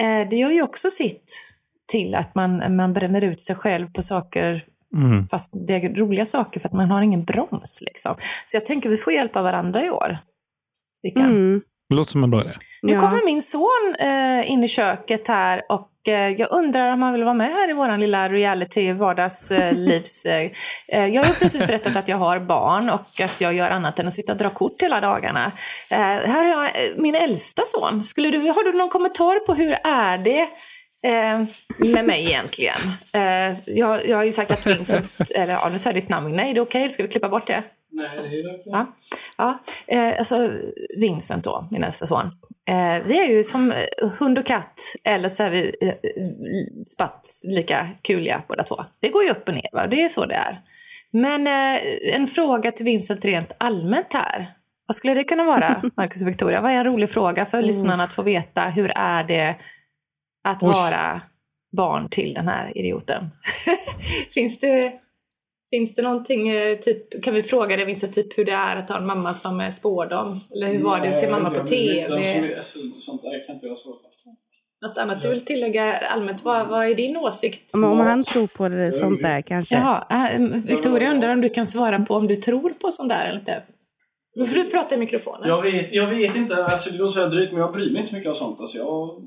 eh, 0.00 0.28
det 0.30 0.36
gör 0.36 0.50
ju 0.50 0.62
också 0.62 0.90
sitt 0.90 1.54
till 1.92 2.14
att 2.14 2.34
man, 2.34 2.76
man 2.76 2.92
bränner 2.92 3.24
ut 3.24 3.40
sig 3.40 3.56
själv 3.56 3.92
på 3.92 4.02
saker 4.02 4.64
Mm. 4.96 5.28
Fast 5.28 5.50
det 5.66 5.74
är 5.74 5.94
roliga 5.94 6.26
saker 6.26 6.60
för 6.60 6.68
att 6.68 6.74
man 6.74 6.90
har 6.90 7.02
ingen 7.02 7.24
broms. 7.24 7.82
Liksom. 7.86 8.14
Så 8.44 8.56
jag 8.56 8.66
tänker 8.66 8.88
att 8.88 8.92
vi 8.92 8.96
får 8.96 9.12
hjälpa 9.12 9.42
varandra 9.42 9.84
i 9.84 9.90
år. 9.90 10.18
Vi 11.02 11.10
kan. 11.10 11.24
Mm. 11.24 11.62
Det 11.88 11.94
låter 11.94 12.12
som 12.12 12.24
en 12.24 12.30
bra 12.30 12.40
idé. 12.40 12.52
Nu 12.82 12.92
ja. 12.92 13.00
kommer 13.00 13.24
min 13.24 13.42
son 13.42 13.94
eh, 14.00 14.50
in 14.50 14.64
i 14.64 14.68
köket 14.68 15.28
här 15.28 15.62
och 15.68 15.90
jag 16.12 16.52
undrar 16.52 16.92
om 16.92 17.02
han 17.02 17.12
vill 17.12 17.24
vara 17.24 17.34
med 17.34 17.52
här 17.52 17.70
i 17.70 17.72
vår 17.72 17.98
lilla 17.98 18.28
reality 18.28 18.92
vardagslivs... 18.92 20.24
Eh, 20.24 20.50
eh, 20.88 21.06
jag 21.06 21.24
har 21.24 21.34
precis 21.34 21.66
berättat 21.66 21.96
att 21.96 22.08
jag 22.08 22.16
har 22.16 22.40
barn 22.40 22.90
och 22.90 23.20
att 23.20 23.40
jag 23.40 23.54
gör 23.54 23.70
annat 23.70 23.98
än 23.98 24.06
att 24.06 24.12
sitta 24.12 24.32
och 24.32 24.38
dra 24.38 24.50
kort 24.50 24.82
hela 24.82 25.00
dagarna. 25.00 25.52
Eh, 25.90 25.98
här 25.98 26.44
har 26.44 26.44
jag 26.44 26.64
eh, 26.64 26.96
min 26.96 27.14
äldsta 27.14 27.62
son. 27.64 28.02
Skulle 28.02 28.30
du, 28.30 28.38
har 28.38 28.72
du 28.72 28.78
någon 28.78 28.88
kommentar 28.88 29.46
på 29.46 29.54
hur 29.54 29.72
är 29.84 30.18
det 30.18 30.48
Eh, 31.02 31.44
med 31.78 32.04
mig 32.04 32.26
egentligen. 32.26 32.80
Eh, 33.12 33.56
jag, 33.66 34.06
jag 34.06 34.16
har 34.16 34.24
ju 34.24 34.32
sagt 34.32 34.50
att 34.50 34.66
Vincent, 34.66 35.30
eller 35.34 35.52
ja 35.52 35.68
nu 35.72 35.78
sa 35.78 35.88
jag 35.88 35.94
ditt 35.94 36.08
namn, 36.08 36.36
nej 36.36 36.54
det 36.54 36.60
är 36.60 36.62
okej, 36.62 36.80
okay. 36.80 36.88
ska 36.88 37.02
vi 37.02 37.08
klippa 37.08 37.28
bort 37.28 37.46
det? 37.46 37.62
Nej, 37.90 38.08
det 38.14 38.18
är 38.18 38.24
okej. 38.24 38.60
Okay. 38.60 38.72
Ja, 38.72 38.96
ja 39.36 39.58
eh, 39.86 40.18
alltså 40.18 40.50
Vincent 40.96 41.44
då, 41.44 41.68
min 41.70 41.80
nästa 41.80 42.06
son. 42.06 42.30
Eh, 42.68 43.02
vi 43.04 43.18
är 43.18 43.28
ju 43.28 43.44
som 43.44 43.74
hund 44.18 44.38
och 44.38 44.46
katt, 44.46 44.80
eller 45.04 45.28
så 45.28 45.42
är 45.42 45.50
vi 45.50 45.74
eh, 45.80 45.94
spatt 46.86 47.26
lika 47.44 47.88
kuliga 48.02 48.42
båda 48.48 48.62
två. 48.62 48.84
Det 49.00 49.08
går 49.08 49.24
ju 49.24 49.30
upp 49.30 49.48
och 49.48 49.54
ner, 49.54 49.68
va? 49.72 49.86
det 49.86 50.02
är 50.02 50.08
så 50.08 50.26
det 50.26 50.34
är. 50.34 50.60
Men 51.10 51.46
eh, 51.46 51.80
en 52.14 52.26
fråga 52.26 52.72
till 52.72 52.84
Vincent 52.84 53.24
rent 53.24 53.52
allmänt 53.58 54.12
här. 54.12 54.46
Vad 54.86 54.94
skulle 54.94 55.14
det 55.14 55.24
kunna 55.24 55.44
vara, 55.44 55.82
Marcus 55.96 56.22
och 56.22 56.28
Victoria? 56.28 56.60
Vad 56.60 56.72
är 56.72 56.76
en 56.76 56.84
rolig 56.84 57.10
fråga 57.10 57.46
för 57.46 57.58
mm. 57.58 57.66
lyssnarna 57.66 58.04
att 58.04 58.12
få 58.12 58.22
veta? 58.22 58.62
Hur 58.62 58.92
är 58.96 59.24
det 59.24 59.56
att 60.44 60.62
Oj. 60.62 60.68
vara 60.68 61.22
barn 61.76 62.08
till 62.10 62.34
den 62.34 62.48
här 62.48 62.78
idioten. 62.78 63.30
finns, 64.34 64.60
det, 64.60 64.92
finns 65.70 65.94
det 65.94 66.02
någonting, 66.02 66.48
eh, 66.48 66.78
typ, 66.78 67.22
kan 67.22 67.34
vi 67.34 67.42
fråga 67.42 67.76
dig 67.76 67.84
Vincent, 67.84 68.14
typ 68.14 68.38
hur 68.38 68.44
det 68.44 68.52
är 68.52 68.76
att 68.76 68.88
ha 68.88 68.98
en 68.98 69.06
mamma 69.06 69.34
som 69.34 69.60
är 69.60 69.70
spårdom? 69.70 70.40
Eller 70.54 70.66
hur 70.66 70.82
var 70.82 71.00
det 71.00 71.08
att 71.08 71.16
se 71.16 71.30
mamma 71.30 71.50
på 71.50 71.66
TV? 71.66 72.06
Sånt 72.98 73.22
där 73.22 73.46
kan 73.46 73.54
inte 73.54 73.66
jag 73.66 73.78
svara 73.78 73.94
på. 73.94 74.08
Något 74.80 74.98
annat 74.98 75.22
du 75.22 75.28
vill 75.28 75.44
tillägga 75.44 75.96
allmänt? 75.96 76.44
Vad, 76.44 76.68
vad 76.68 76.86
är 76.86 76.94
din 76.94 77.16
åsikt? 77.16 77.74
Om, 77.74 77.84
om 77.84 78.00
han 78.00 78.22
tror 78.22 78.46
på 78.46 78.68
det, 78.68 78.92
sånt 78.92 79.22
där 79.22 79.42
kanske? 79.42 79.74
Jaha, 79.74 80.30
äh, 80.32 80.40
Victoria 80.40 81.10
undrar 81.10 81.32
om 81.32 81.40
du 81.40 81.48
kan 81.48 81.66
svara 81.66 81.98
på 81.98 82.14
om 82.14 82.26
du 82.26 82.36
tror 82.36 82.70
på 82.70 82.90
sånt 82.90 83.08
där 83.08 83.26
eller 83.26 83.38
inte? 83.38 83.62
Då 84.38 84.46
får 84.46 84.56
du 84.56 84.70
prata 84.70 84.94
i 84.94 84.98
mikrofonen. 84.98 85.48
Jag 85.48 85.62
vet, 85.62 85.92
jag 85.92 86.06
vet 86.06 86.36
inte, 86.36 86.64
alltså, 86.64 86.90
det 86.90 86.98
låter 86.98 87.12
så 87.12 87.26
drygt 87.26 87.52
men 87.52 87.60
jag 87.60 87.72
bryr 87.72 87.90
mig 87.90 88.00
inte 88.00 88.10
så 88.10 88.16
mycket 88.16 88.28
om 88.28 88.34
sånt. 88.34 88.60
Alltså, 88.60 88.78
jag 88.78 89.22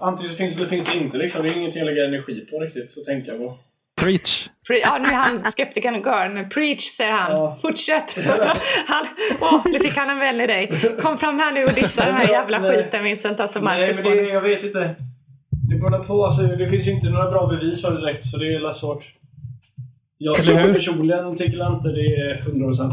antingen 0.00 0.34
finns 0.34 0.54
det 0.54 0.60
eller 0.60 0.70
finns 0.70 0.92
det 0.92 0.98
inte. 0.98 1.18
Liksom. 1.18 1.42
Det 1.42 1.48
är 1.48 1.56
ingenting 1.56 1.78
jag 1.78 1.86
lägger 1.86 2.04
energi 2.04 2.46
på 2.50 2.58
riktigt 2.58 2.98
att 2.98 3.04
tänka 3.04 3.32
på. 3.32 3.54
Preach! 3.98 4.48
Pre 4.66 4.78
ja, 4.78 4.98
nu 4.98 5.08
är 5.08 5.14
han 5.14 5.38
skeptikern 5.38 6.02
Garn. 6.02 6.48
Preach, 6.48 6.84
säger 6.84 7.12
han. 7.12 7.32
Ja. 7.32 7.58
Fortsätt! 7.62 8.18
han, 8.86 9.04
åh, 9.40 9.62
nu 9.64 9.78
fick 9.78 9.96
han 9.96 10.10
en 10.10 10.18
vän 10.18 10.40
i 10.40 10.46
dig. 10.46 10.70
Kom 11.00 11.18
fram 11.18 11.38
här 11.38 11.52
nu 11.52 11.64
och 11.64 11.72
dissa 11.72 12.04
den 12.04 12.14
här 12.14 12.28
jävla 12.28 12.58
nej. 12.58 12.76
skiten 12.76 13.04
Vincent. 13.04 13.40
Alltså 13.40 13.60
Marcus. 13.60 14.00
Nej, 14.04 14.08
men 14.08 14.24
det, 14.24 14.30
jag 14.30 14.40
vet 14.40 14.64
inte. 14.64 14.94
Det 15.70 15.76
beror 15.76 16.04
på. 16.04 16.26
Alltså, 16.26 16.42
det 16.42 16.68
finns 16.68 16.86
ju 16.86 16.92
inte 16.92 17.10
några 17.10 17.30
bra 17.30 17.46
bevis 17.46 17.82
för 17.82 17.94
det 17.94 18.00
direkt, 18.00 18.24
så 18.24 18.38
det 18.38 18.54
är 18.54 18.72
svårt. 18.72 19.04
Jag 20.18 20.36
personligen 20.36 21.36
tycker 21.36 21.74
inte 21.74 21.88
det 21.88 22.00
är 22.00 22.42
100%. 22.42 22.92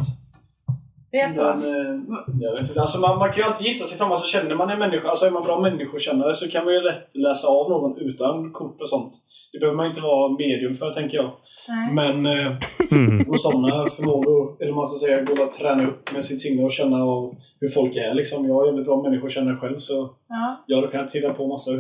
Det 1.16 1.22
är 1.22 1.28
så? 1.28 1.44
Men, 1.44 1.64
eh, 1.64 2.02
jag 2.40 2.52
vet 2.52 2.70
inte. 2.70 2.82
Alltså 2.82 3.00
man, 3.00 3.20
man 3.20 3.32
kan 3.32 3.38
ju 3.38 3.44
alltid 3.44 3.68
gissa 3.68 3.86
sig 3.86 3.98
fram. 3.98 4.12
Alltså 4.12 4.28
känner 4.28 4.56
man 4.56 4.70
en 4.70 4.80
människa, 4.80 5.10
alltså 5.10 5.26
är 5.26 5.32
man 5.32 5.44
bra 5.44 5.60
människokännare 5.60 6.34
så 6.34 6.48
kan 6.48 6.66
man 6.66 6.74
ju 6.74 6.82
lätt 6.82 7.16
läsa 7.16 7.48
av 7.48 7.70
någon 7.70 7.98
utan 7.98 8.52
kort 8.52 8.82
och 8.82 8.90
sånt. 8.90 9.14
Det 9.52 9.60
behöver 9.60 9.78
man 9.78 9.86
inte 9.86 10.02
vara 10.02 10.32
medium 10.32 10.74
för, 10.74 10.94
tänker 10.94 11.18
jag. 11.18 11.32
Nej. 11.68 11.94
Men 11.94 12.26
mm. 12.92 13.30
och 13.30 13.40
sådana 13.40 13.90
förmågor, 13.90 14.62
eller 14.62 14.74
man 14.74 14.88
ska 14.88 15.08
säga, 15.08 15.22
går 15.22 15.44
att 15.44 15.54
träna 15.54 15.88
upp 15.88 16.14
med 16.16 16.26
sitt 16.26 16.42
sinne 16.42 16.64
och 16.64 16.72
känna 16.72 17.04
av 17.04 17.36
hur 17.60 17.70
folk 17.70 17.96
är. 17.96 18.14
Liksom. 18.14 18.48
Jag 18.48 18.62
är 18.62 18.66
väldigt 18.66 18.86
bra 18.86 19.02
människokännare 19.02 19.58
själv 19.58 19.78
så 19.78 20.10
ja. 20.30 20.64
jag 20.68 20.92
kan 20.92 21.08
titta 21.08 21.34
på 21.34 21.48
massa 21.48 21.72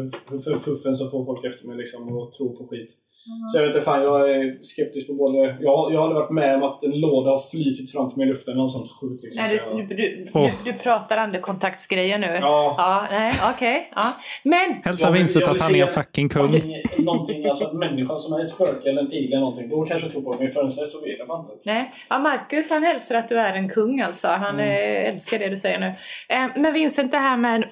fuffen 0.65 0.95
så 0.95 1.09
får 1.09 1.25
folk 1.25 1.45
efter 1.45 1.67
mig 1.67 1.77
liksom, 1.77 2.17
och 2.17 2.33
tro 2.33 2.55
på 2.55 2.67
skit. 2.67 2.91
Mm. 3.27 3.47
Så 3.47 3.57
jag 3.57 3.63
vet 3.63 3.75
inte, 3.75 3.85
fan 3.85 4.03
jag 4.03 4.31
är 4.31 4.63
skeptisk 4.63 5.07
på 5.07 5.13
både... 5.13 5.37
Jag, 5.37 5.93
jag 5.93 5.99
har 5.99 6.03
aldrig 6.03 6.21
varit 6.21 6.31
med 6.31 6.55
om 6.55 6.63
att 6.63 6.83
en 6.83 6.99
låda 6.99 7.29
har 7.29 7.49
flytit 7.51 7.91
framför 7.91 8.17
mig 8.17 8.27
i 8.27 8.29
luften 8.29 8.51
eller 8.51 8.61
något 8.61 8.71
sånt 8.71 8.89
sjukt. 9.01 9.23
Liksom, 9.23 9.43
nej, 9.43 9.61
du, 9.87 9.95
du, 9.95 9.95
du, 9.95 10.39
oh. 10.39 10.51
du, 10.65 10.73
pratar 10.73 11.17
andekontaktsgrejer 11.17 12.17
nu? 12.17 12.39
Ja. 12.41 12.75
ja 12.77 13.07
nej, 13.11 13.33
okej. 13.53 13.77
Okay, 13.77 13.87
ja. 13.95 14.13
Men... 14.43 14.81
Hälsa 14.83 15.11
Vincent 15.11 15.45
att 15.45 15.61
han 15.61 15.75
är 15.75 15.87
fucking 15.87 16.29
kung. 16.29 16.41
Någonting, 16.41 16.83
någonting 16.97 17.45
alltså 17.45 17.69
en 17.71 17.79
människa 17.79 18.17
som 18.17 18.35
är 18.35 18.39
en 18.39 18.47
spöke 18.47 18.89
eller 18.89 19.01
en 19.01 19.07
alien 19.07 19.39
någonting. 19.39 19.69
Då 19.69 19.85
kanske 19.85 20.05
jag 20.05 20.13
tror 20.13 20.23
på 20.23 20.31
det. 20.31 20.43
Men 20.43 20.53
förrän 20.53 20.67
dess 20.67 20.91
så 20.91 21.05
vet 21.05 21.19
jag 21.19 21.27
fan 21.27 21.39
inte. 21.39 21.53
Nej. 21.65 21.91
Ja, 22.09 22.19
Marcus 22.19 22.69
han 22.69 22.83
hälsar 22.83 23.15
att 23.15 23.29
du 23.29 23.39
är 23.39 23.53
en 23.53 23.69
kung 23.69 24.01
alltså. 24.01 24.27
Han 24.27 24.59
mm. 24.59 25.13
älskar 25.13 25.39
det 25.39 25.49
du 25.49 25.57
säger 25.57 25.79
nu. 25.79 25.87
Eh, 26.29 26.61
men 26.61 26.73
Vincent, 26.73 27.11
det 27.11 27.17
här 27.17 27.37
med 27.37 27.63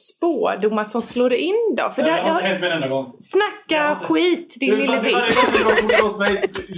spådomar 0.00 0.84
som 0.84 1.02
slår 1.02 1.32
in 1.32 1.74
då? 1.76 1.90
För 1.90 2.02
det, 2.02 2.10
har 2.10 2.30
inte 2.30 2.46
hänt 2.46 2.60
mig 2.60 2.70
en 2.70 2.76
enda 2.76 2.88
gång. 2.88 3.12
Snacka 3.20 3.96
skit 4.02 4.56
din 4.60 4.74
lille 4.74 5.00
bisk. 5.00 5.38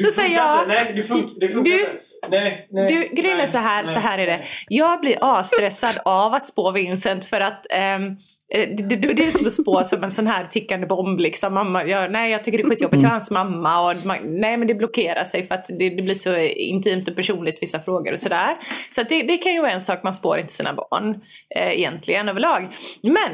Så 0.05 0.11
säger 0.11 0.37
jag... 0.37 0.69
Nej, 0.69 0.93
det 0.97 1.03
funkar, 1.03 1.41
det 1.41 1.49
funkar 1.49 1.73
du, 1.73 2.01
Nej, 2.29 2.67
nej, 2.71 2.93
du, 2.93 3.23
grejen 3.23 3.41
är 3.41 3.47
så 3.47 3.59
här, 3.59 3.83
nej. 3.83 3.95
så 3.95 4.01
här 4.01 4.19
är 4.19 4.27
det. 4.27 4.41
Jag 4.69 5.01
blir 5.01 5.17
astressad 5.21 5.99
av 6.05 6.35
att 6.35 6.47
spå 6.47 6.71
Vincent 6.71 7.25
för 7.25 7.41
att 7.41 7.67
um, 7.97 8.17
det, 8.53 8.97
det, 8.97 9.13
det 9.13 9.27
är 9.27 9.31
som 9.31 9.47
att 9.47 9.53
spå 9.53 9.85
som 9.85 10.05
en 10.05 10.11
sån 10.11 10.27
här 10.27 10.47
tickande 10.51 10.87
bomb. 10.87 11.21
Liksom. 11.21 11.55
Mamma, 11.55 11.85
jag, 11.85 12.13
nej, 12.13 12.31
jag 12.31 12.45
tycker 12.45 12.59
det 12.59 12.65
är 12.65 12.69
skitjobbigt. 12.69 13.03
Jag 13.03 13.09
är 13.09 13.13
hans 13.13 13.31
mamma. 13.31 13.91
Och 13.91 14.07
man, 14.07 14.19
nej, 14.23 14.57
men 14.57 14.69
det 14.69 14.75
blockerar 14.75 15.25
sig 15.25 15.47
för 15.47 15.55
att 15.55 15.67
det, 15.67 15.91
det, 15.91 16.03
blir 16.03 16.15
så 16.15 16.37
intimt 16.37 17.09
och 17.09 17.17
personligt 17.17 17.63
vissa 17.63 17.79
frågor 17.79 18.13
och 18.13 18.19
sådär. 18.19 18.57
Så 18.91 19.03
det, 19.03 19.23
det 19.23 19.37
kan 19.37 19.53
ju 19.53 19.61
vara 19.61 19.71
en 19.71 19.81
sak 19.81 20.03
man 20.03 20.13
spår 20.13 20.39
inte 20.39 20.53
sina 20.53 20.73
barn 20.73 21.21
eh, 21.55 21.79
egentligen 21.79 22.29
överlag. 22.29 22.69
Men 23.03 23.31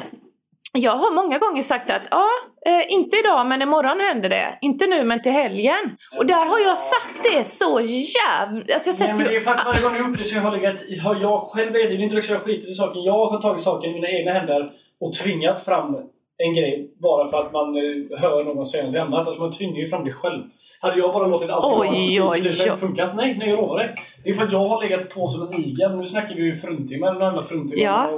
jag 0.72 0.96
har 0.96 1.14
många 1.14 1.38
gånger 1.38 1.62
sagt 1.62 1.90
att 1.90 2.02
ja, 2.10 2.26
eh, 2.66 2.92
inte 2.92 3.16
idag 3.16 3.46
men 3.46 3.62
imorgon 3.62 4.00
händer 4.00 4.28
det. 4.28 4.58
Inte 4.60 4.86
nu 4.86 5.04
men 5.04 5.22
till 5.22 5.32
helgen. 5.32 5.96
Och 6.18 6.26
där 6.26 6.46
har 6.46 6.58
jag 6.58 6.78
satt 6.78 7.22
det 7.22 7.44
så 7.44 7.80
jävla... 7.80 8.74
Alltså 8.74 8.90
jag 8.90 8.98
Nej, 8.98 9.08
men 9.08 9.26
det 9.26 9.36
är 9.36 9.40
för 9.40 9.50
att 9.50 9.66
varje 9.66 9.82
gång 9.82 9.96
jag 9.96 10.08
gjort 10.08 10.18
det 10.18 10.24
så 10.24 10.40
har 10.40 10.52
jag, 10.52 10.62
legat, 10.62 10.80
har 11.04 11.20
jag 11.20 11.40
själv 11.40 11.72
legat 11.72 11.90
i. 11.90 11.96
Det 11.96 12.02
är 12.02 12.04
inte 12.04 12.22
så 12.22 12.32
jag 12.32 12.42
skitit 12.42 12.70
i 12.70 12.74
saken. 12.74 13.02
Jag 13.02 13.26
har 13.26 13.42
tagit 13.42 13.60
saken 13.60 13.90
i 13.90 13.94
mina 13.94 14.08
egna 14.08 14.32
händer 14.32 14.70
och 15.00 15.12
tvingat 15.12 15.64
fram 15.64 15.96
en 16.38 16.54
grej 16.54 16.90
bara 16.98 17.28
för 17.30 17.38
att 17.38 17.52
man 17.52 17.76
eh, 17.76 18.20
hör 18.20 18.44
någon 18.44 18.66
säga 18.66 18.84
något 18.84 18.96
annat. 18.96 19.26
Alltså 19.26 19.42
man 19.42 19.52
tvingar 19.52 19.78
ju 19.78 19.88
fram 19.88 20.04
det 20.04 20.12
själv. 20.12 20.42
Hade 20.80 20.98
jag 20.98 21.12
bara 21.12 21.26
låtit 21.26 21.50
allt 21.50 21.64
oj. 21.64 22.20
det 22.42 22.68
hade 22.68 22.76
funkat. 22.76 23.16
Nej, 23.16 23.36
nej, 23.38 23.48
jag 23.48 23.56
lovar 23.56 23.78
dig. 23.78 23.94
Det 24.24 24.30
är 24.30 24.34
för 24.34 24.44
att 24.44 24.52
jag 24.52 24.64
har 24.64 24.82
legat 24.82 25.10
på 25.10 25.28
som 25.28 25.48
en 25.48 25.60
igel. 25.60 25.96
Nu 25.96 26.06
snackar 26.06 26.34
vi 26.34 26.42
ju 26.42 26.56
fruntimmer, 26.56 27.12
den 27.12 27.22
andra 27.22 27.42
fruntimmer. 27.42 27.84
Ja. 27.84 28.10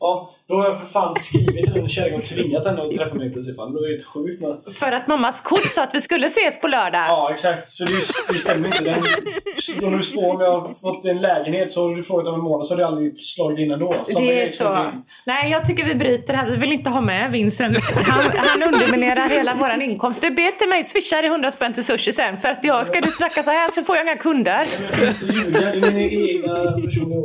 ja. 0.00 0.30
Då 0.48 0.54
har 0.54 0.64
jag 0.64 0.80
för 0.80 0.86
fan 0.86 1.16
skrivit 1.16 1.64
till 1.64 1.74
den 1.74 1.88
kärringen 1.88 2.20
och 2.20 2.26
tvingat 2.26 2.66
henne 2.66 2.82
att 2.82 2.94
träffa 2.94 3.14
mig 3.14 3.26
i 3.26 3.30
princip. 3.30 3.56
Det 3.56 3.62
är 3.62 3.90
helt 3.90 4.04
sjukt. 4.04 4.42
Men... 4.42 4.74
För 4.74 4.92
att 4.92 5.06
mammas 5.06 5.40
kort 5.40 5.66
sa 5.66 5.82
att 5.82 5.94
vi 5.94 6.00
skulle 6.00 6.26
ses 6.26 6.60
på 6.60 6.68
lördag. 6.68 7.06
Ja, 7.08 7.30
exakt. 7.32 7.68
Så 7.68 7.84
det, 7.84 7.92
det 8.28 8.38
stämmer 8.38 8.66
inte. 8.66 8.84
Den, 8.84 9.02
om 9.84 9.96
du 9.96 10.02
spår 10.02 10.34
om 10.34 10.40
jag 10.40 10.60
har 10.60 10.74
fått 10.74 11.04
en 11.04 11.18
lägenhet 11.18 11.72
så 11.72 11.88
har 11.88 11.96
du 11.96 12.02
frågat 12.02 12.26
om 12.26 12.34
en 12.34 12.40
månad 12.40 12.66
så 12.66 12.74
har 12.74 12.78
det 12.78 12.86
aldrig 12.86 13.24
slagit 13.24 13.58
in 13.58 13.70
ändå. 13.70 13.94
Så 14.04 14.20
det 14.20 14.42
är 14.42 14.48
så. 14.48 14.92
Nej, 15.26 15.50
jag 15.50 15.66
tycker 15.66 15.84
vi 15.84 15.94
bryter 15.94 16.34
här. 16.34 16.50
Vi 16.50 16.56
vill 16.56 16.72
inte 16.72 16.90
ha 16.90 17.00
med 17.00 17.32
Vincent. 17.58 17.84
Han, 18.06 18.32
han 18.36 18.62
underminerar 18.62 19.28
hela 19.28 19.54
vår 19.54 19.82
inkomst. 19.82 20.22
Du 20.22 20.30
ber 20.30 20.58
till 20.58 20.68
mig, 20.68 20.84
swishar 20.84 21.22
i 21.22 21.26
100 21.26 21.50
spänn 21.50 21.72
till 21.72 21.84
sushi 21.84 22.12
sen. 22.12 22.38
För 22.40 22.48
att 22.48 22.64
jag 22.64 22.86
ska 22.86 23.00
du 23.00 23.10
snacka 23.10 23.42
så 23.42 23.50
här 23.50 23.70
så 23.70 23.82
får 23.82 23.96
jag 23.96 24.04
inga 24.04 24.16
kunder. 24.16 24.66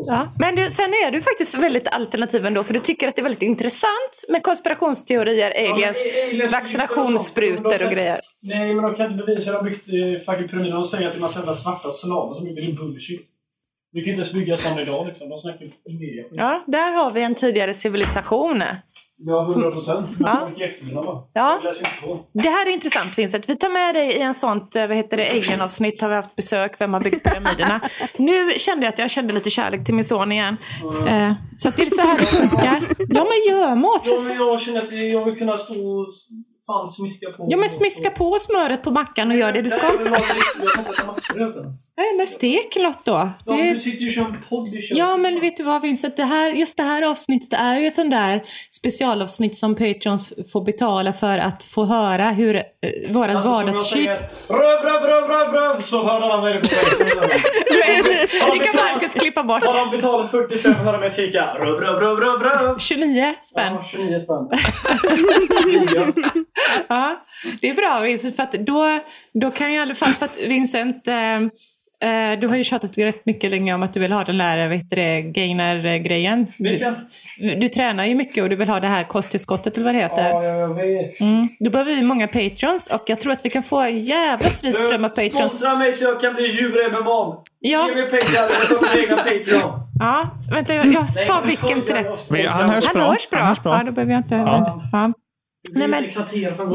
Ja. 0.05 0.27
Men 0.39 0.55
du, 0.55 0.71
sen 0.71 0.93
är 0.93 1.11
du 1.11 1.21
faktiskt 1.21 1.55
väldigt 1.55 1.87
alternativ 1.87 2.45
ändå. 2.45 2.63
För 2.63 2.73
du 2.73 2.79
tycker 2.79 3.07
att 3.07 3.15
det 3.15 3.21
är 3.21 3.23
väldigt 3.23 3.41
intressant 3.41 4.25
med 4.29 4.43
konspirationsteorier, 4.43 5.71
aliens, 5.71 5.97
ja, 6.31 6.47
vaccinationssprutor 6.51 7.85
och 7.85 7.91
grejer. 7.91 8.19
Nej, 8.41 8.73
men 8.73 8.83
de 8.83 8.95
kan 8.95 9.11
inte 9.11 9.25
bevisa. 9.25 9.51
De 9.51 9.57
har 9.57 9.63
byggt 9.63 9.87
eh, 9.87 10.33
fucking 10.33 10.47
pyramider 10.47 10.77
och 10.77 10.85
säger 10.85 11.07
att 11.07 11.13
det 11.13 11.19
är 11.19 11.21
massa 11.21 11.53
svarta 11.53 11.89
slavar 11.91 12.33
som 12.33 12.45
bygger 12.45 12.61
din 12.61 12.75
bullshit. 12.75 13.21
Vi 13.91 14.01
kan 14.01 14.09
inte 14.09 14.19
ens 14.19 14.33
bygga 14.33 14.57
sån 14.57 14.79
idag 14.79 15.07
liksom. 15.07 15.29
De 15.29 15.37
snackar 15.37 15.59
mer 15.59 16.25
Ja, 16.31 16.63
där 16.67 16.91
har 16.91 17.11
vi 17.11 17.21
en 17.21 17.35
tidigare 17.35 17.73
civilisation. 17.73 18.63
Ja, 19.25 19.47
100 19.49 19.71
procent. 19.71 20.07
Ja. 20.19 20.49
ja. 21.33 21.61
Det 22.33 22.49
här 22.49 22.65
är 22.65 22.71
intressant 22.71 23.17
Vincent. 23.17 23.49
Vi 23.49 23.55
tar 23.55 23.69
med 23.69 23.95
dig 23.95 24.13
i 24.13 24.21
en 24.21 24.33
sånt 24.33 24.75
eh, 24.75 24.87
vad 24.87 24.97
heter 24.97 25.17
det, 25.17 25.29
Alien-avsnitt. 25.29 26.01
Har 26.01 26.09
vi 26.09 26.15
haft 26.15 26.35
besök? 26.35 26.75
Vem 26.79 26.93
har 26.93 27.01
byggt 27.01 27.23
pyramiderna? 27.23 27.81
nu 28.17 28.53
kände 28.57 28.85
jag 28.85 28.93
att 28.93 28.99
jag 28.99 29.11
kände 29.11 29.33
lite 29.33 29.49
kärlek 29.49 29.85
till 29.85 29.95
min 29.95 30.03
son 30.03 30.31
igen. 30.31 30.57
Mm. 31.01 31.07
Eh, 31.07 31.35
så 31.57 31.69
att 31.69 31.75
det 31.75 31.81
är 31.81 31.85
så 31.85 32.01
här 32.01 32.19
det 32.19 32.25
funkar. 32.25 32.81
Ja, 32.97 33.23
men 33.23 33.53
gör 33.55 33.75
mat. 33.75 34.01
Ja, 34.05 34.19
men 34.19 34.37
jag 34.37 34.61
känner 34.61 34.79
att 34.79 34.91
jag 34.91 35.25
vill 35.25 35.37
kunna 35.37 35.57
stå 35.57 36.07
fan 36.65 36.87
smiska 36.87 37.31
på. 37.31 37.47
Ja 37.49 37.57
men 37.57 37.69
smiska 37.69 38.09
på 38.09 38.39
smöret 38.39 38.83
på 38.83 38.91
mackan 38.91 39.31
och 39.31 39.37
gör 39.37 39.51
det 39.51 39.61
du 39.61 39.69
ska. 39.69 39.91
Nej 41.97 42.17
men 42.17 42.27
stek 42.27 42.75
något 42.75 43.05
då. 43.05 43.29
Ja, 43.45 43.53
det... 43.53 43.73
Du 43.73 43.79
sitter 43.79 43.99
ju 43.99 44.07
och 44.07 44.13
kör 44.13 44.25
en 44.25 44.37
podd. 44.49 44.69
Ja 44.91 45.17
men 45.17 45.41
vet 45.41 45.57
du 45.57 45.63
vad 45.63 45.81
Vincent, 45.81 46.17
det 46.17 46.23
här, 46.23 46.49
just 46.49 46.77
det 46.77 46.83
här 46.83 47.01
avsnittet 47.01 47.59
är 47.59 47.79
ju 47.79 47.87
ett 47.87 47.93
sånt 47.93 48.11
där 48.11 48.43
specialavsnitt 48.71 49.55
som 49.55 49.75
Patrons 49.75 50.33
får 50.51 50.63
betala 50.63 51.13
för 51.13 51.37
att 51.37 51.63
få 51.63 51.85
höra 51.85 52.29
hur 52.29 52.55
eh, 52.55 52.63
våran 53.09 53.37
alltså, 53.37 53.51
vardagsshit... 53.51 54.09
Röv, 54.47 54.59
röv, 54.59 55.01
röv, 55.01 55.27
röv, 55.29 55.53
röv! 55.53 55.81
Så 55.81 56.03
hör 56.03 56.21
alla 56.21 56.41
mig 56.41 56.61
på 56.61 56.67
Det 58.53 58.59
kan 58.59 58.75
Marcus 58.75 59.13
klippa 59.13 59.43
bort. 59.43 59.65
Har 59.65 59.85
de 59.85 59.97
betalat 59.97 60.31
40 60.31 60.57
spänn 60.57 60.73
för 60.73 60.79
att 60.79 60.85
höra 60.85 60.99
mig 60.99 61.09
skrika 61.09 61.57
röv, 61.59 61.79
röv, 61.79 61.99
röv, 61.99 62.17
röv, 62.17 62.39
röv? 62.39 62.79
29 62.79 63.33
spänn. 63.43 63.73
Ja, 63.73 63.83
29 63.83 64.19
spänn. 64.19 64.49
ja, 66.87 67.25
det 67.61 67.69
är 67.69 67.73
bra 67.73 67.99
Vincent, 67.99 68.35
för 68.35 68.43
att 68.43 68.51
då, 68.51 68.99
då 69.33 69.51
kan 69.51 69.67
jag 69.67 69.75
i 69.75 69.79
alla 69.79 69.95
fall, 69.95 70.13
för 70.13 70.25
att 70.25 70.37
Vincent, 70.37 71.07
eh, 71.07 71.35
eh, 72.09 72.39
du 72.39 72.47
har 72.47 72.55
ju 72.55 72.63
tjatat 72.63 72.97
rätt 72.97 73.25
mycket 73.25 73.51
länge 73.51 73.73
om 73.73 73.83
att 73.83 73.93
du 73.93 73.99
vill 73.99 74.11
ha 74.11 74.23
den 74.23 74.37
där 74.37 74.69
gainer-grejen. 75.31 76.47
Du, 76.57 76.95
du, 77.55 77.69
tränar 77.69 78.05
ju 78.05 78.15
mycket 78.15 78.43
och 78.43 78.49
du 78.49 78.55
vill 78.55 78.69
ha 78.69 78.79
det 78.79 78.87
här 78.87 79.03
kosttillskottet 79.03 79.77
eller 79.77 79.85
vad 79.85 79.95
det 79.95 80.01
heter. 80.01 80.29
Ja, 80.29 80.43
jag 80.43 80.73
vet. 80.73 81.19
Mm. 81.21 81.47
Då 81.59 81.69
behöver 81.69 81.91
vi 81.91 82.01
många 82.01 82.27
patrons 82.27 82.87
och 82.93 83.03
jag 83.05 83.21
tror 83.21 83.31
att 83.31 83.45
vi 83.45 83.49
kan 83.49 83.63
få 83.63 83.79
en 83.79 83.99
jävla 83.99 84.49
stridström 84.49 85.05
av 85.05 85.09
patrons. 85.09 85.33
Sponsra 85.33 85.75
mig 85.75 85.93
så 85.93 86.03
jag 86.03 86.21
kan 86.21 86.33
bli 86.33 86.47
djur-MMA. 86.47 87.43
Ja. 87.59 87.89
Ge 87.89 87.95
mig 87.95 88.09
pengar, 88.09 88.49
jag 88.49 88.63
ska 88.63 88.81
min 88.81 89.03
egna 89.03 89.17
Patreon. 89.17 89.79
Ja, 89.99 90.29
vänta 90.51 90.73
jag 90.73 90.83
tar 91.27 91.47
micken 91.47 91.81
till 91.81 91.95
det. 91.95 92.47
Han 92.47 92.69
hörs 92.69 92.89
bra. 92.89 93.01
Han 93.01 93.09
hörs 93.09 93.29
bra. 93.29 93.39
Han 93.39 93.47
hörs 93.47 93.63
bra. 93.63 93.77
Ja, 93.77 93.83
då 93.83 93.91
behöver 93.91 94.13
jag 94.13 94.19
inte... 94.19 94.35
Ja. 94.35 94.81
Ja. 94.91 95.13
Nej, 95.71 95.87
men, 95.87 96.09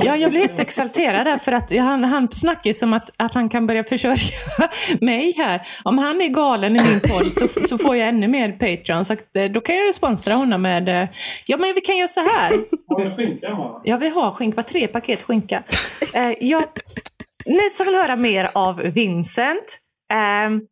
ja, 0.03 0.16
jag 0.16 0.31
blir 0.31 0.40
helt 0.40 0.59
exalterad 0.59 1.27
där 1.27 1.37
för 1.37 1.53
att 1.53 1.77
han, 1.77 2.05
han 2.05 2.29
snackar 2.33 2.70
ju 2.70 2.74
som 2.74 2.92
att, 2.92 3.11
att 3.16 3.35
han 3.35 3.48
kan 3.48 3.66
börja 3.66 3.85
försörja 3.85 4.16
mig 5.01 5.35
här. 5.37 5.66
Om 5.83 5.98
han 5.98 6.20
är 6.20 6.29
galen 6.29 6.77
i 6.77 6.81
min 6.85 7.01
podd 7.01 7.33
så, 7.33 7.48
så 7.68 7.79
får 7.79 7.96
jag 7.96 8.09
ännu 8.09 8.29
mer 8.29 8.53
Patreon. 8.53 9.05
Så 9.05 9.12
att, 9.12 9.37
eh, 9.37 9.44
då 9.44 9.61
kan 9.61 9.77
jag 9.77 9.94
sponsra 9.94 10.35
honom 10.35 10.62
med, 10.62 10.88
eh, 10.88 11.09
ja 11.46 11.57
men 11.57 11.74
vi 11.74 11.81
kan 11.81 11.96
göra 11.96 12.09
så 12.09 12.20
här. 12.20 12.51
Har 12.88 13.05
ni 13.05 13.16
skinka 13.16 13.55
va? 13.55 13.81
Ja 13.85 13.96
vi 13.96 14.09
har 14.09 14.31
skinka, 14.31 14.62
tre 14.62 14.87
paket 14.87 15.22
skinka. 15.22 15.62
Eh, 16.14 16.33
jag, 16.40 16.64
ni 17.46 17.70
som 17.70 17.87
vill 17.87 17.96
höra 17.96 18.16
mer 18.16 18.51
av 18.55 18.77
Vincent. 18.77 19.79
Eh, 20.12 20.46
mm. 20.46 20.62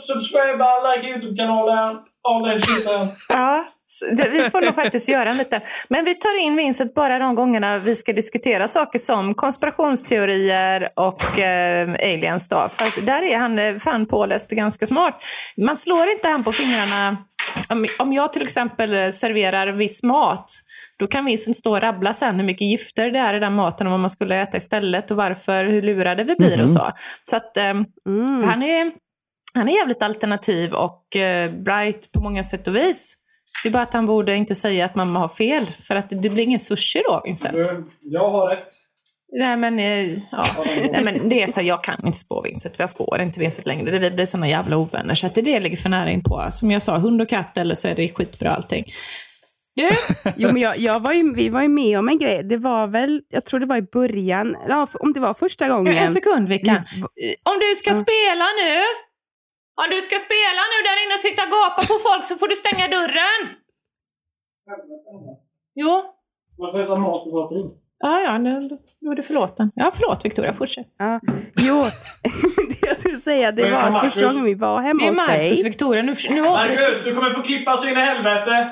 Subscribe, 0.00 0.64
like 0.96 1.08
Youtube-kanalen, 1.08 1.96
all 2.28 2.42
den 2.42 2.60
skiten. 2.60 3.08
Ja. 3.28 3.64
Vi 4.32 4.50
får 4.50 4.62
nog 4.62 4.74
faktiskt 4.74 5.08
göra 5.08 5.30
en 5.30 5.36
liten. 5.36 5.60
Men 5.88 6.04
vi 6.04 6.14
tar 6.14 6.40
in 6.40 6.56
Vincent 6.56 6.94
bara 6.94 7.18
de 7.18 7.34
gångerna 7.34 7.78
vi 7.78 7.96
ska 7.96 8.12
diskutera 8.12 8.68
saker 8.68 8.98
som 8.98 9.34
konspirationsteorier 9.34 10.88
och 10.96 11.38
eh, 11.38 11.88
aliens. 11.88 12.48
Då. 12.48 12.68
För 12.70 13.00
där 13.00 13.22
är 13.22 13.38
han 13.38 13.58
eh, 13.58 13.76
fan 13.76 14.06
påläst 14.06 14.52
och 14.52 14.56
ganska 14.56 14.86
smart. 14.86 15.22
Man 15.56 15.76
slår 15.76 16.10
inte 16.10 16.28
han 16.28 16.44
på 16.44 16.52
fingrarna. 16.52 17.16
Om, 17.68 17.86
om 17.98 18.12
jag 18.12 18.32
till 18.32 18.42
exempel 18.42 19.12
serverar 19.12 19.72
viss 19.72 20.02
mat, 20.02 20.46
då 20.98 21.06
kan 21.06 21.24
Vincent 21.24 21.56
stå 21.56 21.70
och 21.70 21.80
rabbla 21.80 22.12
sen 22.12 22.34
hur 22.34 22.44
mycket 22.44 22.66
gifter 22.66 23.10
det 23.10 23.18
är 23.18 23.34
i 23.34 23.38
den 23.38 23.54
maten 23.54 23.86
och 23.86 23.90
vad 23.90 24.00
man 24.00 24.10
skulle 24.10 24.42
äta 24.42 24.56
istället 24.56 25.10
och 25.10 25.16
varför, 25.16 25.64
hur 25.64 25.82
lurade 25.82 26.24
vi 26.24 26.34
blir 26.34 26.52
mm. 26.52 26.64
och 26.64 26.70
så. 26.70 26.92
Så 27.30 27.36
att 27.36 27.56
eh, 27.56 27.64
mm. 27.64 28.44
han 28.44 28.62
är 28.62 28.92
han 29.54 29.68
är 29.68 29.72
jävligt 29.72 30.02
alternativ 30.02 30.72
och 30.72 31.16
eh, 31.16 31.52
bright 31.52 32.12
på 32.12 32.20
många 32.20 32.42
sätt 32.42 32.68
och 32.68 32.76
vis. 32.76 33.16
Det 33.62 33.68
är 33.68 33.72
bara 33.72 33.82
att 33.82 33.92
han 33.92 34.06
borde 34.06 34.36
inte 34.36 34.54
säga 34.54 34.84
att 34.84 34.94
mamma 34.94 35.18
har 35.18 35.28
fel. 35.28 35.66
För 35.66 35.96
att 35.96 36.10
det 36.10 36.30
blir 36.30 36.42
ingen 36.42 36.58
sushi 36.58 37.02
då, 37.08 37.22
Vincent. 37.24 37.56
Jag 38.00 38.30
har 38.30 38.48
rätt. 38.48 38.68
Nej 39.36 39.56
men, 39.56 39.78
eh, 39.78 40.12
ja. 40.30 40.44
Nej, 40.92 41.04
men 41.04 41.28
det 41.28 41.42
är 41.42 41.46
så 41.46 41.60
jag 41.60 41.84
kan 41.84 42.06
inte 42.06 42.18
spå 42.18 42.42
Vincent, 42.42 42.76
för 42.76 42.82
jag 42.82 42.90
spår 42.90 43.20
inte 43.20 43.40
Vincent 43.40 43.66
längre. 43.66 43.98
Vi 43.98 44.10
blir 44.10 44.26
såna 44.26 44.48
jävla 44.48 44.76
ovänner, 44.76 45.14
så 45.14 45.26
att 45.26 45.34
det, 45.34 45.42
det 45.42 45.60
ligger 45.60 45.76
för 45.76 45.88
nära 45.88 46.10
in 46.10 46.22
på. 46.22 46.48
Som 46.50 46.70
jag 46.70 46.82
sa, 46.82 46.98
hund 46.98 47.20
och 47.22 47.28
katt 47.28 47.58
eller 47.58 47.74
så 47.74 47.88
är 47.88 47.94
det 47.94 48.08
skitbra 48.08 48.50
allting. 48.50 48.84
Du? 49.76 49.90
Jo, 50.36 50.52
men 50.52 50.62
jag, 50.62 50.78
jag 50.78 51.00
var 51.00 51.12
ju, 51.12 51.34
vi 51.34 51.48
var 51.48 51.62
ju 51.62 51.68
med 51.68 51.98
om 51.98 52.08
en 52.08 52.18
grej. 52.18 52.42
Det 52.42 52.56
var 52.56 52.86
väl, 52.86 53.22
jag 53.28 53.44
tror 53.44 53.60
det 53.60 53.66
var 53.66 53.76
i 53.76 53.82
början, 53.82 54.56
ja, 54.68 54.88
om 55.00 55.12
det 55.12 55.20
var 55.20 55.34
första 55.34 55.68
gången. 55.68 55.94
En 55.94 56.08
sekund 56.08 56.48
Vickan. 56.48 56.76
Om 57.42 57.58
du 57.60 57.76
ska 57.76 57.90
ja. 57.90 57.96
spela 57.96 58.44
nu, 58.44 58.82
om 59.80 59.86
du 59.94 60.00
ska 60.08 60.16
spela 60.28 60.62
nu 60.72 60.78
där 60.88 60.96
inne 61.02 61.14
och 61.18 61.24
sitta 61.28 61.42
och 61.46 61.52
gapa 61.56 61.80
på 61.90 61.96
folk 62.08 62.24
så 62.24 62.34
får 62.40 62.48
du 62.48 62.56
stänga 62.56 62.88
dörren. 62.96 63.40
Jo. 65.74 65.92
Man 66.58 66.72
får 66.72 66.80
äta 66.80 66.96
mat 66.96 67.26
och 67.26 67.32
vara 67.32 67.48
fin. 67.48 67.70
Ja, 67.98 68.20
ja, 68.20 68.38
nu, 68.38 68.50
är 69.10 69.16
du 69.16 69.22
förlåten. 69.22 69.70
Ja, 69.74 69.90
förlåt 69.94 70.24
Victoria, 70.24 70.52
fortsätt. 70.52 70.86
Ja, 70.98 71.20
jo, 71.56 71.84
det 72.68 72.86
jag 72.86 72.98
skulle 72.98 73.16
säga, 73.16 73.52
det 73.52 73.70
var 73.70 74.00
första 74.00 74.26
gången 74.26 74.44
vi 74.44 74.54
var 74.54 74.80
hemma 74.82 75.06
hos 75.06 75.16
dig. 75.16 75.26
Det 75.26 75.34
är 75.34 75.48
Marcus, 75.48 75.64
Victoria. 75.64 76.02
Nu, 76.02 76.14
nu 76.30 76.42
Marcus, 76.42 77.04
du 77.04 77.14
kommer 77.14 77.30
få 77.30 77.42
klippa 77.42 77.76
så 77.76 77.88
in 77.88 77.96
i 77.96 78.00
helvete! 78.00 78.70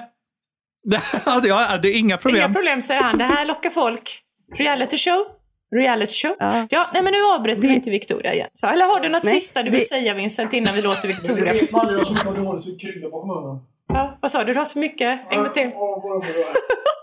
ja, 1.27 1.79
det 1.83 1.88
är 1.88 1.99
inga 1.99 2.19
problem. 2.19 2.45
Inga 2.45 2.55
problem, 2.55 2.83
säger 2.83 3.03
han. 3.03 3.19
Det 3.19 3.25
här 3.25 3.47
lockar 3.47 3.71
folk. 3.71 4.11
Reality 4.59 4.99
show. 4.99 5.27
Reality 5.73 6.13
show. 6.13 6.37
Ja. 6.39 6.67
ja, 6.71 6.89
nej 6.93 7.03
men 7.03 7.13
nu 7.13 7.19
avbryter 7.23 7.69
vi 7.69 7.75
inte 7.75 7.91
Victoria 7.91 8.35
igen. 8.35 8.49
Så, 8.53 8.67
eller 8.67 8.85
har 8.85 9.01
du 9.01 9.09
något 9.09 9.25
nej, 9.25 9.41
sista 9.41 9.63
du 9.63 9.71
vill 9.71 9.81
vi... 9.81 9.85
säga 9.85 10.15
Vincent 10.15 10.53
innan 10.53 10.75
vi 10.75 10.83
låter 10.83 11.09
Victoria? 11.09 11.67
Som 11.67 12.17
har 12.17 12.45
dåligt 12.45 12.63
så 12.63 13.11
bakom 13.11 13.31
öronen. 13.31 13.61
Ja, 13.94 14.18
vad 14.20 14.31
sa 14.31 14.44
du? 14.44 14.52
Du 14.52 14.59
har 14.59 14.64
så 14.64 14.78
mycket? 14.78 15.20
En 15.31 15.38
gång 15.38 15.52
till. 15.52 15.62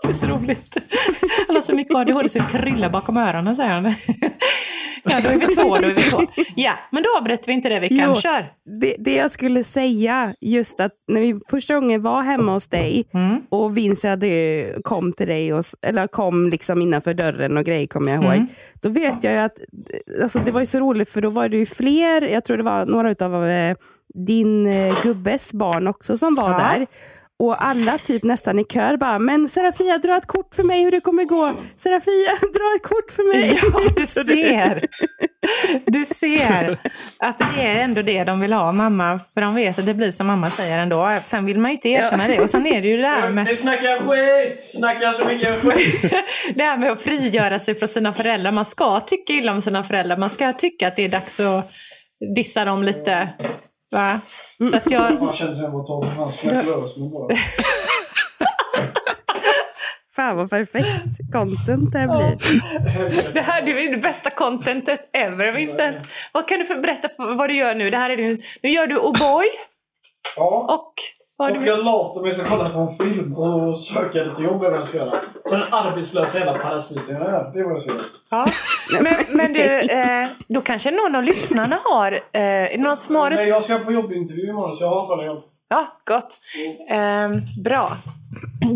det 0.02 0.08
är 0.08 0.12
så 0.12 0.26
roligt. 0.26 0.76
Han 1.46 1.56
har 1.56 1.62
så 1.62 1.74
mycket 1.74 1.96
ADHD 1.96 2.28
så 2.28 2.38
det 2.38 2.58
kryllar 2.58 2.90
bakom 2.90 3.16
öronen, 3.16 3.56
säger 3.56 3.70
han. 3.70 3.94
Ja, 5.04 5.20
då 5.22 5.28
är 5.28 5.38
vi 5.38 5.46
två, 5.46 5.76
då 5.76 5.88
är 5.88 5.94
vi 5.94 6.02
två. 6.02 6.20
Ja, 6.56 6.72
men 6.90 7.02
då 7.02 7.08
avbryter 7.18 7.46
vi 7.46 7.52
inte 7.52 7.68
det 7.68 7.80
Vickan. 7.80 7.98
Jo, 8.08 8.14
Kör! 8.14 8.52
Det, 8.80 8.96
det 8.98 9.14
jag 9.14 9.30
skulle 9.30 9.64
säga, 9.64 10.34
just 10.40 10.80
att 10.80 10.92
när 11.08 11.20
vi 11.20 11.40
första 11.50 11.74
gången 11.74 12.02
var 12.02 12.22
hemma 12.22 12.52
hos 12.52 12.68
dig 12.68 13.04
mm. 13.14 13.40
och 13.48 13.76
Vincent 13.76 14.24
kom 14.82 15.12
till 15.12 15.28
dig, 15.28 15.54
och, 15.54 15.64
eller 15.82 16.06
kom 16.06 16.48
liksom 16.48 16.82
innanför 16.82 17.14
dörren 17.14 17.56
och 17.56 17.64
grejer 17.64 17.86
kommer 17.86 18.12
jag 18.12 18.24
ihåg. 18.24 18.34
Mm. 18.34 18.46
Då 18.82 18.88
vet 18.88 19.24
jag 19.24 19.32
ju 19.32 19.38
att, 19.38 19.56
alltså 20.22 20.38
det 20.38 20.50
var 20.50 20.60
ju 20.60 20.66
så 20.66 20.80
roligt 20.80 21.08
för 21.08 21.20
då 21.20 21.30
var 21.30 21.48
det 21.48 21.56
ju 21.56 21.66
fler, 21.66 22.22
jag 22.22 22.44
tror 22.44 22.56
det 22.56 22.62
var 22.62 22.86
några 22.86 23.26
av 23.26 23.46
eh, 23.48 23.76
din 24.14 24.66
eh, 24.66 25.02
gubbes 25.02 25.52
barn 25.52 25.86
också 25.86 26.16
som 26.16 26.34
var 26.34 26.50
ja. 26.50 26.58
där. 26.58 26.86
Och 27.40 27.64
alla 27.64 27.98
typ 27.98 28.22
nästan 28.22 28.58
i 28.58 28.64
kör 28.64 28.96
bara, 28.96 29.18
men 29.18 29.48
Serafia 29.48 29.98
dra 29.98 30.16
ett 30.16 30.26
kort 30.26 30.54
för 30.54 30.62
mig 30.62 30.82
hur 30.82 30.90
det 30.90 31.00
kommer 31.00 31.24
gå. 31.24 31.52
Serafia 31.76 32.30
dra 32.40 32.74
ett 32.76 32.82
kort 32.82 33.12
för 33.12 33.32
mig. 33.32 33.58
Ja, 33.62 33.92
du 33.96 34.06
ser. 34.46 34.86
Du 35.86 36.04
ser 36.04 36.78
att 37.18 37.38
det 37.38 37.62
är 37.62 37.76
ändå 37.76 38.02
det 38.02 38.24
de 38.24 38.40
vill 38.40 38.52
ha, 38.52 38.72
mamma. 38.72 39.20
För 39.34 39.40
de 39.40 39.54
vet 39.54 39.78
att 39.78 39.86
det 39.86 39.94
blir 39.94 40.10
som 40.10 40.26
mamma 40.26 40.46
säger 40.46 40.78
ändå. 40.78 41.18
Sen 41.24 41.46
vill 41.46 41.58
man 41.58 41.70
ju 41.70 41.74
inte 41.74 41.88
erkänna 41.88 42.28
ja. 42.28 42.36
det. 42.36 42.42
Och 42.42 42.50
sen 42.50 42.66
är 42.66 42.82
det 42.82 42.88
ju 42.88 42.96
det 42.96 43.02
där 43.02 43.30
med... 43.30 43.44
Ni 43.44 43.56
snackar 43.56 43.98
skit! 43.98 44.62
Snackar 44.62 45.12
så 45.12 45.26
mycket 45.26 45.60
skit! 45.60 46.14
det 46.54 46.62
här 46.62 46.78
med 46.78 46.92
att 46.92 47.02
frigöra 47.02 47.58
sig 47.58 47.74
från 47.74 47.88
sina 47.88 48.12
föräldrar. 48.12 48.52
Man 48.52 48.64
ska 48.64 49.00
tycka 49.00 49.32
illa 49.32 49.52
om 49.52 49.62
sina 49.62 49.82
föräldrar. 49.82 50.16
Man 50.16 50.30
ska 50.30 50.52
tycka 50.52 50.88
att 50.88 50.96
det 50.96 51.04
är 51.04 51.08
dags 51.08 51.40
att 51.40 51.70
dissa 52.36 52.64
dem 52.64 52.82
lite. 52.82 53.28
Va? 53.90 54.20
Så 54.70 54.76
att 54.76 54.90
jag... 54.90 55.18
Fan 55.18 55.32
känns 55.32 55.56
som 55.56 55.64
jag 55.64 55.70
var 55.70 55.86
12 55.86 56.06
han 56.06 56.64
lös 56.66 56.96
med 56.96 57.10
bara. 57.10 57.36
Fan 60.16 60.36
vad 60.36 60.50
perfekt 60.50 61.32
content 61.32 61.92
det 61.92 61.98
här 61.98 62.06
blir. 62.06 63.32
Det 63.32 63.40
här 63.40 63.62
det 63.62 63.70
är 63.70 63.90
det 63.90 63.96
bästa 63.96 64.30
contentet 64.30 65.10
ever 65.12 65.52
Vincent. 65.52 65.96
Vad 66.32 66.48
kan 66.48 66.58
du 66.58 66.66
för, 66.66 66.80
berätta 66.80 67.08
för, 67.08 67.34
vad 67.34 67.50
du 67.50 67.54
gör 67.54 67.74
nu? 67.74 67.90
Det 67.90 67.96
här 67.96 68.10
är 68.10 68.16
det, 68.16 68.38
nu 68.62 68.70
gör 68.70 68.86
du 68.86 68.98
O'boy. 68.98 69.44
Ja. 70.36 70.74
Och 70.74 70.94
vad 71.40 71.52
och 71.52 71.58
du... 71.58 71.66
jag 71.66 71.84
latar 71.84 72.22
mig 72.22 72.34
så 72.34 72.44
kolla 72.44 72.68
på 72.68 72.78
en 72.78 72.96
film 72.96 73.36
och 73.36 73.78
söka 73.78 74.24
lite 74.24 74.42
jobb 74.42 74.62
jag 74.62 74.86
ska 74.86 74.98
göra. 74.98 75.14
Så 75.44 75.56
den 75.56 75.72
arbetslösa 75.72 76.38
jävla 76.38 76.58
parasiten 76.58 77.16
jag 77.16 77.26
är. 77.26 77.52
Det 77.52 77.62
vad 77.62 77.72
jag 77.72 77.82
ska 77.82 77.92
göra. 77.92 78.02
Ja. 78.30 78.46
Men, 79.02 79.14
men 79.36 79.52
du, 79.52 79.80
eh, 79.80 80.28
då 80.48 80.60
kanske 80.60 80.90
någon 80.90 81.14
av 81.14 81.22
lyssnarna 81.22 81.78
har... 81.84 82.20
Eh, 82.32 82.80
någon 82.80 82.96
som 82.96 83.14
har... 83.14 83.30
Nej, 83.30 83.48
jag 83.48 83.64
ska 83.64 83.78
på 83.78 83.92
jobbintervju 83.92 84.48
imorgon 84.48 84.76
så 84.76 84.84
jag 84.84 84.88
har 84.88 85.00
antagligen 85.00 85.34
jobb. 85.34 85.42
Ja, 85.68 85.86
gott. 86.04 86.38
Eh, 86.90 87.30
bra. 87.64 87.92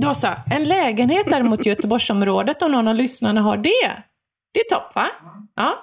Då 0.01 0.15
så. 0.15 0.29
En 0.51 0.65
lägenhet 0.65 1.27
däremot 1.31 1.67
i 1.67 1.69
Göteborgsområdet, 1.69 2.63
om 2.63 2.73
någon 2.73 2.89
av 2.89 2.95
lyssnarna 2.95 3.41
har 3.41 3.57
det. 3.57 3.93
Det 4.55 4.61
är 4.61 4.75
topp 4.75 4.95
va? 4.95 5.07
Ja. 5.57 5.75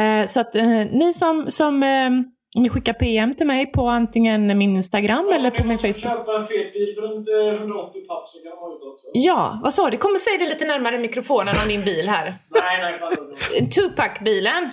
Eh, 0.00 0.26
så 0.26 0.40
att 0.40 0.56
eh, 0.56 0.66
ni 0.92 1.12
som, 1.14 1.50
som 1.50 1.82
eh, 1.82 2.10
ni 2.56 2.68
skickar 2.68 2.92
PM 2.92 3.34
till 3.34 3.46
mig 3.46 3.66
på 3.66 3.88
antingen 3.88 4.58
min 4.58 4.76
Instagram 4.76 5.26
ja, 5.30 5.36
eller 5.36 5.50
på 5.50 5.64
min 5.64 5.78
Facebook. 5.78 6.02
Köpa 6.02 6.36
en 6.36 6.46
fet 6.46 6.72
bil 6.72 6.94
för 6.94 7.02
runt 7.02 7.28
180 7.60 8.00
papp 8.08 8.28
så 8.28 8.42
kan 8.42 8.50
de 8.50 8.58
ha 8.58 8.68
det 8.68 8.90
också. 8.92 9.06
Ja, 9.12 9.60
vad 9.62 9.74
sa 9.74 9.90
du? 9.90 9.96
Kom 9.96 10.12
och 10.12 10.20
säg 10.20 10.38
det 10.38 10.48
lite 10.48 10.64
närmare 10.64 10.98
mikrofonen 10.98 11.54
om 11.62 11.68
din 11.68 11.84
bil 11.84 12.08
här. 12.08 12.24
nej, 12.48 12.80
nej, 12.80 12.98
fan. 12.98 13.68
Tupac-bilen. 13.70 14.70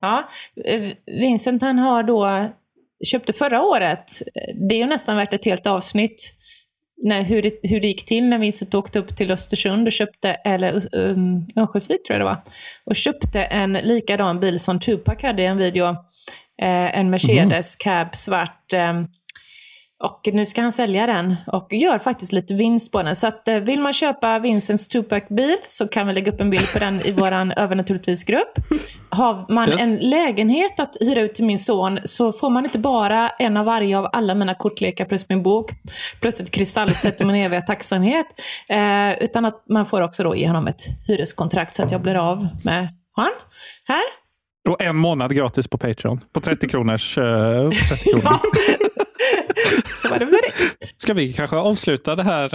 Ja. 0.00 0.28
Vincent 1.06 1.62
han 1.62 1.78
har 1.78 2.02
då 2.02 2.48
köpte 3.04 3.32
förra 3.32 3.62
året, 3.62 4.10
det 4.68 4.74
är 4.74 4.78
ju 4.78 4.86
nästan 4.86 5.16
värt 5.16 5.34
ett 5.34 5.44
helt 5.44 5.66
avsnitt, 5.66 6.34
när, 7.02 7.22
hur, 7.22 7.42
det, 7.42 7.58
hur 7.62 7.80
det 7.80 7.86
gick 7.86 8.06
till 8.06 8.24
när 8.24 8.38
Vincent 8.38 8.74
åkte 8.74 8.98
upp 8.98 9.16
till 9.16 9.30
Östersund 9.30 9.86
och 9.86 9.92
köpte, 9.92 10.30
eller 10.30 10.96
um, 10.96 11.46
Örnsköldsvik 11.56 12.06
tror 12.06 12.14
jag 12.14 12.20
det 12.20 12.24
var, 12.24 12.42
och 12.84 12.96
köpte 12.96 13.42
en 13.42 13.72
likadan 13.72 14.40
bil 14.40 14.60
som 14.60 14.80
Tupac 14.80 15.22
hade 15.22 15.42
i 15.42 15.46
en 15.46 15.56
video. 15.56 15.96
Eh, 16.62 16.98
en 16.98 17.10
Mercedes 17.10 17.76
cab 17.76 18.16
svart. 18.16 18.72
Eh, 18.72 19.02
och 20.04 20.28
nu 20.32 20.46
ska 20.46 20.62
han 20.62 20.72
sälja 20.72 21.06
den 21.06 21.36
och 21.46 21.72
gör 21.72 21.98
faktiskt 21.98 22.32
lite 22.32 22.54
vinst 22.54 22.92
på 22.92 23.02
den. 23.02 23.16
Så 23.16 23.26
att, 23.26 23.48
eh, 23.48 23.56
vill 23.56 23.80
man 23.80 23.92
köpa 23.92 24.38
Vincents 24.38 24.88
Tupac-bil 24.88 25.56
så 25.66 25.88
kan 25.88 26.06
vi 26.06 26.12
lägga 26.12 26.32
upp 26.32 26.40
en 26.40 26.50
bild 26.50 26.72
på 26.72 26.78
den 26.78 27.06
i 27.06 27.12
vår 27.12 27.32
övernaturligtvis-grupp. 27.58 28.58
Har 29.08 29.52
man 29.52 29.68
yes. 29.68 29.80
en 29.80 29.96
lägenhet 29.96 30.80
att 30.80 30.96
hyra 31.00 31.20
ut 31.20 31.34
till 31.34 31.44
min 31.44 31.58
son 31.58 31.98
så 32.04 32.32
får 32.32 32.50
man 32.50 32.64
inte 32.64 32.78
bara 32.78 33.28
en 33.28 33.56
av 33.56 33.64
varje 33.64 33.98
av 33.98 34.08
alla 34.12 34.34
mina 34.34 34.54
kortlekar 34.54 35.04
plus 35.04 35.28
min 35.28 35.42
bok, 35.42 35.70
plus 36.20 36.40
ett 36.40 36.50
kristallset 36.50 37.20
och 37.20 37.26
min 37.26 37.36
eviga 37.36 37.62
tacksamhet. 37.62 38.26
Eh, 38.70 39.18
utan 39.18 39.44
att 39.44 39.64
man 39.68 39.86
får 39.86 40.02
också 40.02 40.22
då 40.22 40.36
ge 40.36 40.46
honom 40.46 40.66
ett 40.66 40.82
hyreskontrakt 41.06 41.74
så 41.74 41.82
att 41.82 41.92
jag 41.92 42.02
blir 42.02 42.14
av 42.14 42.48
med 42.64 42.88
han. 43.16 43.32
Här. 43.84 44.27
Och 44.68 44.82
en 44.82 44.96
månad 44.96 45.34
gratis 45.34 45.68
på 45.68 45.78
Patreon. 45.78 46.20
På 46.32 46.40
30 46.40 46.68
kronors... 46.68 47.18
Eh, 47.18 47.70
30 47.70 48.10
kronor. 48.10 48.38
Så 49.94 50.08
var 50.08 50.18
det 50.18 50.26
med 50.26 50.40
det. 50.42 50.86
Ska 50.96 51.14
vi 51.14 51.32
kanske 51.32 51.56
avsluta 51.56 52.16
det 52.16 52.22
här? 52.22 52.48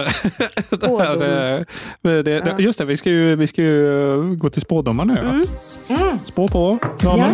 det 0.80 0.88
här 0.88 1.58
eh, 1.58 2.22
det, 2.22 2.30
ja. 2.30 2.58
Just 2.58 2.78
det, 2.78 2.84
vi 2.84 2.96
ska 2.96 3.10
ju, 3.10 3.36
vi 3.36 3.46
ska 3.46 3.62
ju 3.62 4.16
gå 4.36 4.50
till 4.50 4.62
spådomar 4.62 5.04
nu. 5.04 5.18
Mm. 5.18 5.44
Mm. 5.88 6.18
Spå 6.18 6.48
på, 6.48 6.78
Ja. 7.02 7.28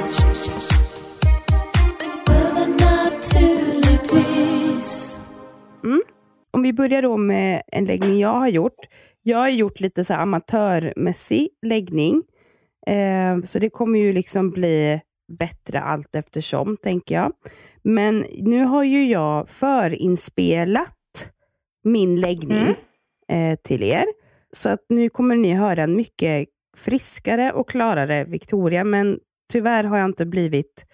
Mm. 5.85 6.03
Om 6.51 6.63
vi 6.63 6.73
börjar 6.73 7.03
då 7.03 7.17
med 7.17 7.63
en 7.67 7.85
läggning 7.85 8.19
jag 8.19 8.35
har 8.35 8.49
gjort. 8.49 8.79
Jag 9.23 9.39
har 9.39 9.49
gjort 9.49 9.81
lite 9.81 10.05
så 10.05 10.15
amatörmässig 10.15 11.49
läggning. 11.63 12.23
Eh, 12.91 13.43
så 13.45 13.59
det 13.59 13.71
kommer 13.71 13.99
ju 13.99 14.13
liksom 14.13 14.51
bli 14.51 15.01
bättre 15.39 15.81
allt 15.81 16.15
eftersom, 16.15 16.77
tänker 16.77 17.15
jag. 17.15 17.33
Men 17.83 18.27
nu 18.39 18.65
har 18.65 18.85
ju 18.85 19.11
jag 19.11 19.49
förinspelat 19.49 20.97
min 21.85 22.21
läggning 22.21 22.77
mm. 23.29 23.53
eh, 23.53 23.59
till 23.65 23.83
er. 23.83 24.05
Så 24.53 24.69
att 24.69 24.85
nu 24.89 25.09
kommer 25.09 25.37
ni 25.37 25.55
höra 25.55 25.83
en 25.83 25.97
mycket 25.97 26.49
friskare 26.77 27.53
och 27.53 27.69
klarare 27.69 28.25
Victoria, 28.25 28.85
men 28.85 29.19
tyvärr 29.53 29.85
har 29.85 29.99
jag 29.99 30.05
inte 30.05 30.27
blivit 30.27 30.87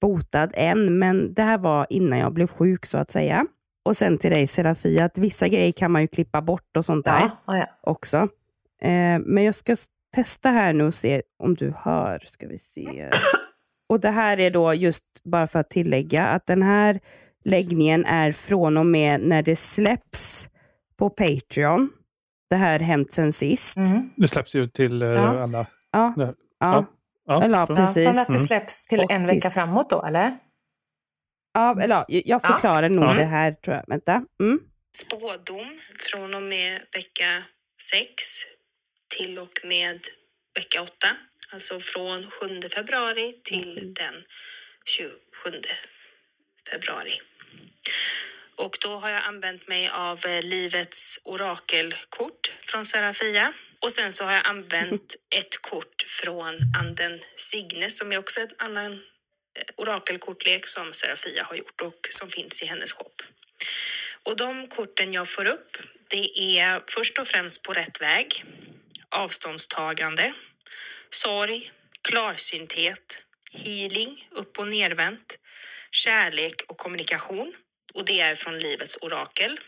botad 0.00 0.50
än, 0.54 0.98
men 0.98 1.34
det 1.34 1.42
här 1.42 1.58
var 1.58 1.86
innan 1.90 2.18
jag 2.18 2.32
blev 2.32 2.46
sjuk 2.46 2.86
så 2.86 2.98
att 2.98 3.10
säga. 3.10 3.46
Och 3.84 3.96
sen 3.96 4.18
till 4.18 4.30
dig 4.30 4.46
Serafia, 4.46 5.04
att 5.04 5.18
vissa 5.18 5.48
grejer 5.48 5.72
kan 5.72 5.92
man 5.92 6.02
ju 6.02 6.08
klippa 6.08 6.42
bort 6.42 6.76
och 6.76 6.84
sånt 6.84 7.04
där 7.04 7.30
ja, 7.46 7.56
ja. 7.56 7.66
också. 7.82 8.16
Eh, 8.82 9.18
men 9.18 9.44
jag 9.44 9.54
ska 9.54 9.76
testa 10.14 10.50
här 10.50 10.72
nu 10.72 10.84
och 10.84 10.94
se 10.94 11.22
om 11.38 11.54
du 11.54 11.74
hör. 11.78 12.22
Ska 12.26 12.46
vi 12.46 12.58
se. 12.58 13.10
Och 13.88 14.00
Det 14.00 14.10
här 14.10 14.40
är 14.40 14.50
då 14.50 14.74
just 14.74 15.04
bara 15.24 15.46
för 15.46 15.58
att 15.58 15.70
tillägga 15.70 16.26
att 16.26 16.46
den 16.46 16.62
här 16.62 17.00
läggningen 17.44 18.04
är 18.04 18.32
från 18.32 18.76
och 18.76 18.86
med 18.86 19.20
när 19.20 19.42
det 19.42 19.56
släpps 19.56 20.48
på 20.96 21.10
Patreon. 21.10 21.90
Det 22.50 22.56
här 22.56 22.78
hänt 22.78 23.12
sen 23.12 23.32
sist. 23.32 23.76
Mm. 23.76 24.10
Det 24.16 24.28
släpps 24.28 24.54
ju 24.54 24.68
till 24.68 25.02
uh, 25.02 25.08
ja. 25.08 25.42
alla. 25.42 25.66
Ja. 25.92 26.14
Ja. 26.16 26.34
ja. 26.60 26.86
ja. 27.26 27.42
Eller, 27.42 27.66
precis. 27.66 28.08
Från 28.08 28.18
att 28.18 28.26
det 28.26 28.38
släpps 28.38 28.86
till 28.86 29.00
och 29.00 29.10
en 29.10 29.26
vecka 29.26 29.50
framåt 29.50 29.90
då, 29.90 30.02
eller? 30.02 30.38
Ja, 31.54 31.80
eller 31.80 32.04
jag 32.08 32.42
förklarar 32.42 32.88
nog 32.88 33.16
det 33.16 33.24
här, 33.24 33.52
tror 33.52 33.76
jag. 33.76 33.84
Vänta. 33.86 34.24
Mm. 34.40 34.60
Spådom 34.96 35.78
från 36.10 36.34
och 36.34 36.42
med 36.42 36.72
vecka 36.72 37.42
6 37.82 38.22
till 39.16 39.38
och 39.38 39.60
med 39.62 40.00
vecka 40.54 40.82
8. 40.82 40.92
Alltså 41.48 41.80
från 41.80 42.30
7 42.30 42.60
februari 42.74 43.40
till 43.42 43.78
mm. 43.78 43.94
den 43.94 44.24
27 44.84 45.60
februari. 46.70 47.20
Och 48.56 48.78
då 48.80 48.96
har 48.96 49.10
jag 49.10 49.22
använt 49.22 49.68
mig 49.68 49.88
av 49.88 50.26
eh, 50.26 50.42
livets 50.42 51.20
orakelkort 51.24 52.52
från 52.60 52.84
Serafia. 52.84 53.52
Och 53.80 53.92
sen 53.92 54.12
så 54.12 54.24
har 54.24 54.32
jag 54.32 54.46
använt 54.46 55.16
ett 55.36 55.62
kort 55.62 56.04
från 56.06 56.58
anden 56.80 57.20
Signe 57.36 57.90
som 57.90 58.12
är 58.12 58.18
också 58.18 58.40
en 58.40 58.50
annan 58.58 58.92
eh, 58.92 59.64
orakelkortlek 59.76 60.66
som 60.66 60.92
Serafia 60.92 61.44
har 61.44 61.56
gjort 61.56 61.80
och 61.80 62.08
som 62.10 62.28
finns 62.28 62.62
i 62.62 62.66
hennes 62.66 62.92
shop. 62.92 63.14
Och 64.22 64.36
de 64.36 64.68
korten 64.68 65.12
jag 65.12 65.28
får 65.28 65.44
upp, 65.44 65.70
det 66.08 66.58
är 66.58 66.82
först 66.88 67.18
och 67.18 67.26
främst 67.26 67.62
på 67.62 67.72
rätt 67.72 68.00
väg, 68.00 68.44
avståndstagande, 69.14 70.32
sorg, 71.10 71.70
klarsynthet, 72.08 73.22
healing, 73.52 74.28
upp 74.30 74.58
och 74.58 74.68
nervänt, 74.68 75.38
kärlek 75.90 76.54
och 76.68 76.78
kommunikation. 76.78 77.54
Och 77.94 78.04
det 78.04 78.20
är 78.20 78.34
från 78.34 78.58
Livets 78.58 78.98
orakel. 79.02 79.60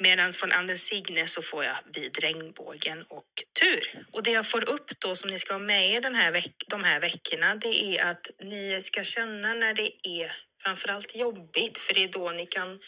Medan 0.00 0.32
från 0.32 0.52
Anden 0.52 0.78
Signe 0.78 1.26
så 1.26 1.42
får 1.42 1.64
jag 1.64 1.76
vid 1.94 2.18
regnbågen 2.18 3.02
och 3.08 3.24
tur. 3.60 4.04
Och 4.12 4.22
det 4.22 4.30
jag 4.30 4.46
får 4.46 4.68
upp 4.68 5.00
då 5.00 5.14
som 5.14 5.30
ni 5.30 5.38
ska 5.38 5.54
ha 5.54 5.58
med 5.58 5.90
er 5.90 6.00
den 6.00 6.14
här 6.14 6.32
veck 6.32 6.54
de 6.68 6.84
här 6.84 7.00
veckorna, 7.00 7.54
det 7.54 7.84
är 7.84 8.10
att 8.10 8.30
ni 8.42 8.80
ska 8.80 9.04
känna 9.04 9.54
när 9.54 9.74
det 9.74 9.90
är 10.08 10.32
framförallt 10.62 11.16
jobbigt, 11.16 11.78
för 11.78 11.94
det 11.94 12.02
är 12.04 12.08
då 12.08 12.30
ni 12.30 12.46
kan 12.46 12.80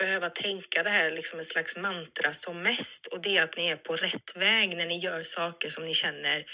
behöva 0.00 0.30
tänka 0.30 0.82
det 0.82 0.90
här 0.90 1.10
liksom 1.10 1.38
en 1.38 1.44
slags 1.44 1.76
mantra 1.76 2.32
som 2.32 2.62
mest 2.62 3.06
och 3.06 3.20
det 3.20 3.36
är 3.36 3.42
att 3.42 3.56
ni 3.56 3.68
är 3.68 3.76
på 3.76 3.96
rätt 3.96 4.36
väg 4.36 4.76
när 4.76 4.86
ni 4.86 4.98
gör 4.98 5.22
saker 5.22 5.68
som 5.68 5.84
ni 5.84 5.94
känner 5.94 6.44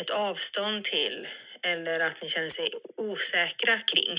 ett 0.00 0.10
avstånd 0.10 0.84
till 0.84 1.28
eller 1.62 2.00
att 2.00 2.22
ni 2.22 2.28
känner 2.28 2.48
sig 2.48 2.70
osäkra 2.96 3.78
kring. 3.78 4.18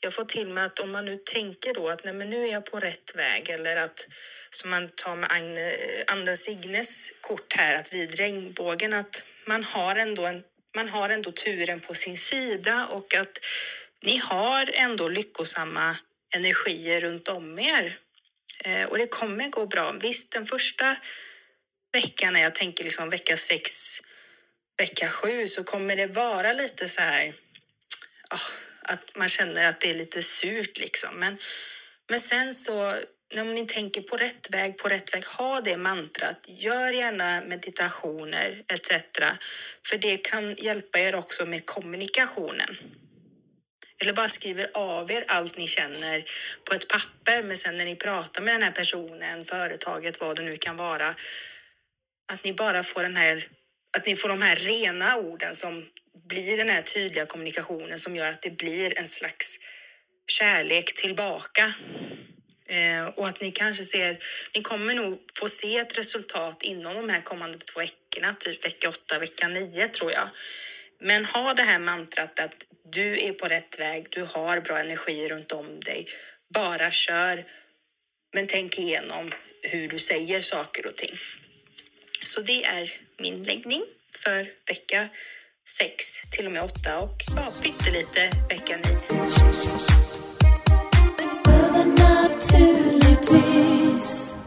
Jag 0.00 0.14
får 0.14 0.24
till 0.24 0.48
mig 0.48 0.64
att 0.64 0.78
om 0.78 0.90
man 0.90 1.04
nu 1.04 1.16
tänker 1.16 1.74
då 1.74 1.88
att 1.88 2.04
nej 2.04 2.14
men 2.14 2.30
nu 2.30 2.48
är 2.48 2.52
jag 2.52 2.64
på 2.64 2.80
rätt 2.80 3.14
väg 3.14 3.48
eller 3.48 3.76
att 3.76 4.06
som 4.50 4.70
man 4.70 4.88
tar 4.94 5.16
med 5.16 5.32
Agne, 5.32 5.74
Anden 6.06 6.36
Signes 6.36 7.12
kort 7.20 7.52
här 7.56 7.78
att 7.78 7.92
vid 7.92 8.18
regnbågen 8.18 8.92
att 8.92 9.24
man 9.46 9.64
har 9.64 9.96
ändå 9.96 10.26
en 10.26 10.42
man 10.76 10.88
har 10.88 11.10
ändå 11.10 11.32
turen 11.32 11.80
på 11.80 11.94
sin 11.94 12.18
sida 12.18 12.86
och 12.86 13.14
att 13.14 13.38
ni 14.02 14.16
har 14.16 14.70
ändå 14.74 15.08
lyckosamma 15.08 15.96
energier 16.32 17.00
runt 17.00 17.28
om 17.28 17.58
er. 17.58 17.98
Eh, 18.64 18.84
och 18.84 18.98
det 18.98 19.06
kommer 19.06 19.48
gå 19.48 19.66
bra. 19.66 19.92
Visst, 19.92 20.30
den 20.30 20.46
första 20.46 20.96
veckan 21.92 22.32
när 22.32 22.40
jag 22.40 22.54
tänker 22.54 22.84
liksom 22.84 23.10
vecka 23.10 23.36
sex, 23.36 23.70
vecka 24.78 25.08
sju 25.08 25.46
så 25.46 25.64
kommer 25.64 25.96
det 25.96 26.06
vara 26.06 26.52
lite 26.52 26.88
så 26.88 27.00
här 27.00 27.28
oh, 28.30 28.48
att 28.82 29.16
man 29.16 29.28
känner 29.28 29.68
att 29.68 29.80
det 29.80 29.90
är 29.90 29.94
lite 29.94 30.22
surt 30.22 30.78
liksom. 30.78 31.14
Men, 31.14 31.38
men 32.08 32.20
sen 32.20 32.54
så 32.54 33.02
när 33.34 33.44
ni 33.44 33.66
tänker 33.66 34.02
på 34.02 34.16
rätt 34.16 34.50
väg, 34.50 34.78
på 34.78 34.88
rätt 34.88 35.14
väg, 35.14 35.24
ha 35.24 35.60
det 35.60 35.76
mantrat. 35.76 36.44
Gör 36.46 36.92
gärna 36.92 37.40
meditationer 37.40 38.62
etc. 38.68 38.90
För 39.86 39.98
det 39.98 40.16
kan 40.16 40.54
hjälpa 40.54 40.98
er 40.98 41.14
också 41.14 41.46
med 41.46 41.66
kommunikationen. 41.66 42.76
Eller 44.02 44.12
bara 44.12 44.28
skriver 44.28 44.70
av 44.74 45.10
er 45.10 45.24
allt 45.28 45.56
ni 45.56 45.68
känner 45.68 46.24
på 46.64 46.74
ett 46.74 46.88
papper, 46.88 47.42
men 47.42 47.56
sen 47.56 47.76
när 47.76 47.84
ni 47.84 47.96
pratar 47.96 48.42
med 48.42 48.54
den 48.54 48.62
här 48.62 48.70
personen, 48.70 49.44
företaget, 49.44 50.20
vad 50.20 50.36
det 50.36 50.42
nu 50.42 50.56
kan 50.56 50.76
vara, 50.76 51.14
att 52.32 52.44
ni 52.44 52.52
bara 52.52 52.82
får 52.82 53.02
den 53.02 53.16
här, 53.16 53.46
att 53.96 54.06
ni 54.06 54.16
får 54.16 54.28
de 54.28 54.42
här 54.42 54.56
rena 54.56 55.16
orden 55.16 55.54
som 55.54 55.86
blir 56.28 56.56
den 56.56 56.68
här 56.68 56.82
tydliga 56.82 57.26
kommunikationen 57.26 57.98
som 57.98 58.16
gör 58.16 58.30
att 58.30 58.42
det 58.42 58.50
blir 58.50 58.98
en 58.98 59.06
slags 59.06 59.58
kärlek 60.26 60.94
tillbaka. 60.94 61.72
Eh, 62.66 63.06
och 63.06 63.28
att 63.28 63.40
ni 63.40 63.50
kanske 63.50 63.84
ser, 63.84 64.18
ni 64.54 64.62
kommer 64.62 64.94
nog 64.94 65.18
få 65.34 65.48
se 65.48 65.78
ett 65.78 65.98
resultat 65.98 66.62
inom 66.62 66.94
de 66.94 67.08
här 67.08 67.20
kommande 67.20 67.58
två 67.58 67.80
veckorna, 67.80 68.34
typ 68.38 68.66
vecka 68.66 68.88
8, 68.88 69.18
vecka 69.18 69.48
9 69.48 69.88
tror 69.88 70.12
jag. 70.12 70.28
Men 71.00 71.24
ha 71.24 71.54
det 71.54 71.62
här 71.62 71.78
mantrat 71.78 72.40
att 72.40 72.66
du 72.92 73.20
är 73.20 73.32
på 73.32 73.46
rätt 73.46 73.80
väg, 73.80 74.06
du 74.10 74.24
har 74.34 74.60
bra 74.60 74.78
energi 74.78 75.28
runt 75.28 75.52
om 75.52 75.80
dig. 75.80 76.06
Bara 76.54 76.90
kör. 76.90 77.44
Men 78.34 78.46
tänk 78.46 78.78
igenom 78.78 79.32
hur 79.62 79.88
du 79.88 79.98
säger 79.98 80.40
saker 80.40 80.86
och 80.86 80.96
ting. 80.96 81.14
Så 82.24 82.40
det 82.40 82.64
är 82.64 82.92
min 83.18 83.42
läggning 83.42 83.82
för 84.24 84.50
vecka 84.68 85.08
6 85.78 86.04
till 86.30 86.46
och 86.46 86.52
med 86.52 86.62
8 86.62 86.98
och 86.98 87.16
ja, 87.36 87.52
pyttelite 87.62 88.30
vecka 88.50 88.76
9. 88.76 88.84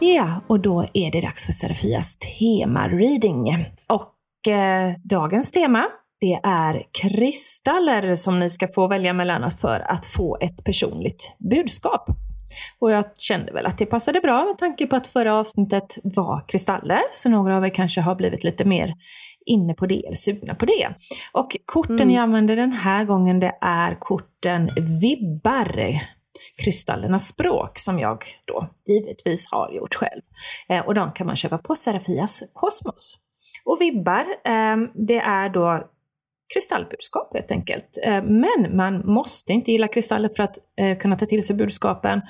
Ja, 0.00 0.44
och 0.48 0.60
då 0.60 0.90
är 0.94 1.10
det 1.10 1.20
dags 1.20 1.46
för 1.46 1.52
Serafias 1.52 2.18
tema-reading. 2.18 3.66
Och 3.86 4.52
eh, 4.52 4.94
dagens 5.04 5.50
tema 5.50 5.90
det 6.20 6.40
är 6.42 6.82
kristaller 7.02 8.14
som 8.14 8.40
ni 8.40 8.50
ska 8.50 8.68
få 8.68 8.88
välja 8.88 9.12
mellan 9.12 9.50
för 9.50 9.80
att 9.80 10.06
få 10.06 10.38
ett 10.40 10.64
personligt 10.64 11.36
budskap. 11.50 12.08
Och 12.78 12.90
jag 12.90 13.04
kände 13.18 13.52
väl 13.52 13.66
att 13.66 13.78
det 13.78 13.86
passade 13.86 14.20
bra 14.20 14.44
med 14.44 14.58
tanke 14.58 14.86
på 14.86 14.96
att 14.96 15.06
förra 15.06 15.34
avsnittet 15.34 15.98
var 16.02 16.48
kristaller, 16.48 17.00
så 17.10 17.28
några 17.28 17.56
av 17.56 17.64
er 17.64 17.74
kanske 17.74 18.00
har 18.00 18.14
blivit 18.14 18.44
lite 18.44 18.64
mer 18.64 18.94
inne 19.46 19.74
på 19.74 19.86
det 19.86 20.06
eller 20.06 20.16
sugna 20.16 20.54
på 20.54 20.66
det. 20.66 20.88
Och 21.32 21.56
korten 21.64 22.00
mm. 22.00 22.10
jag 22.10 22.22
använder 22.22 22.56
den 22.56 22.72
här 22.72 23.04
gången 23.04 23.40
det 23.40 23.58
är 23.60 23.96
korten 24.00 24.68
Vibbar, 25.02 26.00
kristallernas 26.64 27.28
språk, 27.28 27.78
som 27.78 27.98
jag 27.98 28.24
då 28.44 28.68
givetvis 28.86 29.48
har 29.50 29.70
gjort 29.72 29.94
själv. 29.94 30.22
Eh, 30.68 30.86
och 30.86 30.94
de 30.94 31.12
kan 31.12 31.26
man 31.26 31.36
köpa 31.36 31.58
på 31.58 31.74
Serafias 31.74 32.42
Kosmos. 32.52 33.16
Och 33.64 33.80
vibbar, 33.80 34.26
eh, 34.44 34.76
det 34.94 35.18
är 35.18 35.48
då 35.48 35.82
kristallbudskap 36.54 37.34
helt 37.34 37.50
enkelt. 37.50 37.98
Eh, 38.04 38.22
men 38.22 38.76
man 38.76 39.06
måste 39.06 39.52
inte 39.52 39.72
gilla 39.72 39.88
kristaller 39.88 40.28
för 40.36 40.42
att 40.42 40.56
eh, 40.80 40.98
kunna 40.98 41.16
ta 41.16 41.26
till 41.26 41.46
sig 41.46 41.56
budskapen. 41.56 42.20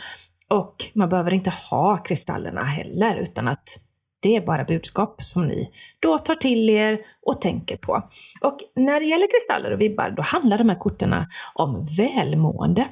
Och 0.51 0.75
man 0.95 1.09
behöver 1.09 1.35
inte 1.35 1.53
ha 1.71 1.97
kristallerna 1.97 2.65
heller, 2.65 3.17
utan 3.17 3.49
att 3.49 3.79
det 4.21 4.37
är 4.37 4.47
bara 4.47 4.65
budskap 4.65 5.23
som 5.23 5.47
ni 5.47 5.71
då 6.01 6.19
tar 6.19 6.35
till 6.35 6.71
er 6.71 6.99
och 7.27 7.41
tänker 7.41 7.77
på. 7.77 8.03
Och 8.41 8.59
när 8.77 9.01
det 9.01 9.07
gäller 9.07 9.27
kristaller 9.27 9.73
och 9.75 9.81
vibbar, 9.81 10.11
då 10.11 10.23
handlar 10.23 10.59
de 10.59 10.69
här 10.69 10.79
korten 10.79 11.15
om 11.55 11.85
välmående. 11.99 12.89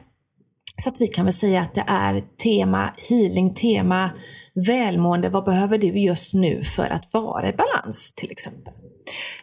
Så 0.76 0.88
att 0.88 1.00
vi 1.00 1.06
kan 1.06 1.24
väl 1.24 1.32
säga 1.32 1.62
att 1.62 1.74
det 1.74 1.84
är 1.86 2.24
tema 2.42 2.94
healing, 3.08 3.54
tema 3.54 4.10
välmående. 4.66 5.28
Vad 5.28 5.44
behöver 5.44 5.78
du 5.78 6.00
just 6.00 6.34
nu 6.34 6.64
för 6.64 6.86
att 6.86 7.14
vara 7.14 7.48
i 7.48 7.52
balans 7.52 8.14
till 8.14 8.30
exempel? 8.30 8.74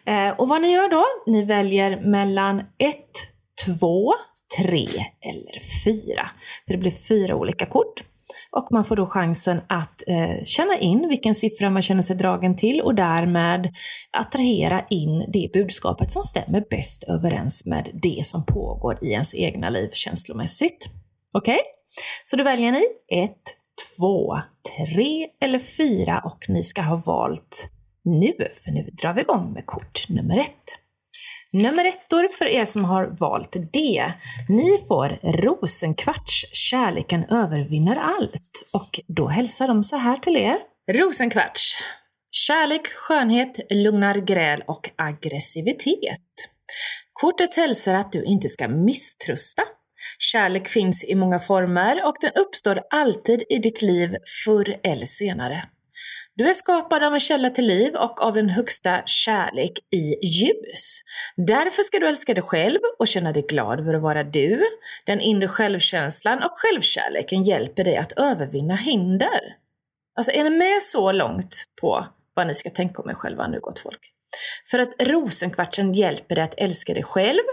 Eh, 0.04 0.30
och 0.38 0.48
vad 0.48 0.62
ni 0.62 0.72
gör 0.72 0.88
då? 0.88 1.04
Ni 1.26 1.44
väljer 1.44 2.00
mellan 2.00 2.60
1, 2.60 2.66
2, 3.80 4.12
3 4.58 4.76
eller 5.20 5.84
4. 5.84 6.30
För 6.66 6.74
det 6.74 6.78
blir 6.78 7.08
fyra 7.08 7.36
olika 7.36 7.66
kort. 7.66 8.02
Och 8.50 8.68
man 8.70 8.84
får 8.84 8.96
då 8.96 9.06
chansen 9.06 9.60
att 9.68 10.02
eh, 10.08 10.44
känna 10.44 10.78
in 10.78 11.08
vilken 11.08 11.34
siffra 11.34 11.70
man 11.70 11.82
känner 11.82 12.02
sig 12.02 12.16
dragen 12.16 12.56
till 12.56 12.80
och 12.80 12.94
därmed 12.94 13.74
attrahera 14.12 14.84
in 14.90 15.24
det 15.32 15.50
budskapet 15.52 16.12
som 16.12 16.22
stämmer 16.22 16.64
bäst 16.70 17.04
överens 17.04 17.66
med 17.66 17.90
det 18.02 18.26
som 18.26 18.46
pågår 18.46 18.98
i 19.04 19.12
ens 19.12 19.34
egna 19.34 19.70
liv 19.70 19.90
känslomässigt. 19.92 20.88
Okej? 21.32 21.54
Okay? 21.54 21.64
Så 22.22 22.36
då 22.36 22.44
väljer 22.44 22.72
ni 22.72 22.82
1, 23.24 23.30
2, 23.98 24.36
3 24.94 25.28
eller 25.40 25.58
4 25.58 26.22
och 26.24 26.44
ni 26.48 26.62
ska 26.62 26.82
ha 26.82 27.02
valt 27.06 27.68
nu, 28.04 28.32
för 28.64 28.70
nu 28.70 28.90
drar 29.02 29.14
vi 29.14 29.20
igång 29.20 29.52
med 29.52 29.66
kort 29.66 30.08
nummer 30.08 30.38
ett. 30.38 30.78
Nummer 31.52 31.84
ettor 31.84 32.28
för 32.28 32.46
er 32.46 32.64
som 32.64 32.84
har 32.84 33.06
valt 33.20 33.56
det. 33.72 34.12
Ni 34.48 34.78
får 34.88 35.08
rosenkvarts, 35.42 36.44
kärleken 36.52 37.24
övervinner 37.24 37.96
allt. 37.96 38.70
Och 38.72 39.00
då 39.08 39.28
hälsar 39.28 39.68
de 39.68 39.84
så 39.84 39.96
här 39.96 40.16
till 40.16 40.36
er. 40.36 40.58
Rosenkvarts. 40.92 41.78
Kärlek, 42.30 42.86
skönhet, 42.86 43.58
lugnar 43.70 44.14
gräl 44.14 44.62
och 44.66 44.90
aggressivitet. 44.96 46.18
Kortet 47.12 47.56
hälsar 47.56 47.94
att 47.94 48.12
du 48.12 48.24
inte 48.24 48.48
ska 48.48 48.68
misströsta. 48.68 49.62
Kärlek 50.18 50.68
finns 50.68 51.04
i 51.04 51.14
många 51.14 51.38
former 51.38 52.06
och 52.06 52.16
den 52.20 52.32
uppstår 52.34 52.80
alltid 52.90 53.42
i 53.48 53.58
ditt 53.58 53.82
liv 53.82 54.16
förr 54.44 54.76
eller 54.82 55.06
senare. 55.06 55.64
Du 56.36 56.48
är 56.48 56.52
skapad 56.52 57.02
av 57.02 57.14
en 57.14 57.20
källa 57.20 57.50
till 57.50 57.66
liv 57.66 57.94
och 57.94 58.22
av 58.22 58.34
den 58.34 58.48
högsta 58.48 59.02
kärlek 59.06 59.72
i 59.94 60.26
ljus. 60.26 61.00
Därför 61.36 61.82
ska 61.82 61.98
du 61.98 62.08
älska 62.08 62.34
dig 62.34 62.42
själv 62.42 62.78
och 62.98 63.08
känna 63.08 63.32
dig 63.32 63.42
glad 63.42 63.80
över 63.80 63.94
att 63.94 64.02
vara 64.02 64.24
du. 64.24 64.64
Den 65.06 65.20
inre 65.20 65.48
självkänslan 65.48 66.42
och 66.42 66.50
självkärleken 66.54 67.42
hjälper 67.42 67.84
dig 67.84 67.96
att 67.96 68.12
övervinna 68.12 68.76
hinder. 68.76 69.40
Alltså 70.14 70.32
är 70.32 70.44
ni 70.44 70.50
med 70.50 70.82
så 70.82 71.12
långt 71.12 71.64
på 71.80 72.06
vad 72.34 72.46
ni 72.46 72.54
ska 72.54 72.70
tänka 72.70 73.02
om 73.02 73.10
er 73.10 73.14
själva 73.14 73.48
nu 73.48 73.60
gott 73.60 73.78
folk? 73.78 74.00
För 74.70 74.78
att 74.78 75.02
rosenkvartsen 75.02 75.92
hjälper 75.92 76.34
dig 76.34 76.44
att 76.44 76.54
älska 76.56 76.94
dig 76.94 77.02
själv 77.02 77.44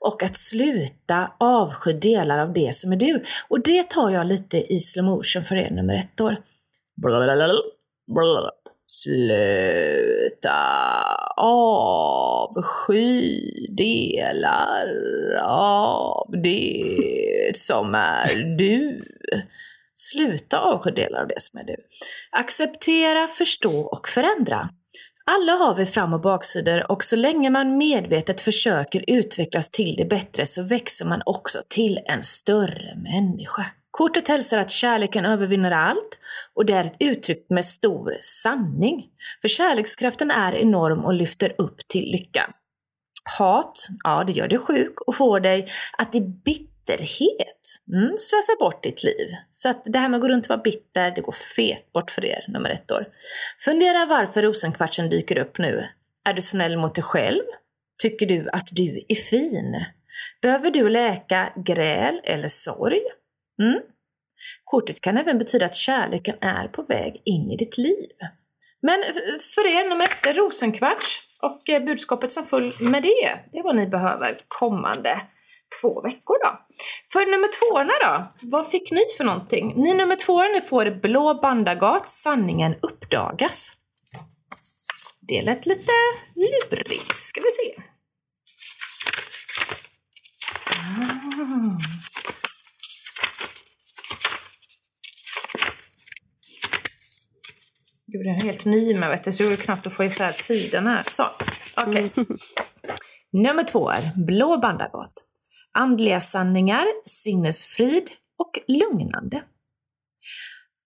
och 0.00 0.22
att 0.22 0.36
sluta 0.36 1.32
avsky 1.40 1.92
delar 1.92 2.38
av 2.38 2.52
det 2.52 2.74
som 2.74 2.92
är 2.92 2.96
du. 2.96 3.22
Och 3.48 3.62
det 3.62 3.90
tar 3.90 4.10
jag 4.10 4.26
lite 4.26 4.72
i 4.72 4.80
slow 4.80 5.04
motion 5.04 5.42
för 5.42 5.56
er 5.56 5.70
nummer 5.70 5.94
ett 5.94 6.20
år. 6.20 6.36
Blablabla. 8.14 8.50
Sluta 8.88 10.52
avsky 11.36 12.86
delar 13.76 14.88
av 15.42 16.34
det 16.42 17.52
som 17.54 17.94
är 17.94 18.56
du. 18.58 19.02
Sluta 19.94 20.58
avsky 20.58 20.90
delar 20.90 21.20
av 21.20 21.28
det 21.28 21.42
som 21.42 21.60
är 21.60 21.64
du. 21.64 21.76
Acceptera, 22.30 23.28
förstå 23.28 23.80
och 23.80 24.08
förändra. 24.08 24.68
Alla 25.30 25.52
har 25.52 25.74
vi 25.74 25.86
fram 25.86 26.12
och 26.14 26.20
baksidor 26.20 26.92
och 26.92 27.04
så 27.04 27.16
länge 27.16 27.50
man 27.50 27.78
medvetet 27.78 28.40
försöker 28.40 29.04
utvecklas 29.06 29.70
till 29.70 29.94
det 29.96 30.04
bättre 30.04 30.46
så 30.46 30.62
växer 30.62 31.04
man 31.04 31.22
också 31.26 31.62
till 31.68 32.00
en 32.04 32.22
större 32.22 32.94
människa. 32.96 33.66
Kortet 33.96 34.28
hälsar 34.28 34.58
att 34.58 34.70
kärleken 34.70 35.24
övervinner 35.24 35.70
allt 35.70 36.18
och 36.54 36.66
det 36.66 36.72
är 36.72 36.84
ett 36.84 36.96
uttryck 37.00 37.46
med 37.50 37.64
stor 37.64 38.16
sanning. 38.20 39.04
För 39.40 39.48
kärlekskraften 39.48 40.30
är 40.30 40.54
enorm 40.54 41.04
och 41.04 41.14
lyfter 41.14 41.54
upp 41.58 41.88
till 41.88 42.10
lycka. 42.10 42.50
Hat, 43.38 43.86
ja 44.04 44.24
det 44.24 44.32
gör 44.32 44.48
dig 44.48 44.58
sjuk 44.58 45.00
och 45.00 45.14
får 45.14 45.40
dig 45.40 45.68
att 45.98 46.14
i 46.14 46.20
bitterhet 46.20 47.60
mm, 47.92 48.14
slösa 48.18 48.52
bort 48.58 48.82
ditt 48.82 49.02
liv. 49.02 49.28
Så 49.50 49.68
att 49.68 49.82
det 49.84 49.98
här 49.98 50.08
med 50.08 50.18
att 50.18 50.22
gå 50.22 50.28
runt 50.28 50.44
och 50.44 50.48
vara 50.48 50.62
bitter, 50.62 51.10
det 51.10 51.20
går 51.20 51.34
fet 51.56 51.92
bort 51.92 52.10
för 52.10 52.24
er 52.24 52.44
nummer 52.48 52.70
ett 52.70 52.90
år. 52.90 53.06
Fundera 53.64 54.06
varför 54.06 54.42
rosenkvartsen 54.42 55.10
dyker 55.10 55.38
upp 55.38 55.58
nu. 55.58 55.86
Är 56.24 56.32
du 56.32 56.42
snäll 56.42 56.76
mot 56.78 56.94
dig 56.94 57.04
själv? 57.04 57.42
Tycker 58.02 58.26
du 58.26 58.48
att 58.52 58.68
du 58.72 59.04
är 59.08 59.14
fin? 59.14 59.84
Behöver 60.42 60.70
du 60.70 60.88
läka 60.88 61.52
gräl 61.56 62.20
eller 62.24 62.48
sorg? 62.48 63.00
Mm. 63.62 63.80
Kortet 64.64 65.00
kan 65.00 65.18
även 65.18 65.38
betyda 65.38 65.66
att 65.66 65.74
kärleken 65.74 66.36
är 66.40 66.68
på 66.68 66.82
väg 66.82 67.22
in 67.24 67.50
i 67.50 67.56
ditt 67.56 67.78
liv. 67.78 68.08
Men 68.82 69.04
för 69.54 69.66
er 69.66 69.88
nummer 69.88 70.04
ett, 70.04 70.36
rosenkvarts 70.36 71.22
och 71.42 71.68
eh, 71.68 71.84
budskapet 71.84 72.32
som 72.32 72.44
full 72.44 72.72
med 72.80 73.02
det, 73.02 73.38
det 73.52 73.58
är 73.58 73.62
vad 73.62 73.76
ni 73.76 73.86
behöver 73.86 74.36
kommande 74.48 75.20
två 75.80 76.00
veckor 76.00 76.36
då. 76.44 76.60
För 77.12 77.26
nummer 77.30 77.48
tvåorna 77.58 77.92
då, 78.00 78.48
vad 78.50 78.70
fick 78.70 78.90
ni 78.90 79.04
för 79.16 79.24
någonting? 79.24 79.72
Ni 79.76 79.94
nummer 79.94 80.16
tvåor, 80.16 80.54
ni 80.54 80.60
får 80.60 81.00
Blå 81.00 81.34
bandagat, 81.42 82.08
sanningen 82.08 82.74
uppdagas. 82.82 83.72
Det 85.20 85.42
lät 85.42 85.66
lite 85.66 85.92
lurigt, 86.34 87.16
ska 87.16 87.40
vi 87.40 87.50
se. 87.50 87.82
Ah. 90.78 92.15
Jag 98.06 98.26
är 98.26 98.44
helt 98.44 98.64
ny 98.64 98.94
med 98.98 99.10
vet 99.10 99.24
du, 99.24 99.32
så 99.32 99.42
det 99.42 99.48
går 99.48 99.56
knappt 99.56 99.86
att 99.86 99.92
få 99.92 100.04
isär 100.04 100.32
sidorna 100.32 100.90
här. 100.90 101.02
Så, 101.06 101.26
okej. 101.86 102.04
Okay. 102.04 102.24
Nummer 103.32 103.64
två 103.64 103.90
är 103.90 104.26
Blå 104.26 104.58
bandagat. 104.58 105.12
Andliga 105.74 106.20
sanningar, 106.20 106.84
sinnesfrid 107.04 108.10
och 108.38 108.58
lugnande. 108.66 109.42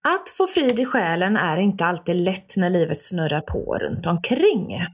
Att 0.07 0.29
få 0.29 0.47
frid 0.47 0.79
i 0.79 0.85
själen 0.85 1.37
är 1.37 1.57
inte 1.57 1.85
alltid 1.85 2.15
lätt 2.15 2.57
när 2.57 2.69
livet 2.69 3.01
snurrar 3.01 3.41
på 3.41 3.77
runt 3.81 4.05
omkring. 4.05 4.85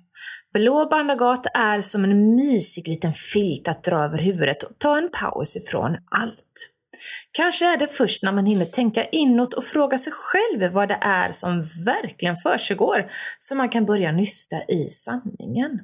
Blå 0.53 0.88
bandagat 0.89 1.45
är 1.53 1.82
som 1.82 2.03
en 2.03 2.36
mysig 2.36 2.88
liten 2.88 3.13
filt 3.13 3.67
att 3.67 3.84
dra 3.84 4.05
över 4.05 4.17
huvudet 4.17 4.63
och 4.63 4.80
ta 4.80 4.97
en 4.97 5.09
paus 5.11 5.55
ifrån 5.55 5.97
allt. 6.11 6.71
Kanske 7.32 7.66
är 7.66 7.78
det 7.78 7.88
först 7.88 8.24
när 8.24 8.32
man 8.32 8.46
hinner 8.46 8.66
tänka 8.66 9.06
inåt 9.06 9.54
och 9.54 9.64
fråga 9.64 9.98
sig 9.98 10.14
själv 10.14 10.74
vad 10.74 10.90
det 10.90 11.00
är 11.02 11.32
som 11.32 11.64
verkligen 11.86 12.38
försiggår 12.38 13.10
som 13.38 13.58
man 13.58 13.70
kan 13.70 13.86
börja 13.86 14.12
nysta 14.12 14.56
i 14.68 14.88
sanningen. 14.90 15.80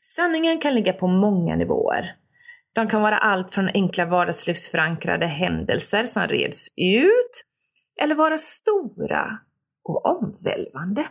Sanningen 0.00 0.58
kan 0.58 0.74
ligga 0.74 0.92
på 0.92 1.06
många 1.06 1.56
nivåer. 1.56 2.14
De 2.72 2.88
kan 2.88 3.02
vara 3.02 3.18
allt 3.18 3.54
från 3.54 3.68
enkla 3.74 4.04
vardagslivsförankrade 4.04 5.26
händelser 5.26 6.04
som 6.04 6.22
reds 6.22 6.68
ut, 6.76 7.44
eller 8.02 8.14
vara 8.14 8.38
stora 8.38 9.38
och 9.84 10.06
omvälvande. 10.06 11.04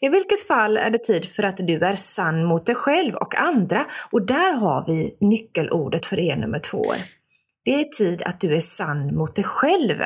I 0.00 0.08
vilket 0.08 0.46
fall 0.46 0.76
är 0.76 0.90
det 0.90 0.98
tid 0.98 1.26
för 1.26 1.42
att 1.42 1.56
du 1.56 1.84
är 1.84 1.94
sann 1.94 2.44
mot 2.44 2.66
dig 2.66 2.74
själv 2.74 3.14
och 3.14 3.34
andra 3.34 3.86
och 4.10 4.26
där 4.26 4.52
har 4.52 4.84
vi 4.86 5.16
nyckelordet 5.20 6.06
för 6.06 6.18
er 6.18 6.36
nummer 6.36 6.58
två. 6.58 6.84
Det 7.68 7.80
är 7.80 7.84
tid 7.84 8.22
att 8.22 8.40
du 8.40 8.56
är 8.56 8.60
sann 8.60 9.16
mot 9.16 9.36
dig 9.36 9.44
själv 9.44 9.96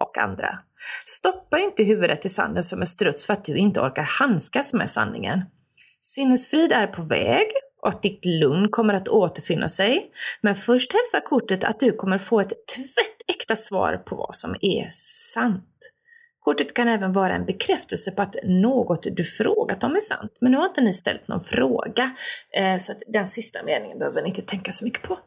och 0.00 0.18
andra. 0.18 0.58
Stoppa 1.06 1.58
inte 1.58 1.82
huvudet 1.82 2.24
i 2.24 2.28
sanden 2.28 2.62
som 2.62 2.80
en 2.80 2.86
struts 2.86 3.26
för 3.26 3.32
att 3.32 3.44
du 3.44 3.56
inte 3.56 3.80
orkar 3.80 4.02
handskas 4.02 4.72
med 4.72 4.90
sanningen. 4.90 5.44
Sinnesfrid 6.00 6.72
är 6.72 6.86
på 6.86 7.02
väg 7.02 7.46
och 7.82 7.88
att 7.88 8.02
ditt 8.02 8.24
lugn 8.24 8.68
kommer 8.68 8.94
att 8.94 9.08
återfinna 9.08 9.68
sig. 9.68 10.10
Men 10.40 10.54
först 10.56 10.92
hälsar 10.92 11.20
kortet 11.20 11.64
att 11.64 11.80
du 11.80 11.92
kommer 11.92 12.18
få 12.18 12.40
ett 12.40 12.52
tvättäkta 12.76 13.56
svar 13.56 13.96
på 13.96 14.16
vad 14.16 14.34
som 14.34 14.56
är 14.60 14.86
sant. 15.34 15.92
Kortet 16.40 16.74
kan 16.74 16.88
även 16.88 17.12
vara 17.12 17.34
en 17.34 17.46
bekräftelse 17.46 18.10
på 18.10 18.22
att 18.22 18.36
något 18.44 19.06
du 19.16 19.24
frågat 19.24 19.84
om 19.84 19.96
är 19.96 20.00
sant. 20.00 20.32
Men 20.40 20.52
nu 20.52 20.58
har 20.58 20.66
inte 20.66 20.80
ni 20.80 20.92
ställt 20.92 21.28
någon 21.28 21.40
fråga, 21.40 22.10
eh, 22.56 22.76
så 22.76 22.92
att 22.92 22.98
den 23.06 23.26
sista 23.26 23.62
meningen 23.62 23.98
behöver 23.98 24.22
ni 24.22 24.28
inte 24.28 24.42
tänka 24.42 24.72
så 24.72 24.84
mycket 24.84 25.02
på. 25.02 25.18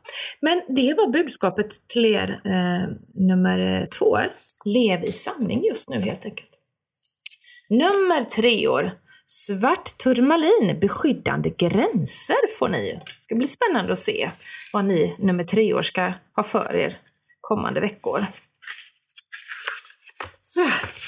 Men 0.41 0.61
det 0.75 0.93
var 0.93 1.11
budskapet 1.11 1.87
till 1.87 2.05
er 2.05 2.41
eh, 2.45 2.95
nummer 3.13 3.85
två. 3.85 4.17
Lev 4.65 5.03
i 5.03 5.11
sanning 5.11 5.63
just 5.63 5.89
nu 5.89 5.99
helt 5.99 6.25
enkelt. 6.25 6.51
Nummer 7.69 8.23
tre 8.23 8.67
år. 8.67 8.91
Svart 9.25 9.97
turmalin, 10.03 10.79
beskyddande 10.79 11.49
gränser 11.49 12.57
får 12.59 12.69
ni. 12.69 12.93
Det 12.93 13.23
ska 13.23 13.35
bli 13.35 13.47
spännande 13.47 13.91
att 13.91 13.97
se 13.97 14.29
vad 14.73 14.85
ni 14.85 15.15
nummer 15.19 15.43
tre 15.43 15.73
år 15.73 15.81
ska 15.81 16.13
ha 16.35 16.43
för 16.43 16.75
er 16.75 16.97
kommande 17.41 17.79
veckor. 17.79 18.25
Ah. 20.57 21.02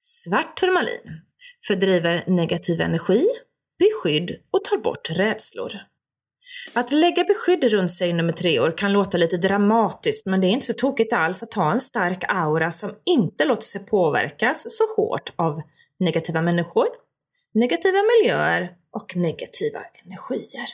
Svart 0.00 0.56
turmalin 0.56 1.20
fördriver 1.66 2.24
negativ 2.26 2.80
energi, 2.80 3.26
beskydd 3.78 4.30
och 4.50 4.64
tar 4.64 4.76
bort 4.76 5.10
rädslor. 5.10 5.72
Att 6.72 6.92
lägga 6.92 7.24
beskydd 7.24 7.64
runt 7.64 7.90
sig 7.90 8.12
nummer 8.12 8.32
tre 8.32 8.60
år 8.60 8.78
kan 8.78 8.92
låta 8.92 9.18
lite 9.18 9.36
dramatiskt 9.36 10.26
men 10.26 10.40
det 10.40 10.46
är 10.46 10.50
inte 10.50 10.66
så 10.66 10.72
tokigt 10.72 11.12
alls 11.12 11.42
att 11.42 11.54
ha 11.54 11.72
en 11.72 11.80
stark 11.80 12.24
aura 12.28 12.70
som 12.70 12.94
inte 13.04 13.44
låter 13.44 13.62
sig 13.62 13.86
påverkas 13.86 14.64
så 14.68 14.84
hårt 14.96 15.32
av 15.36 15.62
negativa 15.98 16.42
människor, 16.42 16.86
negativa 17.54 17.98
miljöer 18.02 18.70
och 18.92 19.16
negativa 19.16 19.80
energier. 20.04 20.66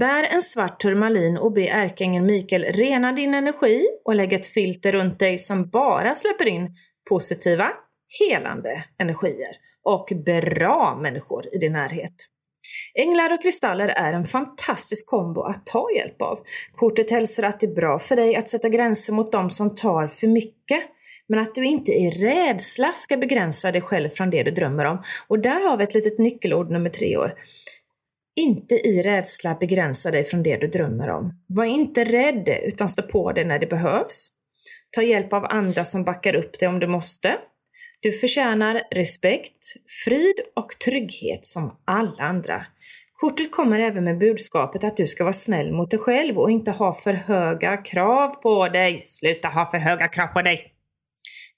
Bär 0.00 0.22
en 0.22 0.42
svart 0.42 0.80
turmalin 0.80 1.36
och 1.36 1.52
be 1.52 1.68
ärkeängeln 1.68 2.26
Mikael 2.26 2.64
rena 2.64 3.12
din 3.12 3.34
energi 3.34 3.86
och 4.04 4.14
lägg 4.14 4.32
ett 4.32 4.46
filter 4.46 4.92
runt 4.92 5.18
dig 5.18 5.38
som 5.38 5.70
bara 5.70 6.14
släpper 6.14 6.48
in 6.48 6.74
positiva, 7.08 7.70
helande 8.20 8.84
energier 8.98 9.56
och 9.84 10.08
bra 10.24 10.98
människor 11.02 11.54
i 11.54 11.58
din 11.58 11.72
närhet. 11.72 12.14
Änglar 12.94 13.32
och 13.32 13.42
kristaller 13.42 13.88
är 13.88 14.12
en 14.12 14.24
fantastisk 14.24 15.06
kombo 15.06 15.42
att 15.42 15.66
ta 15.66 15.88
hjälp 15.96 16.22
av. 16.22 16.38
Kortet 16.72 17.10
hälsar 17.10 17.42
att 17.42 17.60
det 17.60 17.66
är 17.66 17.74
bra 17.74 17.98
för 17.98 18.16
dig 18.16 18.36
att 18.36 18.48
sätta 18.48 18.68
gränser 18.68 19.12
mot 19.12 19.32
de 19.32 19.50
som 19.50 19.74
tar 19.74 20.06
för 20.06 20.26
mycket, 20.26 20.80
men 21.28 21.38
att 21.38 21.54
du 21.54 21.64
inte 21.64 21.92
i 21.92 22.10
rädsla 22.10 22.92
ska 22.92 23.16
begränsa 23.16 23.72
dig 23.72 23.80
själv 23.80 24.08
från 24.08 24.30
det 24.30 24.42
du 24.42 24.50
drömmer 24.50 24.84
om. 24.84 25.02
Och 25.28 25.38
där 25.38 25.68
har 25.68 25.76
vi 25.76 25.84
ett 25.84 25.94
litet 25.94 26.18
nyckelord 26.18 26.70
nummer 26.70 26.90
tre 26.90 27.16
år. 27.16 27.34
Inte 28.40 28.74
i 28.74 29.02
rädsla 29.02 29.54
begränsa 29.54 30.10
dig 30.10 30.24
från 30.24 30.42
det 30.42 30.56
du 30.56 30.66
drömmer 30.66 31.10
om. 31.10 31.32
Var 31.46 31.64
inte 31.64 32.04
rädd, 32.04 32.48
utan 32.64 32.88
stå 32.88 33.02
på 33.02 33.32
dig 33.32 33.44
när 33.44 33.58
det 33.58 33.66
behövs. 33.66 34.28
Ta 34.90 35.02
hjälp 35.02 35.32
av 35.32 35.44
andra 35.44 35.84
som 35.84 36.04
backar 36.04 36.34
upp 36.34 36.58
dig 36.58 36.68
om 36.68 36.80
du 36.80 36.86
måste. 36.86 37.36
Du 38.00 38.12
förtjänar 38.12 38.82
respekt, 38.90 39.64
frid 40.04 40.34
och 40.56 40.68
trygghet 40.84 41.46
som 41.46 41.80
alla 41.84 42.22
andra. 42.22 42.66
Kortet 43.12 43.50
kommer 43.50 43.78
även 43.78 44.04
med 44.04 44.18
budskapet 44.18 44.84
att 44.84 44.96
du 44.96 45.06
ska 45.06 45.24
vara 45.24 45.32
snäll 45.32 45.72
mot 45.72 45.90
dig 45.90 46.00
själv 46.00 46.38
och 46.38 46.50
inte 46.50 46.70
ha 46.70 46.94
för 46.94 47.12
höga 47.12 47.76
krav 47.76 48.28
på 48.28 48.68
dig. 48.68 48.98
Sluta 48.98 49.48
ha 49.48 49.70
för 49.70 49.78
höga 49.78 50.08
krav 50.08 50.26
på 50.26 50.42
dig! 50.42 50.74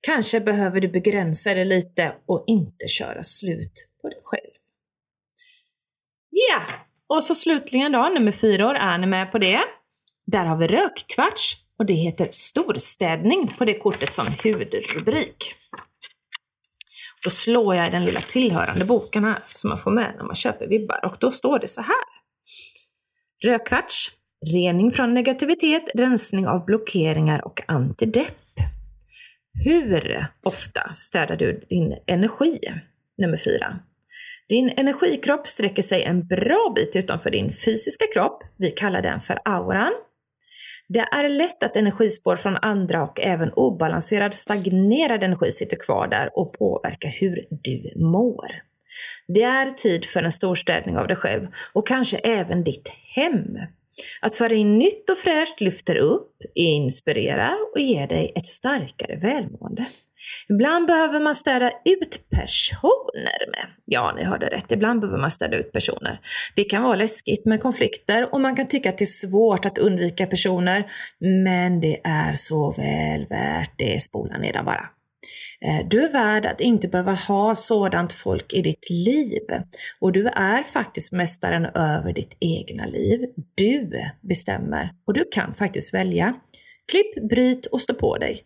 Kanske 0.01 0.41
behöver 0.41 0.81
du 0.81 0.89
begränsa 0.89 1.55
dig 1.55 1.65
lite 1.65 2.13
och 2.27 2.45
inte 2.47 2.89
köra 2.89 3.23
slut 3.23 3.89
på 4.03 4.09
dig 4.09 4.19
själv. 4.23 4.52
Ja! 6.33 6.57
Yeah. 6.57 6.63
Och 7.09 7.25
så 7.25 7.35
slutligen 7.35 7.93
då, 7.93 8.09
nummer 8.09 8.33
fyra 8.33 8.69
år, 8.69 8.75
är 8.75 8.99
ni 8.99 9.07
med 9.07 9.33
på 9.33 9.39
det? 9.39 9.61
Där 10.27 10.45
har 10.45 10.57
vi 10.57 10.67
rökkvarts 10.67 11.57
och 11.79 11.87
det 11.87 11.95
heter 11.95 12.29
storstädning 12.31 13.49
på 13.59 13.65
det 13.65 13.75
kortet 13.75 14.13
som 14.13 14.27
huvudrubrik. 14.45 15.55
Då 17.25 17.31
slår 17.31 17.75
jag 17.75 17.89
i 17.89 17.91
den 17.91 18.05
lilla 18.05 18.21
tillhörande 18.21 18.85
boken 18.85 19.25
här 19.25 19.37
som 19.41 19.69
man 19.69 19.79
får 19.79 19.91
med 19.91 20.15
när 20.17 20.25
man 20.25 20.35
köper 20.35 20.67
vibbar 20.67 21.05
och 21.05 21.17
då 21.21 21.31
står 21.31 21.59
det 21.59 21.69
så 21.69 21.81
här. 21.81 22.05
Rökkvarts, 23.45 24.11
rening 24.53 24.91
från 24.91 25.15
negativitet, 25.15 25.83
rensning 25.95 26.47
av 26.49 26.65
blockeringar 26.65 27.47
och 27.47 27.61
antidepp. 27.67 28.39
Hur 29.65 30.27
ofta 30.43 30.93
städar 30.93 31.37
du 31.37 31.65
din 31.69 31.99
energi? 32.07 32.59
Nummer 33.19 33.37
fyra. 33.37 33.79
Din 34.53 34.73
energikropp 34.77 35.47
sträcker 35.47 35.83
sig 35.83 36.03
en 36.03 36.27
bra 36.27 36.73
bit 36.77 36.97
utanför 36.97 37.31
din 37.31 37.53
fysiska 37.53 38.05
kropp. 38.15 38.43
Vi 38.57 38.71
kallar 38.71 39.03
den 39.03 39.21
för 39.21 39.39
auran. 39.45 39.93
Det 40.89 40.99
är 40.99 41.29
lätt 41.29 41.63
att 41.63 41.77
energispår 41.77 42.37
från 42.37 42.57
andra 42.57 43.03
och 43.03 43.21
även 43.21 43.53
obalanserad 43.53 44.35
stagnerad 44.35 45.25
energi 45.25 45.51
sitter 45.51 45.77
kvar 45.77 46.09
där 46.09 46.31
och 46.39 46.53
påverkar 46.53 47.09
hur 47.21 47.47
du 47.51 48.05
mår. 48.05 48.47
Det 49.29 49.43
är 49.43 49.71
tid 49.71 50.05
för 50.05 50.23
en 50.23 50.33
storstädning 50.33 50.97
av 50.97 51.07
dig 51.07 51.17
själv 51.17 51.47
och 51.73 51.87
kanske 51.87 52.17
även 52.17 52.65
ditt 52.65 52.89
hem. 53.15 53.57
Att 54.21 54.35
föra 54.35 54.55
in 54.55 54.79
nytt 54.79 55.11
och 55.11 55.19
fräscht 55.19 55.61
lyfter 55.61 55.97
upp, 55.97 56.37
inspirerar 56.55 57.57
och 57.75 57.81
ger 57.81 58.07
dig 58.07 58.33
ett 58.37 58.47
starkare 58.47 59.17
välmående. 59.17 59.87
Ibland 60.49 60.87
behöver 60.87 61.21
man 61.21 61.35
städa 61.35 61.71
ut 61.85 62.31
personer 62.31 63.51
med. 63.51 63.67
Ja, 63.85 64.15
ni 64.17 64.25
hörde 64.25 64.47
rätt. 64.47 64.73
Ibland 64.73 65.01
behöver 65.01 65.21
man 65.21 65.31
städa 65.31 65.57
ut 65.57 65.73
personer. 65.73 66.21
Det 66.57 66.65
kan 66.65 66.83
vara 66.83 66.97
läskigt 66.97 67.47
med 67.47 67.63
konflikter 67.63 68.35
och 68.35 68.41
man 68.41 68.57
kan 68.57 68.69
tycka 68.69 68.89
att 68.89 68.99
det 68.99 69.05
är 69.05 69.29
svårt 69.29 69.67
att 69.67 69.79
undvika 69.79 70.27
personer. 70.27 70.87
Men 71.45 71.81
det 71.81 72.01
är 72.05 72.33
så 72.33 72.75
väl 72.77 73.27
värt 73.31 73.75
det. 73.79 74.03
Spola 74.03 74.39
nedan 74.39 74.65
bara. 74.65 74.89
Eh, 75.67 75.89
du 75.89 76.05
är 76.05 76.13
värd 76.13 76.47
att 76.47 76.61
inte 76.61 76.89
behöva 76.89 77.15
ha 77.15 77.55
sådant 77.55 78.13
folk 78.13 78.53
i 78.53 78.63
ditt 78.63 78.91
liv. 78.91 79.43
Och 80.01 80.13
du 80.13 80.27
är 80.27 80.63
faktiskt 80.63 81.13
mästaren 81.13 81.65
över 81.65 82.13
ditt 82.13 82.37
egna 82.41 82.87
liv. 82.87 83.21
Du 83.55 83.91
bestämmer 84.29 84.93
och 85.07 85.15
du 85.15 85.25
kan 85.31 85.55
faktiskt 85.55 85.95
välja. 85.95 86.35
Klipp, 86.91 87.31
bryt 87.31 87.67
och 87.67 87.81
stå 87.81 87.95
på 87.95 88.19
dig. 88.19 88.41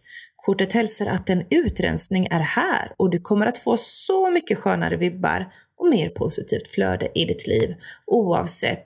Kortet 0.46 0.72
hälsar 0.72 1.06
att 1.06 1.30
en 1.30 1.44
utrensning 1.50 2.26
är 2.26 2.40
här 2.40 2.92
och 2.96 3.10
du 3.10 3.20
kommer 3.20 3.46
att 3.46 3.58
få 3.58 3.76
så 3.76 4.30
mycket 4.30 4.58
skönare 4.58 4.96
vibbar 4.96 5.52
och 5.78 5.88
mer 5.88 6.08
positivt 6.08 6.68
flöde 6.68 7.08
i 7.14 7.24
ditt 7.24 7.46
liv 7.46 7.74
oavsett 8.06 8.84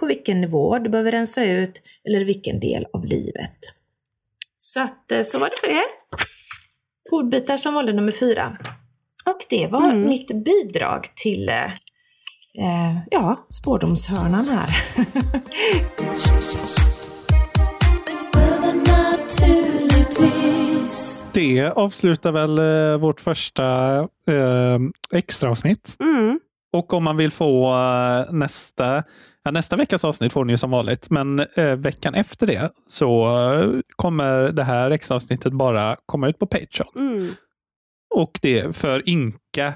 på 0.00 0.06
vilken 0.06 0.40
nivå 0.40 0.78
du 0.78 0.90
behöver 0.90 1.12
rensa 1.12 1.44
ut 1.44 1.82
eller 2.04 2.24
vilken 2.24 2.60
del 2.60 2.86
av 2.92 3.04
livet. 3.04 3.58
Så 4.58 4.80
att 4.80 5.26
så 5.26 5.38
var 5.38 5.46
det 5.46 5.56
för 5.60 5.68
er. 5.68 5.86
Godbitar 7.10 7.56
som 7.56 7.74
valde 7.74 7.92
nummer 7.92 8.12
fyra. 8.12 8.56
Och 9.24 9.46
det 9.48 9.66
var 9.66 9.90
mm. 9.90 10.08
mitt 10.08 10.44
bidrag 10.44 11.06
till 11.16 11.48
eh, 11.48 12.98
ja, 13.10 13.46
spårdomshörnan 13.50 14.48
här. 14.48 14.76
Det 21.34 21.72
avslutar 21.76 22.32
väl 22.32 22.58
eh, 22.58 23.00
vårt 23.00 23.20
första 23.20 23.98
eh, 24.26 24.78
extraavsnitt. 25.12 25.96
Mm. 26.00 26.40
Och 26.72 26.92
om 26.92 27.04
man 27.04 27.16
vill 27.16 27.30
få 27.30 27.72
eh, 27.72 28.32
nästa, 28.32 29.02
ja, 29.42 29.50
nästa 29.50 29.76
veckas 29.76 30.04
avsnitt 30.04 30.32
får 30.32 30.44
ni 30.44 30.58
som 30.58 30.70
vanligt, 30.70 31.10
men 31.10 31.40
eh, 31.54 31.64
veckan 31.64 32.14
efter 32.14 32.46
det 32.46 32.70
så 32.86 33.26
eh, 33.54 33.80
kommer 33.96 34.52
det 34.52 34.64
här 34.64 34.90
extraavsnittet 34.90 35.52
bara 35.52 35.96
komma 36.06 36.28
ut 36.28 36.38
på 36.38 36.46
Patreon. 36.46 36.88
Mm. 36.96 37.30
Och 38.14 38.38
det 38.42 38.76
för 38.76 39.08
Inka 39.08 39.74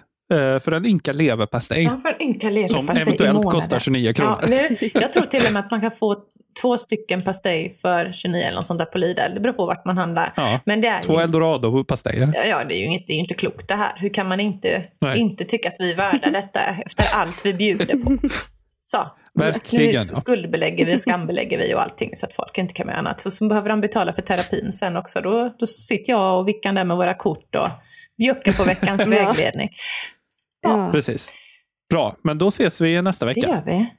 för 0.61 0.73
en 0.73 0.87
ynka 0.87 1.13
leverpastej. 1.13 1.83
Ja, 1.83 1.97
för 1.97 2.09
en 2.09 2.23
ynka 2.23 2.51
leverpastej 2.51 2.97
Som 2.97 3.13
eventuellt 3.13 3.51
kostar 3.51 3.79
29 3.79 4.13
kronor. 4.13 4.39
Ja, 4.43 4.49
nu, 4.49 4.77
jag 4.95 5.13
tror 5.13 5.27
till 5.27 5.47
och 5.47 5.53
med 5.53 5.61
att 5.61 5.71
man 5.71 5.81
kan 5.81 5.91
få 5.91 6.17
två 6.63 6.79
stycken 6.79 7.21
pastej 7.21 7.71
för 7.71 8.13
29 8.13 8.43
eller 8.43 8.55
något 8.55 8.67
sånt 8.67 8.79
där 8.79 8.87
på 8.87 8.99
Lidl. 8.99 9.35
Det 9.35 9.41
beror 9.41 9.53
på 9.53 9.67
vart 9.67 9.85
man 9.85 9.99
handlar. 9.99 10.33
Ja, 10.37 10.61
Men 10.65 10.81
det 10.81 10.89
är 10.89 11.03
två 11.03 11.15
ju, 11.15 11.23
eldorado-pastejer. 11.23 12.33
Ja, 12.35 12.45
ja, 12.45 12.65
det 12.65 12.75
är 12.75 12.79
ju 12.79 12.87
inte, 12.87 13.05
det 13.07 13.13
är 13.13 13.19
inte 13.19 13.35
klokt 13.35 13.69
det 13.69 13.75
här. 13.75 13.93
Hur 13.97 14.09
kan 14.09 14.29
man 14.29 14.41
inte, 14.41 14.85
inte 15.17 15.45
tycka 15.45 15.69
att 15.69 15.77
vi 15.79 15.93
är 15.93 15.97
värda 15.97 16.31
detta 16.31 16.61
efter 16.87 17.05
allt 17.15 17.47
vi 17.47 17.55
bjuder 17.55 17.97
på? 17.97 18.19
Så. 18.83 19.07
Verkligen. 19.35 19.91
Nu 19.91 19.97
skuldbelägger 19.97 20.87
vi 20.87 20.95
och 20.95 21.01
skambelägger 21.01 21.59
vi 21.59 21.75
och 21.75 21.83
allting 21.83 22.11
så 22.15 22.27
att 22.27 22.35
folk 22.35 22.59
inte 22.59 22.75
kan 22.75 22.87
med 22.87 22.99
annat. 22.99 23.21
Så, 23.21 23.31
så 23.31 23.49
behöver 23.49 23.69
de 23.69 23.81
betala 23.81 24.13
för 24.13 24.23
terapin 24.23 24.73
sen 24.73 24.97
också. 24.97 25.21
Då, 25.21 25.55
då 25.59 25.67
sitter 25.67 26.13
jag 26.13 26.41
och 26.41 26.49
Vickan 26.49 26.75
där 26.75 26.85
med 26.85 26.97
våra 26.97 27.15
kort 27.15 27.55
och 27.55 27.69
bjuckar 28.19 28.53
på 28.53 28.65
veckans 28.65 29.07
vägledning. 29.09 29.71
Ja. 30.61 30.89
Precis. 30.93 31.31
Bra, 31.91 32.17
men 32.23 32.39
då 32.39 32.49
ses 32.49 32.81
vi 32.81 33.03
nästa 33.03 33.27
vecka. 33.27 33.41
Det 33.41 33.47
gör 33.47 33.63
vi. 33.79 33.91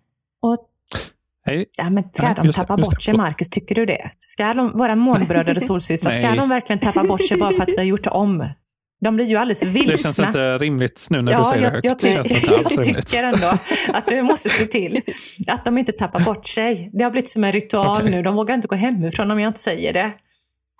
Hej. 1.46 1.66
Ja, 1.78 1.90
men 1.90 2.04
ska 2.14 2.34
de 2.34 2.54
tappa 2.54 2.78
bort 2.78 3.04
sig, 3.04 3.14
Marcus? 3.14 3.50
Tycker 3.50 3.76
du 3.76 3.86
det? 3.86 4.12
Ska 4.20 4.54
de, 4.54 4.78
våra 4.78 4.96
månbröder 4.96 5.56
och 5.56 5.64
solsystrar, 5.64 6.12
ska 6.12 6.36
de 6.36 6.50
verkligen 6.50 6.80
tappa 6.80 7.04
bort 7.04 7.28
sig 7.28 7.38
bara 7.38 7.52
för 7.54 7.64
att 7.64 7.70
vi 7.70 7.78
har 7.78 7.84
gjort 7.84 8.08
om? 8.08 8.50
De 9.02 9.16
blir 9.16 9.26
ju 9.26 9.36
alldeles 9.36 9.64
vilsna. 9.64 9.92
Det 9.92 9.98
känns 9.98 10.20
inte 10.20 10.58
rimligt 10.58 11.08
nu 11.10 11.22
när 11.22 11.32
ja, 11.32 11.40
du 11.40 11.46
säger 11.46 11.64
jag, 11.64 11.72
det 11.72 11.88
högt. 11.88 12.04
Jag, 12.04 12.64
jag, 12.66 12.72
jag 12.72 12.84
tycker 12.84 13.24
ändå 13.24 13.48
att 13.94 14.08
du 14.08 14.22
måste 14.22 14.50
se 14.50 14.66
till 14.66 15.02
att 15.48 15.66
de 15.66 15.78
inte 15.78 15.92
tappar 15.92 16.20
bort 16.20 16.48
sig. 16.48 16.90
Det 16.94 17.04
har 17.04 17.12
blivit 17.12 17.30
som 17.30 17.44
en 17.44 17.52
ritual 17.52 18.02
okay. 18.02 18.12
nu. 18.12 18.24
De 18.24 18.36
vågar 18.36 18.56
inte 18.56 18.68
gå 18.68 18.76
hemifrån 18.76 19.32
om 19.32 19.40
jag 19.40 19.50
inte 19.50 19.60
säger 19.60 19.94
det. 19.94 20.12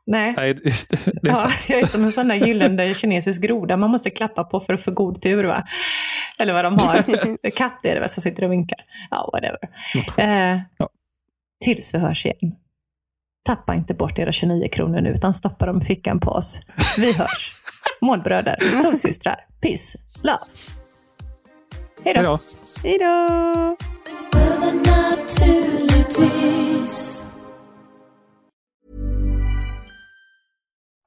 Nej. 0.08 0.34
Nej 0.38 0.54
det, 0.54 0.62
det 0.90 1.30
är 1.30 1.34
ja, 1.34 1.50
jag 1.68 1.80
är 1.80 1.86
som 1.86 2.04
en 2.04 2.12
sån 2.12 2.28
där 2.28 2.36
gyllene 2.36 2.94
kinesisk 2.94 3.42
groda 3.42 3.78
man 3.78 3.90
måste 3.90 4.10
klappa 4.10 4.44
på 4.44 4.60
för 4.60 4.74
att 4.74 4.84
få 4.84 4.92
god 4.92 5.22
tur. 5.22 5.44
Va? 5.44 5.64
Eller 6.40 6.54
vad 6.54 6.66
de 6.66 6.78
har. 6.80 7.50
Katt 7.56 7.86
är 7.86 7.94
det 7.94 8.00
väl 8.00 8.10
som 8.10 8.22
sitter 8.22 8.44
och 8.44 8.52
vinkar. 8.52 8.80
Ja, 9.12 9.30
whatever. 9.34 9.60
Eh, 10.18 10.62
ja. 10.78 10.90
Tills 11.64 11.94
vi 11.94 12.00
hörs 12.00 12.26
igen. 12.26 12.56
Tappa 13.46 13.76
inte 13.76 13.94
bort 13.94 14.20
era 14.20 14.32
29 14.32 14.68
kronor 14.72 15.02
nu, 15.02 15.10
utan 15.10 15.34
stoppa 15.34 15.66
dem 15.66 15.82
i 15.82 15.86
fickan 15.86 16.20
på 16.20 16.32
oss. 16.32 16.62
Vi 16.98 17.14
hörs. 17.14 17.56
Månbröder, 18.02 18.72
solsystrar, 18.74 19.36
peace, 19.62 19.98
love. 20.24 20.40
Hej 22.04 22.14
då. 22.14 22.40
Hej 22.84 22.98
då. 23.00 23.76